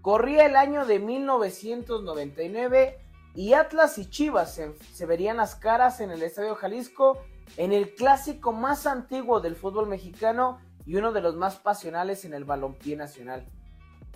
Corría 0.01 0.45
el 0.45 0.55
año 0.55 0.85
de 0.85 0.99
1999 0.99 2.99
y 3.33 3.53
Atlas 3.53 3.97
y 3.97 4.09
Chivas 4.09 4.53
se, 4.53 4.73
se 4.93 5.05
verían 5.05 5.37
las 5.37 5.55
caras 5.55 5.99
en 5.99 6.11
el 6.11 6.21
Estadio 6.21 6.55
Jalisco 6.55 7.17
en 7.55 7.71
el 7.71 7.95
clásico 7.95 8.51
más 8.51 8.85
antiguo 8.85 9.39
del 9.39 9.55
fútbol 9.55 9.87
mexicano 9.87 10.59
y 10.85 10.95
uno 10.95 11.11
de 11.11 11.21
los 11.21 11.35
más 11.35 11.57
pasionales 11.57 12.25
en 12.25 12.33
el 12.33 12.43
balompié 12.43 12.95
nacional. 12.95 13.45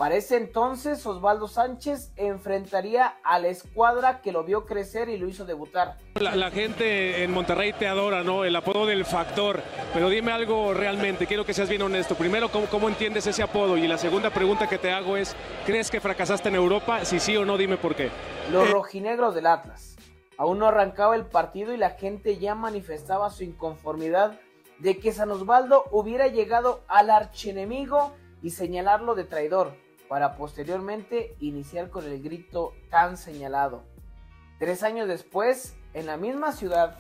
Para 0.02 0.16
ese 0.16 0.38
entonces, 0.38 1.06
Osvaldo 1.06 1.48
Sánchez 1.48 2.12
enfrentaría 2.16 3.18
a 3.24 3.38
la 3.38 3.50
escuadra 3.50 4.22
que 4.22 4.32
lo 4.32 4.44
vio 4.44 4.66
crecer 4.66 5.10
y 5.10 5.18
lo 5.18 5.28
hizo 5.28 5.46
debutar. 5.46 5.98
La, 6.16 6.36
la, 6.36 6.50
gente 6.50 7.24
en 7.24 7.32
Monterrey 7.32 7.72
te 7.74 7.88
adora, 7.88 8.24
¿no? 8.24 8.44
El 8.44 8.56
apodo 8.56 8.88
del 8.88 9.06
factor. 9.06 9.62
Pero 9.94 10.10
dime 10.10 10.32
algo 10.32 10.74
realmente, 10.74 11.28
quiero 11.28 11.46
que 11.46 11.54
seas 11.54 11.70
bien 11.70 11.84
honesto. 11.84 12.16
Primero, 12.16 12.50
¿cómo, 12.50 12.66
¿cómo, 12.66 12.90
entiendes 12.90 13.28
ese 13.28 13.44
apodo? 13.44 13.78
Y 13.78 13.88
la 13.88 14.00
segunda 14.00 14.32
pregunta 14.32 14.68
que 14.68 14.80
te 14.80 14.92
hago 14.92 15.18
es, 15.18 15.36
¿crees 15.68 15.92
que 15.92 16.02
fracasaste 16.02 16.50
en 16.50 16.56
Europa? 16.56 17.06
Si 17.06 17.20
sí 17.20 17.38
o 17.38 17.46
no, 17.46 17.56
dime 17.58 17.78
por 17.78 17.94
qué. 17.94 18.10
Los 18.52 18.72
rojinegros 18.72 19.36
del 19.36 19.46
Atlas. 19.46 19.91
Aún 20.42 20.58
no 20.58 20.66
arrancaba 20.66 21.16
el 21.16 21.28
partido 21.28 21.72
y 21.72 21.78
la 21.78 21.92
gente 21.92 22.40
ya 22.40 22.56
manifestaba 22.56 23.30
su 23.30 23.44
inconformidad 23.44 24.40
de 24.80 24.98
que 24.98 25.12
San 25.12 25.30
Osvaldo 25.30 25.84
hubiera 25.92 26.30
llegado 26.30 26.82
al 26.88 27.12
archienemigo 27.12 28.14
y 28.42 28.50
señalarlo 28.50 29.14
de 29.14 29.24
traidor, 29.24 29.76
para 30.10 30.36
posteriormente 30.38 31.36
iniciar 31.42 31.92
con 31.92 32.06
el 32.06 32.24
grito 32.24 32.74
tan 32.90 33.18
señalado. 33.18 33.84
Tres 34.58 34.82
años 34.82 35.08
después, 35.08 35.76
en 35.94 36.08
la 36.08 36.18
misma 36.18 36.54
ciudad, 36.54 36.98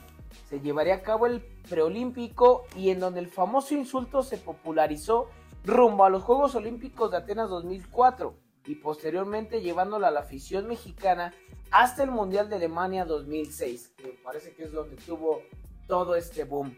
se 0.48 0.60
llevaría 0.60 0.94
a 0.94 1.02
cabo 1.02 1.26
el 1.26 1.42
preolímpico 1.68 2.66
y 2.76 2.92
en 2.92 3.00
donde 3.00 3.22
el 3.22 3.28
famoso 3.28 3.74
insulto 3.74 4.22
se 4.22 4.38
popularizó 4.38 5.30
rumbo 5.66 6.06
a 6.06 6.12
los 6.12 6.22
Juegos 6.22 6.54
Olímpicos 6.54 7.10
de 7.10 7.18
Atenas 7.18 7.50
2004 7.50 8.36
y 8.66 8.76
posteriormente 8.76 9.62
llevándola 9.62 10.10
a 10.10 10.12
la 10.12 10.22
afición 10.22 10.68
mexicana 10.68 11.34
hasta 11.72 12.04
el 12.04 12.12
Mundial 12.12 12.50
de 12.50 12.58
Alemania 12.58 13.06
2006, 13.06 13.94
que 13.98 14.20
parece 14.24 14.54
que 14.54 14.64
es 14.64 14.72
donde 14.72 14.98
tuvo 14.98 15.42
todo 15.88 16.16
este 16.16 16.44
boom. 16.44 16.78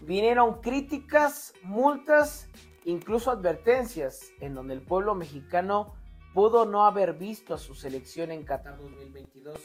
Vinieron 0.00 0.60
críticas, 0.60 1.54
multas, 1.62 2.48
incluso 2.84 3.30
advertencias, 3.30 4.30
en 4.40 4.54
donde 4.54 4.74
el 4.74 4.82
pueblo 4.82 5.14
mexicano 5.14 5.94
pudo 6.34 6.66
no 6.66 6.84
haber 6.84 7.14
visto 7.14 7.54
a 7.54 7.58
su 7.58 7.74
selección 7.74 8.30
en 8.32 8.44
Qatar 8.44 8.76
2022, 8.76 9.58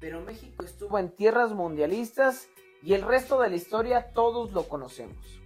pero 0.00 0.20
México 0.20 0.64
estuvo 0.64 0.98
en 0.98 1.10
tierras 1.10 1.52
mundialistas 1.52 2.48
y 2.82 2.94
el 2.94 3.02
resto 3.02 3.40
de 3.40 3.50
la 3.50 3.56
historia 3.56 4.12
todos 4.12 4.52
lo 4.52 4.68
conocemos. 4.68 5.40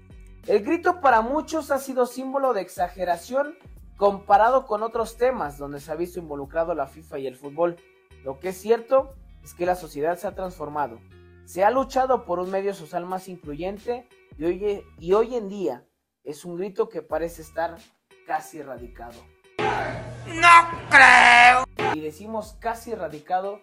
El 0.47 0.63
grito 0.65 1.01
para 1.01 1.21
muchos 1.23 1.71
ha 1.71 1.79
sido 1.79 2.07
símbolo 2.07 2.53
de 2.53 2.61
exageración 2.61 3.57
comparado 3.99 4.65
con 4.67 4.85
otros 4.85 5.17
temas 5.17 5.59
donde 5.59 5.81
se 5.81 5.91
ha 5.91 5.97
visto 5.97 6.21
involucrado 6.21 6.73
la 6.75 6.87
FIFA 6.87 7.19
y 7.19 7.27
el 7.27 7.37
fútbol. 7.37 7.77
Lo 8.25 8.39
que 8.39 8.51
es 8.51 8.57
cierto 8.57 9.15
es 9.43 9.55
que 9.55 9.67
la 9.67 9.75
sociedad 9.75 10.17
se 10.17 10.29
ha 10.29 10.35
transformado. 10.35 11.01
Se 11.45 11.65
ha 11.65 11.71
luchado 11.71 12.25
por 12.25 12.39
un 12.39 12.51
medio 12.51 12.75
social 12.75 13.05
más 13.05 13.29
incluyente 13.29 14.09
y 14.39 14.45
hoy, 14.45 14.85
y 14.99 15.13
hoy 15.13 15.35
en 15.35 15.49
día 15.49 15.85
es 16.23 16.45
un 16.45 16.57
grito 16.57 16.89
que 16.89 17.03
parece 17.03 17.43
estar 17.43 17.77
casi 18.25 18.61
erradicado. 18.61 19.21
No 19.59 20.79
creo. 20.91 21.65
Y 21.95 22.01
decimos 22.01 22.57
casi 22.61 22.93
erradicado 22.93 23.61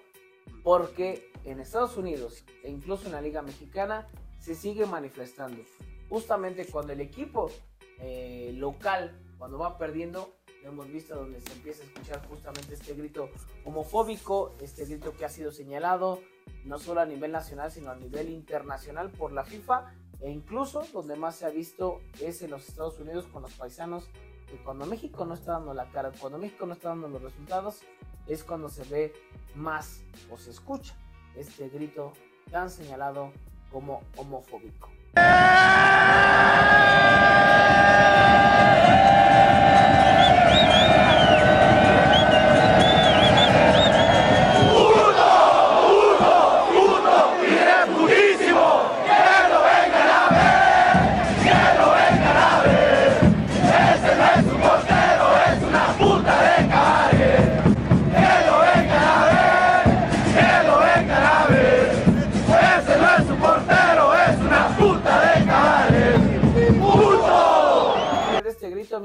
porque 0.63 1.31
en 1.45 1.61
Estados 1.61 1.95
Unidos 1.95 2.43
e 2.61 2.69
incluso 2.69 3.05
en 3.05 3.13
la 3.13 3.21
Liga 3.21 3.41
Mexicana 3.41 4.09
se 4.39 4.53
sigue 4.53 4.86
manifestando. 4.86 5.63
Justamente 6.09 6.65
cuando 6.65 6.91
el 6.91 6.99
equipo 6.99 7.49
eh, 7.99 8.51
local, 8.55 9.17
cuando 9.46 9.60
va 9.60 9.78
perdiendo, 9.78 10.34
hemos 10.64 10.88
visto 10.88 11.16
donde 11.16 11.39
se 11.39 11.54
empieza 11.54 11.84
a 11.84 11.86
escuchar 11.86 12.28
justamente 12.28 12.74
este 12.74 12.96
grito 12.96 13.30
homofóbico, 13.64 14.56
este 14.60 14.86
grito 14.86 15.16
que 15.16 15.24
ha 15.24 15.30
sido 15.30 15.52
señalado 15.52 16.20
no 16.64 16.80
solo 16.80 17.02
a 17.02 17.06
nivel 17.06 17.32
nacional, 17.32 17.72
sino 17.72 17.91
a 17.91 17.96
nivel 17.96 18.32
internacional 18.32 19.12
por 19.12 19.32
la 19.32 19.43
FIFA 19.43 19.93
e 20.20 20.32
incluso 20.32 20.84
donde 20.91 21.16
más 21.16 21.36
se 21.36 21.46
ha 21.46 21.50
visto 21.50 22.02
es 22.20 22.41
en 22.41 22.50
los 22.50 22.68
Estados 22.68 23.00
Unidos 23.00 23.28
con 23.28 23.43
los 23.43 23.54
paisanos, 23.54 24.10
que 24.50 24.58
cuando 24.64 24.88
México 24.88 25.26
no 25.26 25.36
está 25.36 25.52
dando 25.52 25.76
la 25.76 25.91
cara, 25.91 26.12
cuando 26.20 26.39
México 26.39 26.66
no 26.66 26.74
está 26.74 26.89
dando 26.89 27.08
los 27.08 27.22
resultados, 27.22 27.82
es 28.26 28.43
cuando 28.43 28.68
se 28.68 28.84
ve 28.86 29.14
más 29.54 30.02
o 30.32 30.39
se 30.39 30.50
escucha 30.50 30.96
este 31.36 31.70
grito 31.70 32.14
tan 32.50 32.72
señalado 32.72 33.32
como 33.72 34.02
homofóbico. 34.18 34.89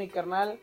Mi 0.00 0.08
carnal, 0.08 0.58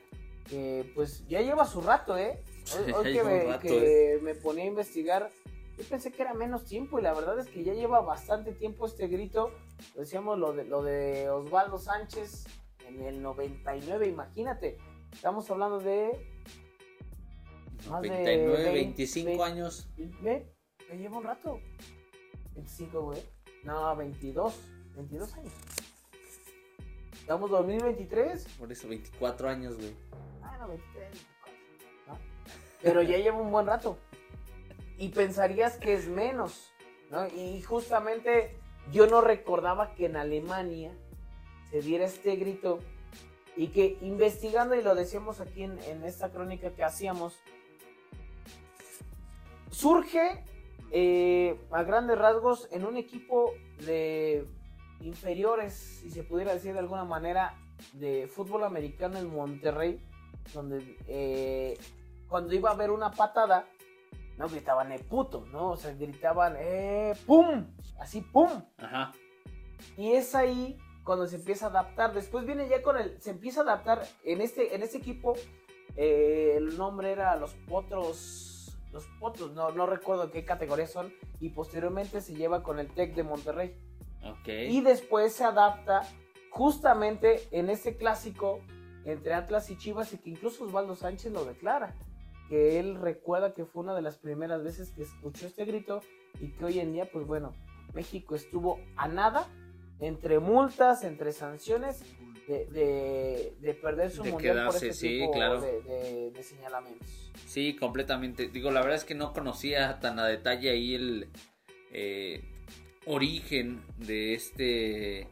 que 0.49 0.91
pues 0.95 1.25
ya 1.27 1.41
lleva 1.41 1.65
su 1.65 1.81
rato, 1.81 2.17
¿eh? 2.17 2.41
Hoy, 2.75 2.91
hoy 2.93 3.13
que, 3.13 3.23
me, 3.23 3.43
rato, 3.43 3.61
que 3.61 4.15
eh. 4.15 4.19
me 4.21 4.35
ponía 4.35 4.63
a 4.63 4.67
investigar, 4.67 5.29
yo 5.77 5.83
pensé 5.85 6.11
que 6.11 6.23
era 6.23 6.33
menos 6.33 6.65
tiempo 6.65 6.99
y 6.99 7.03
la 7.03 7.13
verdad 7.13 7.39
es 7.39 7.47
que 7.47 7.63
ya 7.63 7.73
lleva 7.73 8.01
bastante 8.01 8.51
tiempo 8.51 8.87
este 8.87 9.07
grito. 9.07 9.51
Decíamos 9.95 10.39
lo 10.39 10.53
de, 10.53 10.65
lo 10.65 10.81
de 10.81 11.29
Osvaldo 11.29 11.77
Sánchez 11.77 12.45
en 12.87 13.01
el 13.03 13.21
99, 13.21 14.07
imagínate. 14.07 14.77
Estamos 15.13 15.49
hablando 15.51 15.79
de... 15.79 16.11
Más 17.89 18.01
99, 18.01 18.25
de 18.25 18.47
20, 18.47 18.71
25 18.71 19.27
20, 19.27 19.43
años. 19.43 19.87
¿Ve? 20.21 20.51
Me 20.89 20.97
lleva 20.97 21.17
un 21.17 21.23
rato. 21.23 21.59
25, 22.55 23.01
güey. 23.01 23.21
No, 23.63 23.95
22. 23.95 24.53
22 24.95 25.33
años. 25.35 25.53
Estamos 27.27 27.49
2023. 27.49 28.47
Por 28.57 28.71
eso, 28.71 28.87
24 28.87 29.49
años, 29.49 29.75
güey. 29.75 29.93
Ah, 30.41 30.57
no, 30.61 30.69
23, 30.69 31.11
24. 31.11 31.53
¿no? 32.07 32.19
Pero 32.81 33.01
ya 33.01 33.17
lleva 33.17 33.41
un 33.41 33.51
buen 33.51 33.67
rato. 33.67 33.97
Y 34.97 35.09
pensarías 35.09 35.75
que 35.75 35.93
es 35.93 36.07
menos, 36.07 36.71
¿no? 37.11 37.27
Y 37.27 37.61
justamente 37.63 38.55
yo 38.93 39.07
no 39.07 39.19
recordaba 39.19 39.93
que 39.93 40.05
en 40.05 40.15
Alemania 40.15 40.93
se 41.69 41.81
diera 41.81 42.05
este 42.05 42.37
grito 42.37 42.79
y 43.57 43.67
que 43.67 43.97
investigando, 43.99 44.75
y 44.75 44.81
lo 44.81 44.95
decíamos 44.95 45.41
aquí 45.41 45.63
en, 45.63 45.77
en 45.79 46.05
esta 46.05 46.31
crónica 46.31 46.71
que 46.75 46.85
hacíamos, 46.85 47.41
surge 49.69 50.45
eh, 50.91 51.59
a 51.71 51.83
grandes 51.83 52.17
rasgos 52.17 52.69
en 52.71 52.85
un 52.85 52.95
equipo 52.95 53.51
de 53.85 54.45
inferiores, 55.01 55.73
si 55.73 56.09
se 56.09 56.23
pudiera 56.23 56.53
decir 56.53 56.73
de 56.73 56.79
alguna 56.79 57.05
manera, 57.05 57.55
de 57.93 58.27
fútbol 58.27 58.63
americano 58.63 59.17
en 59.17 59.33
Monterrey, 59.33 60.01
donde 60.53 60.97
eh, 61.07 61.77
cuando 62.27 62.53
iba 62.53 62.69
a 62.69 62.73
haber 62.73 62.91
una 62.91 63.11
patada, 63.11 63.67
no 64.37 64.47
gritaban 64.47 64.91
eh 64.91 64.99
puto, 64.99 65.45
¿no? 65.51 65.71
O 65.71 65.77
sea, 65.77 65.93
gritaban 65.93 66.55
eh 66.59 67.13
pum, 67.25 67.65
así 67.99 68.21
pum. 68.21 68.49
Ajá. 68.77 69.11
Y 69.97 70.13
es 70.13 70.35
ahí 70.35 70.77
cuando 71.03 71.25
se 71.27 71.37
empieza 71.37 71.67
a 71.67 71.69
adaptar. 71.69 72.13
Después 72.13 72.45
viene 72.45 72.67
ya 72.67 72.81
con 72.83 72.97
el, 72.97 73.19
se 73.21 73.31
empieza 73.31 73.61
a 73.61 73.63
adaptar 73.63 74.03
en 74.23 74.41
este, 74.41 74.75
en 74.75 74.83
este 74.83 74.97
equipo. 74.97 75.33
Eh, 75.95 76.53
el 76.57 76.77
nombre 76.77 77.11
era 77.11 77.35
los 77.35 77.53
potros, 77.67 78.77
los 78.91 79.05
potros, 79.19 79.53
no, 79.53 79.71
no 79.71 79.87
recuerdo 79.87 80.29
qué 80.29 80.45
categoría 80.45 80.85
son. 80.85 81.11
Y 81.39 81.49
posteriormente 81.49 82.21
se 82.21 82.35
lleva 82.35 82.61
con 82.61 82.79
el 82.79 82.93
Tec 82.93 83.15
de 83.15 83.23
Monterrey. 83.23 83.75
Okay. 84.41 84.75
Y 84.75 84.81
después 84.81 85.33
se 85.33 85.43
adapta 85.43 86.01
justamente 86.51 87.47
en 87.51 87.69
ese 87.69 87.97
clásico 87.97 88.61
entre 89.05 89.33
Atlas 89.33 89.69
y 89.69 89.77
Chivas 89.77 90.11
y 90.13 90.17
que 90.17 90.31
incluso 90.31 90.65
Osvaldo 90.65 90.95
Sánchez 90.95 91.31
lo 91.31 91.45
declara, 91.45 91.95
que 92.49 92.79
él 92.79 92.95
recuerda 92.99 93.53
que 93.53 93.65
fue 93.65 93.83
una 93.83 93.95
de 93.95 94.01
las 94.01 94.17
primeras 94.17 94.63
veces 94.63 94.91
que 94.91 95.03
escuchó 95.03 95.47
este 95.47 95.65
grito 95.65 96.01
y 96.41 96.49
que 96.49 96.65
hoy 96.65 96.79
en 96.79 96.91
día, 96.93 97.09
pues 97.11 97.25
bueno, 97.25 97.53
México 97.93 98.35
estuvo 98.35 98.79
a 98.95 99.07
nada 99.07 99.47
entre 99.99 100.39
multas, 100.39 101.03
entre 101.03 101.31
sanciones 101.31 102.03
de, 102.47 102.65
de, 102.67 103.55
de 103.59 103.73
perder 103.73 104.11
su 104.11 104.23
De 104.23 104.31
mundial 104.31 104.55
quedarse, 104.55 104.79
por 104.79 104.87
este 104.89 104.93
sí, 105.07 105.19
tipo 105.19 105.31
claro. 105.31 105.61
de, 105.61 105.81
de- 105.81 106.31
de 106.31 106.43
señalamientos. 106.43 107.31
Sí, 107.45 107.75
completamente. 107.75 108.47
Digo, 108.49 108.71
la 108.71 108.79
verdad 108.81 108.95
es 108.95 109.03
que 109.05 109.15
no 109.15 109.33
conocía 109.33 109.99
tan 109.99 110.19
a 110.19 110.25
detalle 110.27 110.69
ahí 110.69 110.95
el 110.95 111.29
eh, 111.91 112.43
origen 113.07 113.83
de 113.97 114.35
este 114.35 115.27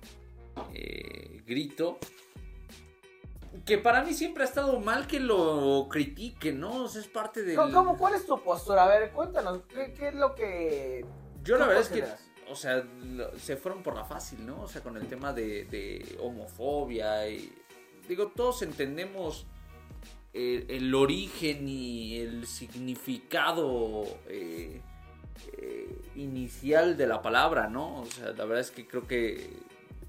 eh, 0.73 1.43
grito. 1.45 1.99
Que 3.65 3.77
para 3.77 4.03
mí 4.03 4.13
siempre 4.13 4.43
ha 4.43 4.45
estado 4.45 4.79
mal 4.79 5.07
que 5.07 5.19
lo 5.19 5.87
critiquen, 5.89 6.59
¿no? 6.59 6.83
O 6.83 6.87
sea, 6.87 7.01
es 7.01 7.07
parte 7.07 7.43
del... 7.43 7.55
¿Cómo, 7.55 7.97
cuál 7.97 8.15
es 8.15 8.25
tu 8.25 8.41
postura? 8.43 8.83
A 8.83 8.87
ver, 8.87 9.11
cuéntanos, 9.11 9.61
¿qué, 9.69 9.93
qué 9.93 10.09
es 10.09 10.15
lo 10.15 10.35
que... 10.35 11.05
Yo 11.43 11.57
la 11.57 11.65
¿Qué 11.65 11.73
verdad 11.73 11.83
es 11.83 11.89
que, 11.89 12.51
o 12.51 12.55
sea, 12.55 12.85
se 13.37 13.55
fueron 13.55 13.81
por 13.81 13.95
la 13.95 14.03
fácil, 14.03 14.45
¿no? 14.45 14.61
O 14.61 14.67
sea, 14.67 14.81
con 14.81 14.97
el 14.97 15.07
tema 15.07 15.33
de, 15.33 15.65
de 15.65 16.17
homofobia 16.19 17.27
y... 17.29 17.53
Digo, 18.07 18.27
todos 18.35 18.61
entendemos 18.61 19.47
el, 20.33 20.69
el 20.69 20.93
origen 20.93 21.67
y 21.67 22.19
el 22.19 22.45
significado 22.45 24.03
eh, 24.27 24.81
eh, 25.53 26.01
inicial 26.15 26.97
de 26.97 27.07
la 27.07 27.21
palabra, 27.21 27.67
¿no? 27.67 28.01
O 28.01 28.05
sea, 28.05 28.31
la 28.31 28.45
verdad 28.45 28.59
es 28.59 28.71
que 28.71 28.87
creo 28.87 29.07
que 29.07 29.49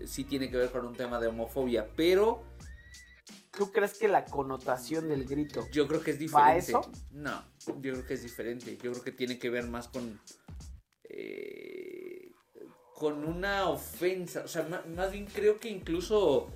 sí 0.05 0.25
tiene 0.25 0.51
que 0.51 0.57
ver 0.57 0.71
con 0.71 0.87
un 0.87 0.95
tema 0.95 1.21
de 1.21 1.29
homofobia, 1.29 1.89
pero 1.97 2.43
¿Tú 3.57 3.73
crees 3.73 3.99
que 3.99 4.07
la 4.07 4.25
connotación 4.27 5.09
del 5.09 5.25
grito 5.25 5.67
yo 5.73 5.89
creo 5.89 6.03
que 6.03 6.11
es 6.11 6.35
¿Va 6.35 6.49
a 6.49 6.55
diferente. 6.55 6.89
eso? 6.89 6.93
No, 7.13 7.43
yo 7.81 7.95
creo 7.95 8.07
que 8.07 8.15
es 8.15 8.23
diferente. 8.23 8.77
Yo 8.77 8.93
creo 8.93 9.03
que 9.03 9.13
tiene 9.13 9.39
que 9.39 9.49
ver 9.49 9.67
más 9.67 9.89
con. 9.89 10.21
eh, 11.05 12.33
con 12.95 13.25
una 13.25 13.69
ofensa. 13.69 14.43
O 14.45 14.49
sea, 14.49 14.67
más, 14.95 15.13
bien 15.13 15.27
creo 15.27 15.59
que 15.59 15.69
incluso 15.69 16.51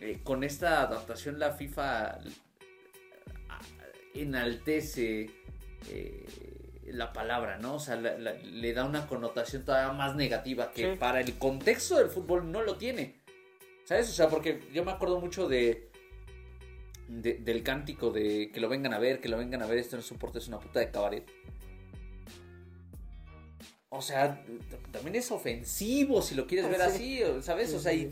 eh, 0.00 0.20
con 0.22 0.44
esta 0.44 0.82
adaptación 0.82 1.38
la 1.38 1.52
FIFA 1.52 2.20
enaltece 4.14 5.30
eh, 5.88 6.45
la 6.92 7.12
palabra, 7.12 7.58
¿no? 7.58 7.74
O 7.74 7.78
sea, 7.80 7.96
la- 7.96 8.16
la- 8.18 8.32
le 8.34 8.72
da 8.72 8.84
una 8.84 9.06
connotación 9.06 9.64
todavía 9.64 9.92
más 9.92 10.14
negativa 10.16 10.70
que 10.72 10.92
Sí. 10.92 10.98
para 10.98 11.20
el 11.20 11.36
contexto 11.38 11.96
del 11.96 12.08
fútbol 12.08 12.50
no 12.50 12.62
lo 12.62 12.76
tiene. 12.76 13.16
¿Sabes? 13.84 14.08
O 14.10 14.12
sea, 14.12 14.28
porque 14.28 14.60
yo 14.72 14.84
me 14.84 14.90
acuerdo 14.92 15.20
mucho 15.20 15.48
de, 15.48 15.90
de- 17.08 17.34
del 17.34 17.62
cántico 17.62 18.10
de 18.10 18.50
que 18.52 18.60
lo 18.60 18.68
vengan 18.68 18.92
a 18.94 18.98
ver, 18.98 19.20
que 19.20 19.28
lo 19.28 19.36
vengan 19.38 19.62
a 19.62 19.66
ver, 19.66 19.78
esto 19.78 19.96
no 19.96 20.00
es 20.00 20.10
un 20.10 20.18
porte, 20.18 20.38
es 20.38 20.48
una 20.48 20.58
puta 20.58 20.80
de 20.80 20.90
cabaret. 20.90 21.24
O 23.88 24.02
sea, 24.02 24.44
también 24.90 25.14
es 25.14 25.30
ofensivo 25.30 26.20
si 26.20 26.34
lo 26.34 26.46
quieres 26.46 26.68
ver 26.68 26.80
Sí. 26.90 27.22
así, 27.22 27.42
¿sabes? 27.42 27.72
O 27.72 27.78
sea, 27.78 27.92
y 27.92 28.06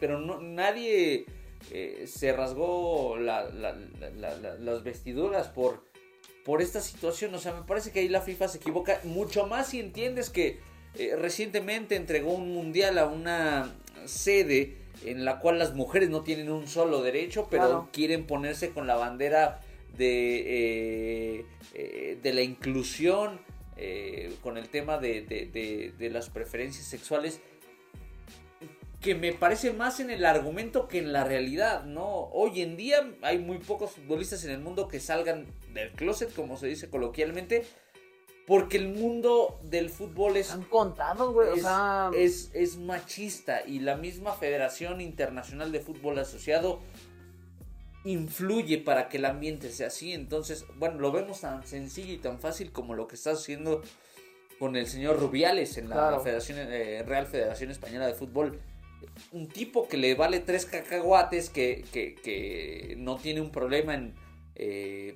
pero 0.00 0.18
no, 0.18 0.40
nadie 0.40 1.26
eh, 1.70 2.06
se 2.06 2.32
rasgó 2.32 3.18
la- 3.18 3.44
la- 3.50 3.74
la- 3.74 4.10
la- 4.10 4.34
la- 4.38 4.54
las 4.54 4.82
vestiduras 4.82 5.48
por, 5.48 5.84
por 6.50 6.62
esta 6.62 6.80
situación. 6.80 7.32
O 7.32 7.38
sea, 7.38 7.52
me 7.54 7.62
parece 7.62 7.92
que 7.92 8.00
ahí 8.00 8.08
la 8.08 8.22
FIFA 8.22 8.48
se 8.48 8.58
equivoca 8.58 9.00
mucho 9.04 9.46
más 9.46 9.68
si 9.68 9.78
entiendes 9.78 10.30
que 10.30 10.58
eh, 10.98 11.14
recientemente 11.16 11.94
entregó 11.94 12.32
un 12.32 12.52
mundial 12.52 12.98
a 12.98 13.06
una 13.06 13.72
sede 14.04 14.74
en 15.04 15.24
la 15.24 15.38
cual 15.38 15.60
las 15.60 15.74
mujeres 15.76 16.10
no 16.10 16.22
tienen 16.22 16.50
un 16.50 16.66
solo 16.66 17.02
derecho, 17.02 17.46
pero 17.48 17.62
Claro. 17.66 17.88
quieren 17.92 18.26
ponerse 18.26 18.70
con 18.70 18.88
la 18.88 18.96
bandera 18.96 19.60
de, 19.96 21.36
eh, 21.38 21.44
eh, 21.74 22.18
de 22.20 22.32
la 22.32 22.42
inclusión, 22.42 23.38
eh, 23.76 24.32
con 24.42 24.58
el 24.58 24.68
tema 24.68 24.98
de, 24.98 25.20
de- 25.22 25.46
de- 25.46 25.92
de 25.96 26.10
las 26.10 26.30
preferencias 26.30 26.84
sexuales, 26.86 27.38
que 29.00 29.14
me 29.14 29.32
parece 29.32 29.72
más 29.72 29.98
en 30.00 30.10
el 30.10 30.24
argumento 30.26 30.86
que 30.86 30.98
en 30.98 31.12
la 31.12 31.24
realidad, 31.24 31.84
¿no? 31.84 32.04
Hoy 32.32 32.60
en 32.60 32.76
día 32.76 33.10
hay 33.22 33.38
muy 33.38 33.58
pocos 33.58 33.92
futbolistas 33.92 34.44
en 34.44 34.50
el 34.50 34.60
mundo 34.60 34.88
que 34.88 35.00
salgan 35.00 35.46
del 35.72 35.90
closet, 35.92 36.34
como 36.34 36.56
se 36.58 36.66
dice 36.66 36.90
coloquialmente, 36.90 37.64
porque 38.46 38.76
el 38.76 38.88
mundo 38.88 39.58
del 39.62 39.88
fútbol 39.88 40.36
es 40.36 40.50
Han 40.50 40.64
contado, 40.64 41.32
güey. 41.32 41.48
O 41.48 41.54
es, 41.54 41.62
sea, 41.62 42.10
es- 42.14 42.50
es 42.52 42.76
machista 42.76 43.62
y 43.66 43.78
la 43.78 43.96
misma 43.96 44.34
Federación 44.34 45.00
Internacional 45.00 45.72
de 45.72 45.80
Fútbol 45.80 46.18
Asociado 46.18 46.80
influye 48.04 48.78
para 48.78 49.08
que 49.08 49.18
el 49.18 49.24
ambiente 49.24 49.70
sea 49.70 49.86
así. 49.88 50.12
Entonces, 50.12 50.64
bueno, 50.76 50.98
lo 50.98 51.12
vemos 51.12 51.40
tan 51.40 51.66
sencillo 51.66 52.12
y 52.12 52.18
tan 52.18 52.38
fácil 52.38 52.72
como 52.72 52.94
lo 52.94 53.06
que 53.06 53.14
está 53.14 53.32
haciendo 53.32 53.82
con 54.58 54.76
el 54.76 54.86
señor 54.86 55.18
Rubiales 55.18 55.78
en 55.78 55.88
la 55.88 55.94
Claro. 55.96 56.20
Federación, 56.20 56.58
eh, 56.60 57.02
Real 57.06 57.26
Federación 57.26 57.70
Española 57.70 58.06
de 58.06 58.14
Fútbol. 58.14 58.60
Un 59.32 59.48
tipo 59.48 59.88
que 59.88 59.96
le 59.96 60.14
vale 60.14 60.40
tres 60.40 60.66
cacahuates, 60.66 61.50
que, 61.50 61.84
que- 61.92 62.14
que 62.14 62.94
no 62.98 63.16
tiene 63.16 63.40
un 63.40 63.50
problema 63.50 63.94
en 63.94 64.14
eh, 64.56 65.14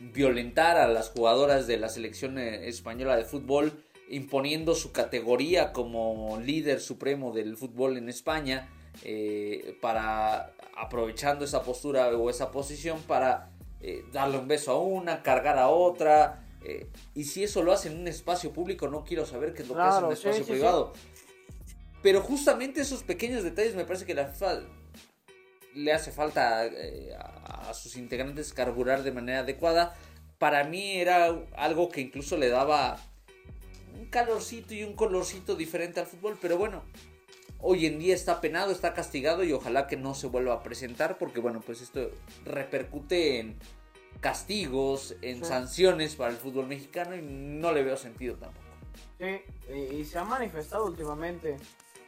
violentar 0.00 0.76
a 0.76 0.88
las 0.88 1.10
jugadoras 1.10 1.66
de 1.66 1.76
la 1.76 1.88
selección 1.88 2.38
eh, 2.38 2.68
española 2.68 3.16
de 3.16 3.24
fútbol, 3.24 3.82
imponiendo 4.08 4.74
su 4.74 4.92
categoría 4.92 5.72
como 5.72 6.38
líder 6.44 6.80
supremo 6.80 7.32
del 7.32 7.56
fútbol 7.56 7.96
en 7.96 8.08
España, 8.08 8.68
eh, 9.04 9.76
para 9.80 10.52
aprovechando 10.76 11.44
esa 11.44 11.62
postura 11.62 12.08
o 12.16 12.30
esa 12.30 12.50
posición 12.52 13.00
para 13.02 13.50
eh, 13.80 14.04
darle 14.12 14.38
un 14.38 14.46
beso 14.48 14.70
a 14.72 14.80
una, 14.80 15.22
cargar 15.22 15.58
a 15.58 15.68
otra. 15.68 16.44
eh, 16.64 16.86
y 17.14 17.24
si 17.24 17.42
eso 17.42 17.62
lo 17.62 17.72
hace 17.72 17.88
en 17.88 17.98
un 17.98 18.06
espacio 18.08 18.52
público, 18.52 18.88
no 18.88 19.04
quiero 19.04 19.26
saber 19.26 19.52
qué 19.54 19.62
es 19.62 19.68
lo 19.68 19.74
que 19.74 19.80
hace 19.82 19.98
en 19.98 20.04
un 20.04 20.12
espacio 20.12 20.44
sí, 20.44 20.50
privado. 20.52 20.92
Pero 22.02 22.20
justamente 22.20 22.80
esos 22.80 23.02
pequeños 23.02 23.42
detalles 23.44 23.74
me 23.74 23.84
parece 23.84 24.06
que 24.06 24.14
la 24.14 24.26
FIFA 24.26 24.60
le 25.74 25.92
hace 25.92 26.12
falta 26.12 26.66
eh, 26.66 27.14
a, 27.18 27.70
a 27.70 27.74
sus 27.74 27.96
integrantes 27.96 28.52
carburar 28.52 29.02
de 29.02 29.12
manera 29.12 29.40
adecuada. 29.40 29.96
Para 30.38 30.64
mí 30.64 30.92
era 30.96 31.26
algo 31.56 31.88
que 31.88 32.00
incluso 32.00 32.36
le 32.36 32.48
daba 32.48 32.98
un 33.94 34.06
calorcito 34.06 34.74
y 34.74 34.84
un 34.84 34.94
colorcito 34.94 35.56
diferente 35.56 35.98
al 35.98 36.06
fútbol, 36.06 36.38
pero 36.40 36.56
bueno, 36.56 36.84
hoy 37.58 37.86
en 37.86 37.98
día 37.98 38.14
está 38.14 38.40
penado, 38.40 38.70
está 38.70 38.94
castigado 38.94 39.42
y 39.42 39.52
ojalá 39.52 39.88
que 39.88 39.96
no 39.96 40.14
se 40.14 40.28
vuelva 40.28 40.54
a 40.54 40.62
presentar 40.62 41.18
porque 41.18 41.40
bueno, 41.40 41.60
pues 41.60 41.80
esto 41.80 42.12
repercute 42.44 43.40
en 43.40 43.56
castigos, 44.20 45.16
en 45.22 45.38
Sí. 45.38 45.44
sanciones 45.44 46.14
para 46.14 46.30
el 46.30 46.36
fútbol 46.36 46.66
mexicano 46.68 47.16
y 47.16 47.22
no 47.22 47.72
le 47.72 47.82
veo 47.82 47.96
sentido 47.96 48.36
tampoco. 48.36 48.64
Sí, 49.18 49.40
y, 49.72 49.96
y 49.96 50.04
se 50.04 50.18
ha 50.18 50.24
manifestado 50.24 50.86
últimamente. 50.86 51.56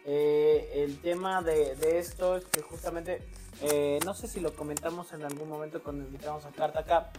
Eh, 0.05 0.71
el 0.75 1.01
tema 1.01 1.43
de, 1.43 1.77
de 1.77 1.99
esto 1.99 2.37
es 2.37 2.45
que 2.47 2.63
justamente, 2.63 3.29
eh, 3.61 3.99
no 4.05 4.15
sé 4.15 4.29
si 4.29 4.41
lo 4.41 4.55
comentamos 4.55 5.13
en 5.13 5.23
algún 5.25 5.49
momento 5.49 5.83
cuando 5.83 6.05
invitamos 6.05 6.45
a 6.47 6.51
Carta 6.51 6.81
acá, 6.81 7.13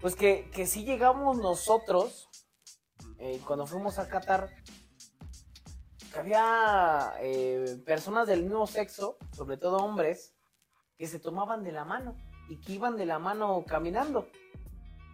pues 0.00 0.14
que, 0.14 0.50
que 0.52 0.66
si 0.66 0.84
llegamos 0.84 1.38
nosotros, 1.38 2.28
eh, 3.18 3.40
cuando 3.46 3.66
fuimos 3.66 3.98
a 3.98 4.08
Qatar, 4.08 4.48
que 6.12 6.18
había 6.18 7.12
eh, 7.20 7.80
personas 7.84 8.26
del 8.26 8.42
mismo 8.42 8.66
sexo, 8.66 9.18
sobre 9.36 9.56
todo 9.58 9.76
hombres, 9.76 10.34
que 10.96 11.06
se 11.06 11.18
tomaban 11.18 11.64
de 11.64 11.72
la 11.72 11.84
mano 11.84 12.16
y 12.48 12.60
que 12.60 12.72
iban 12.72 12.96
de 12.96 13.06
la 13.06 13.18
mano 13.18 13.64
caminando 13.66 14.28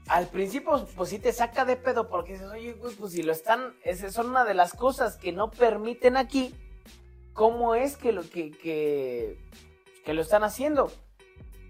al 0.09 0.29
principio, 0.29 0.87
pues 0.97 1.11
sí 1.11 1.19
te 1.19 1.33
saca 1.33 1.65
de 1.65 1.77
pedo 1.77 2.09
porque 2.09 2.35
dices, 2.35 2.49
oye, 2.49 2.75
pues 2.75 2.97
si 3.13 3.23
lo 3.23 3.33
están, 3.33 3.75
esas 3.83 4.13
son 4.13 4.31
una 4.31 4.45
de 4.45 4.55
las 4.55 4.73
cosas 4.73 5.17
que 5.17 5.33
no 5.33 5.51
permiten 5.51 6.17
aquí, 6.17 6.55
¿cómo 7.33 7.75
es 7.75 7.97
que 7.97 8.13
lo, 8.13 8.23
que, 8.23 8.51
que, 8.53 10.15
lo 10.15 10.23
están 10.23 10.45
haciendo? 10.45 10.93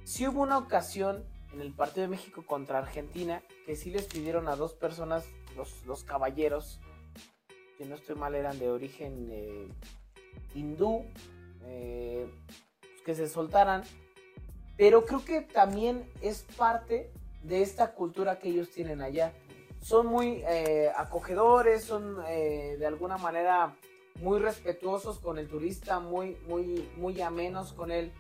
Sí 0.05 0.27
hubo 0.29 0.43
una 0.43 0.59
ocasión 0.59 1.25
en 1.53 1.63
el 1.63 1.73
partido 1.73 2.03
de 2.03 2.09
México 2.09 2.45
contra 2.45 2.79
Argentina 2.79 3.43
que 3.65 3.75
sí 3.75 3.91
les 3.91 4.05
pidieron 4.05 4.49
a 4.49 4.57
dos 4.57 4.75
personas, 4.75 5.25
los, 5.57 5.85
los 5.87 6.05
caballeros, 6.05 6.81
que 7.79 7.87
no 7.87 7.95
estoy 7.95 8.17
mal, 8.17 8.35
eran 8.35 8.59
de 8.59 8.71
origen 8.71 9.29
eh, 9.31 9.69
hindú, 10.55 11.07
eh, 11.65 12.31
pues 12.81 13.03
que 13.03 13.15
se 13.15 13.29
soltaran, 13.29 13.83
pero 14.77 15.07
creo 15.07 15.25
que 15.25 15.41
también 15.41 16.11
es 16.21 16.43
parte 16.57 17.11
de 17.47 17.63
esta 17.63 17.93
cultura 17.93 18.39
que 18.39 18.49
ellos 18.49 18.71
tienen 18.71 19.01
allá. 19.01 19.33
Son 19.81 20.07
muy 20.07 20.43
eh, 20.49 20.91
acogedores, 20.97 21.85
son 21.85 22.19
eh, 22.29 22.77
de 22.79 22.87
alguna 22.87 23.19
manera 23.19 23.77
muy 24.21 24.39
respetuosos 24.41 25.19
con 25.19 25.39
el 25.39 25.49
turista, 25.49 26.01
muy, 26.01 26.37
muy, 26.49 26.89
muy 26.97 27.21
amenos 27.21 27.73
con 27.73 27.91
él. 27.91 28.13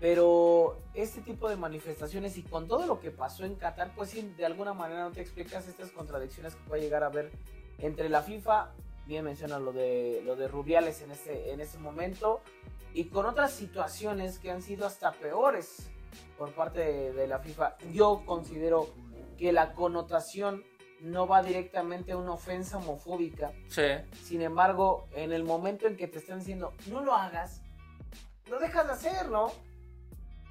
Pero 0.00 0.78
este 0.94 1.20
tipo 1.22 1.48
de 1.48 1.56
manifestaciones 1.56 2.36
y 2.36 2.42
con 2.42 2.68
todo 2.68 2.86
lo 2.86 3.00
que 3.00 3.10
pasó 3.10 3.44
en 3.44 3.56
Qatar, 3.56 3.92
pues 3.94 4.10
sí, 4.10 4.22
de 4.36 4.46
alguna 4.46 4.74
manera 4.74 5.04
no 5.04 5.12
te 5.12 5.20
explicas 5.20 5.66
estas 5.68 5.90
contradicciones 5.90 6.54
que 6.54 6.68
puede 6.68 6.82
llegar 6.82 7.02
a 7.02 7.06
haber 7.06 7.32
entre 7.78 8.08
la 8.08 8.22
FIFA, 8.22 8.72
bien 9.06 9.24
menciona 9.24 9.58
lo 9.58 9.72
de, 9.72 10.22
lo 10.24 10.36
de 10.36 10.48
Rubiales 10.48 11.00
en 11.00 11.12
ese, 11.12 11.50
en 11.50 11.60
ese 11.60 11.78
momento, 11.78 12.40
y 12.92 13.04
con 13.04 13.26
otras 13.26 13.52
situaciones 13.52 14.38
que 14.38 14.50
han 14.50 14.62
sido 14.62 14.86
hasta 14.86 15.12
peores 15.12 15.90
por 16.36 16.52
parte 16.52 16.80
de, 16.80 17.12
de 17.12 17.26
la 17.26 17.38
FIFA. 17.38 17.76
Yo 17.92 18.22
considero 18.26 18.88
que 19.38 19.52
la 19.52 19.74
connotación 19.74 20.64
no 21.00 21.26
va 21.26 21.42
directamente 21.42 22.12
a 22.12 22.16
una 22.16 22.32
ofensa 22.32 22.78
homofóbica. 22.78 23.52
Sí. 23.68 23.82
Sin 24.22 24.42
embargo, 24.42 25.08
en 25.12 25.32
el 25.32 25.44
momento 25.44 25.86
en 25.86 25.96
que 25.96 26.08
te 26.08 26.18
están 26.18 26.38
diciendo 26.38 26.72
no 26.88 27.00
lo 27.02 27.14
hagas, 27.14 27.62
lo 28.48 28.58
dejas 28.58 28.86
de 28.86 28.92
hacer, 28.92 29.28
¿no? 29.30 29.50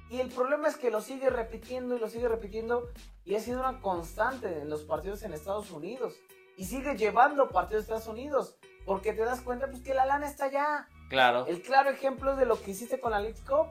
Y 0.08 0.20
el 0.20 0.28
problema 0.28 0.68
es 0.68 0.76
que 0.76 0.90
lo 0.90 1.00
sigue 1.00 1.30
repitiendo 1.30 1.96
y 1.96 1.98
lo 1.98 2.08
sigue 2.08 2.28
repitiendo 2.28 2.88
y 3.24 3.34
ha 3.34 3.40
sido 3.40 3.58
una 3.58 3.80
constante 3.80 4.60
en 4.60 4.70
los 4.70 4.82
partidos 4.82 5.22
en 5.22 5.32
Estados 5.32 5.70
Unidos. 5.72 6.14
Y 6.56 6.64
sigue 6.64 6.96
llevando 6.96 7.48
partidos 7.50 7.86
de 7.86 7.94
Estados 7.94 8.06
Unidos 8.06 8.56
porque 8.84 9.12
te 9.12 9.22
das 9.22 9.40
cuenta 9.40 9.68
pues, 9.68 9.82
que 9.82 9.94
la 9.94 10.06
lana 10.06 10.28
está 10.28 10.44
allá. 10.44 10.88
Claro. 11.10 11.46
El 11.46 11.60
claro 11.60 11.90
ejemplo 11.90 12.32
es 12.32 12.38
de 12.38 12.46
lo 12.46 12.60
que 12.62 12.70
hiciste 12.70 13.00
con 13.00 13.10
la 13.10 13.20
League 13.20 13.40
Cup. 13.46 13.68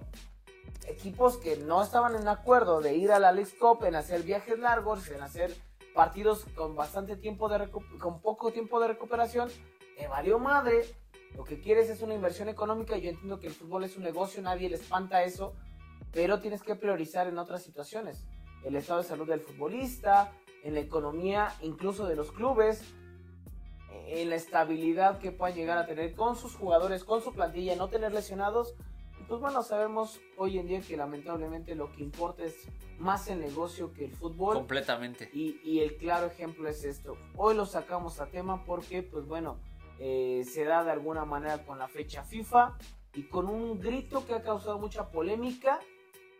Equipos 0.87 1.37
que 1.37 1.57
no 1.57 1.81
estaban 1.81 2.15
en 2.15 2.27
acuerdo 2.27 2.81
de 2.81 2.95
ir 2.95 3.11
a 3.11 3.19
la 3.19 3.31
League 3.31 3.57
Cup, 3.59 3.83
en 3.85 3.95
hacer 3.95 4.23
viajes 4.23 4.59
largos, 4.59 5.09
en 5.09 5.21
hacer 5.21 5.55
partidos 5.93 6.45
con 6.55 6.75
bastante 6.75 7.15
tiempo 7.15 7.49
de 7.49 7.69
con 7.69 8.21
poco 8.21 8.51
tiempo 8.51 8.79
de 8.79 8.89
recuperación, 8.89 9.49
te 9.97 10.07
valió 10.07 10.39
madre. 10.39 10.83
Lo 11.35 11.43
que 11.43 11.59
quieres 11.59 11.89
es 11.89 12.01
una 12.01 12.13
inversión 12.13 12.49
económica. 12.49 12.97
Yo 12.97 13.09
entiendo 13.09 13.39
que 13.39 13.47
el 13.47 13.53
fútbol 13.53 13.83
es 13.83 13.97
un 13.97 14.03
negocio, 14.03 14.41
nadie 14.41 14.69
le 14.69 14.75
espanta 14.75 15.23
eso. 15.23 15.53
pero 16.11 16.39
tienes 16.39 16.63
que 16.63 16.75
priorizar 16.75 17.27
en 17.27 17.37
otras 17.37 17.61
situaciones. 17.61 18.25
El 18.63 18.75
estado 18.77 19.01
de 19.01 19.07
salud 19.07 19.27
del 19.27 19.41
futbolista, 19.41 20.31
en 20.63 20.73
la 20.73 20.79
economía 20.79 21.53
incluso 21.61 22.07
de 22.07 22.15
los 22.15 22.31
clubes, 22.31 22.81
en 24.07 24.29
la 24.29 24.35
estabilidad 24.35 25.19
que 25.19 25.31
puedan 25.31 25.55
llegar 25.55 25.77
a 25.77 25.85
tener 25.85 26.15
con 26.15 26.35
sus 26.35 26.55
jugadores, 26.55 27.03
con 27.03 27.21
su 27.21 27.33
plantilla, 27.33 27.75
no 27.75 27.89
tener 27.89 28.13
lesionados. 28.13 28.75
Pues 29.27 29.41
bueno, 29.41 29.63
sabemos 29.63 30.19
hoy 30.37 30.59
en 30.59 30.67
día 30.67 30.81
que 30.81 30.95
lamentablemente 30.95 31.73
lo 31.73 31.91
que 31.91 32.03
importa 32.03 32.43
es 32.43 32.55
más 32.99 33.27
el 33.27 33.39
negocio 33.39 33.91
que 33.91 34.05
el 34.05 34.11
fútbol. 34.15 34.55
Completamente. 34.55 35.29
Y, 35.33 35.59
y 35.63 35.79
el 35.79 35.97
claro 35.97 36.27
ejemplo 36.27 36.69
es 36.69 36.83
esto. 36.83 37.17
Hoy 37.35 37.55
lo 37.55 37.65
sacamos 37.65 38.21
a 38.21 38.27
tema 38.27 38.63
porque, 38.65 39.01
pues 39.01 39.25
bueno, 39.25 39.57
eh, 39.99 40.43
se 40.45 40.63
da 40.63 40.83
de 40.83 40.91
alguna 40.91 41.25
manera 41.25 41.65
con 41.65 41.79
la 41.79 41.87
fecha 41.87 42.23
FIFA 42.23 42.77
y 43.15 43.23
con 43.23 43.47
un 43.49 43.79
grito 43.79 44.25
que 44.27 44.35
ha 44.35 44.43
causado 44.43 44.77
mucha 44.77 45.09
polémica. 45.09 45.79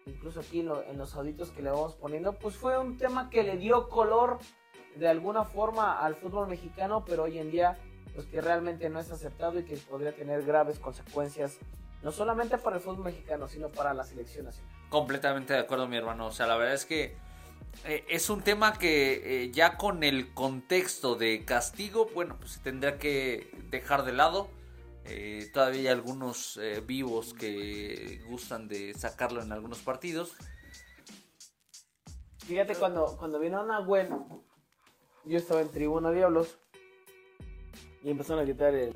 Incluso 0.05 0.41
aquí 0.41 0.59
en, 0.59 0.67
lo- 0.67 0.83
en 0.83 0.99
los 0.99 1.15
auditos 1.15 1.49
que 1.49 1.63
le 1.63 1.71
vamos 1.71 1.95
poniendo, 1.95 2.33
pues 2.33 2.55
fue 2.55 2.77
un 2.77 2.97
tema 2.97 3.31
que 3.31 3.41
le 3.41 3.57
dio 3.57 3.89
color 3.89 4.38
de 4.95 5.07
alguna 5.07 5.43
forma 5.43 5.99
al 5.99 6.15
fútbol 6.15 6.47
mexicano, 6.47 7.03
pero 7.03 7.23
hoy 7.23 7.39
en 7.39 7.49
día, 7.49 7.79
pues 8.13 8.27
que 8.27 8.41
realmente 8.41 8.88
no 8.91 8.99
es 8.99 9.11
aceptado 9.11 9.57
y 9.59 9.65
que 9.65 9.75
podría 9.77 10.13
tener 10.15 10.43
graves 10.45 10.77
consecuencias, 10.77 11.57
no 12.06 12.12
solamente 12.12 12.60
para 12.60 12.76
el 12.76 12.84
fútbol 12.84 13.06
mexicano, 13.06 13.47
sino 13.47 13.70
para 13.70 13.91
la 13.91 14.03
selección 14.03 14.45
nacional. 14.45 14.72
Completamente 14.89 15.53
de 15.53 15.60
acuerdo, 15.60 15.88
mi 15.88 15.97
hermano. 15.97 16.28
O 16.28 16.32
sea, 16.32 16.45
la 16.45 16.56
verdad 16.56 16.76
es 16.76 16.86
que 16.86 17.18
eh, 17.84 18.06
es 18.08 18.30
un 18.30 18.43
tema 18.43 18.78
que 18.78 19.45
eh, 19.45 19.51
ya 19.51 19.76
con 19.76 20.03
el 20.03 20.32
contexto 20.32 21.16
de 21.16 21.43
castigo, 21.45 22.08
bueno, 22.14 22.38
pues 22.38 22.51
se 22.51 22.60
tendría 22.60 22.99
que 22.99 23.49
dejar 23.72 24.06
de 24.06 24.14
lado. 24.14 24.49
Eh, 25.06 25.49
todavía 25.51 25.80
hay 25.80 25.88
algunos 25.88 26.60
vivos 26.86 27.34
que 27.34 28.22
gustan 28.28 28.68
de 28.68 28.93
sacarlo 28.93 29.41
en 29.41 29.51
algunos 29.51 29.80
partidos. 29.80 30.36
Fíjate, 32.45 32.76
cuando, 32.76 33.18
cuando 33.18 33.39
vino 33.39 33.66
Nahuel, 33.66 34.10
yo 35.24 35.39
estaba 35.39 35.62
en 35.62 35.72
Tribuna 35.72 36.12
Diablos 36.12 36.60
y 38.03 38.12
empezaron 38.12 38.43
a 38.43 38.45
gritar 38.45 38.76
el... 38.76 38.93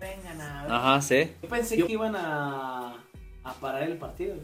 Vengan 0.00 0.40
a 0.40 0.62
ver". 0.62 0.72
Ajá, 0.72 1.02
sí. 1.02 1.32
Yo 1.42 1.48
pensé 1.48 1.76
que 1.82 1.92
iban 1.92 2.14
a, 2.16 3.04
a 3.44 3.52
parar 3.54 3.82
el 3.84 3.96
partido. 3.98 4.36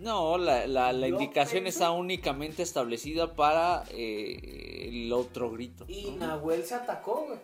No, 0.00 0.36
la, 0.38 0.66
la, 0.66 0.92
la 0.92 1.08
indicación 1.08 1.66
está 1.66 1.90
únicamente 1.92 2.62
establecida 2.62 3.34
para 3.34 3.84
eh, 3.90 4.88
el 4.88 5.12
otro 5.12 5.50
grito. 5.50 5.84
Y 5.88 6.10
Nahuel 6.18 6.64
se 6.64 6.74
atacó, 6.74 7.26
güey. 7.26 7.38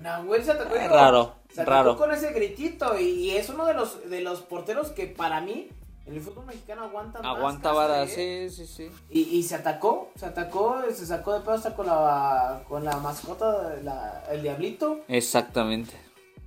Nahuel 0.00 0.42
se 0.42 0.50
atacó. 0.50 0.74
Eh, 0.74 0.88
raro, 0.88 1.36
se 1.52 1.62
atacó 1.62 1.70
raro. 1.70 1.96
con 1.96 2.12
ese 2.12 2.32
gritito 2.32 2.98
y, 2.98 3.04
y 3.04 3.30
es 3.36 3.48
uno 3.48 3.64
de 3.64 3.74
los, 3.74 4.10
de 4.10 4.20
los 4.22 4.40
porteros 4.40 4.90
que 4.90 5.06
para 5.06 5.40
mí 5.40 5.68
en 6.06 6.14
el 6.14 6.20
fútbol 6.20 6.46
mexicano 6.46 6.82
aguantan 6.84 7.24
Aguanta 7.24 7.72
vara, 7.72 8.04
¿eh? 8.04 8.48
sí, 8.50 8.66
sí, 8.66 8.66
sí. 8.66 8.90
Y, 9.10 9.20
y 9.38 9.42
se 9.42 9.54
atacó, 9.54 10.10
se 10.16 10.26
atacó, 10.26 10.82
se 10.92 11.06
sacó 11.06 11.32
de 11.34 11.40
pedo 11.40 11.52
hasta 11.52 11.74
con 11.74 11.86
la, 11.86 12.62
con 12.68 12.84
la 12.84 12.96
mascota, 12.98 13.74
la- 13.82 14.22
el 14.30 14.42
diablito. 14.42 15.00
Exactamente. 15.08 15.94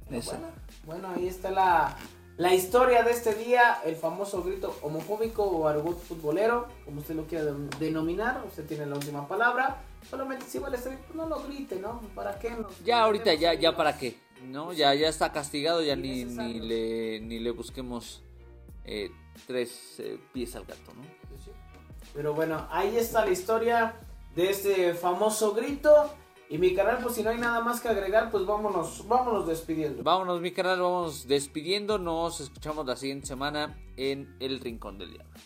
Bueno, 0.10 0.48
bueno, 0.86 1.10
ahí 1.16 1.28
está 1.28 1.50
la, 1.52 1.98
la 2.38 2.54
historia 2.54 3.04
de 3.04 3.12
este 3.12 3.34
día, 3.34 3.80
el 3.84 3.96
famoso 3.96 4.44
grito 4.44 4.78
homofóbico 4.82 5.44
o 5.44 5.68
argot 5.68 6.00
futbolero, 6.02 6.68
como 6.86 7.02
usted 7.02 7.16
lo 7.16 7.26
quiera 7.26 7.46
de- 7.46 7.68
denominar, 7.80 8.44
usted 8.48 8.66
tiene 8.66 8.86
la 8.86 8.96
última 8.96 9.28
palabra. 9.28 9.82
Solamente 10.10 10.46
si 10.46 10.60
va 10.60 10.68
al 10.68 10.76
estadio, 10.76 11.00
pues 11.06 11.16
no 11.16 11.28
lo 11.28 11.42
grite, 11.44 11.78
¿no? 11.80 12.00
¿Para 12.16 12.38
qué? 12.40 12.52
nos- 12.52 12.82
Ya 12.86 13.02
ahorita, 13.02 13.34
ya, 13.34 13.54
ya 13.56 13.76
para 13.76 13.98
qué. 13.98 14.16
No, 14.46 14.72
ya, 14.72 14.94
ya 14.94 15.10
está 15.10 15.32
castigado, 15.34 15.82
ya 15.82 15.96
ni, 15.96 16.24
ni 16.24 16.60
le, 16.60 17.20
ni 17.22 17.40
le 17.40 17.52
busquemos 17.52 18.22
eh, 18.86 19.10
tres 19.46 20.00
eh, 20.00 20.20
pies 20.34 20.56
al 20.56 20.66
gato, 20.66 20.94
¿no? 20.96 21.04
Pero 22.14 22.34
bueno, 22.34 22.68
ahí 22.72 22.96
está 22.98 23.26
la 23.26 23.32
historia 23.32 23.96
de 24.36 24.50
este 24.50 24.94
famoso 24.94 25.54
grito. 25.54 26.10
Y 26.50 26.58
mi 26.58 26.74
canal, 26.74 27.00
pues 27.04 27.16
si 27.16 27.24
no 27.24 27.30
hay 27.30 27.38
nada 27.38 27.60
más 27.60 27.82
que 27.82 27.90
agregar, 27.90 28.32
pues 28.32 28.46
vámonos, 28.46 29.06
vámonos 29.08 29.46
despidiendo. 29.46 30.02
Vámonos, 30.02 30.40
mi 30.40 30.52
canal, 30.52 30.80
vamos 30.80 31.28
despidiendo. 31.28 31.98
Nos 31.98 32.40
escuchamos 32.40 32.86
la 32.86 32.96
siguiente 32.96 33.28
semana 33.28 33.78
en 33.98 34.38
El 34.40 34.62
Rincón 34.62 34.98
del 34.98 35.12
Diablo. 35.12 35.38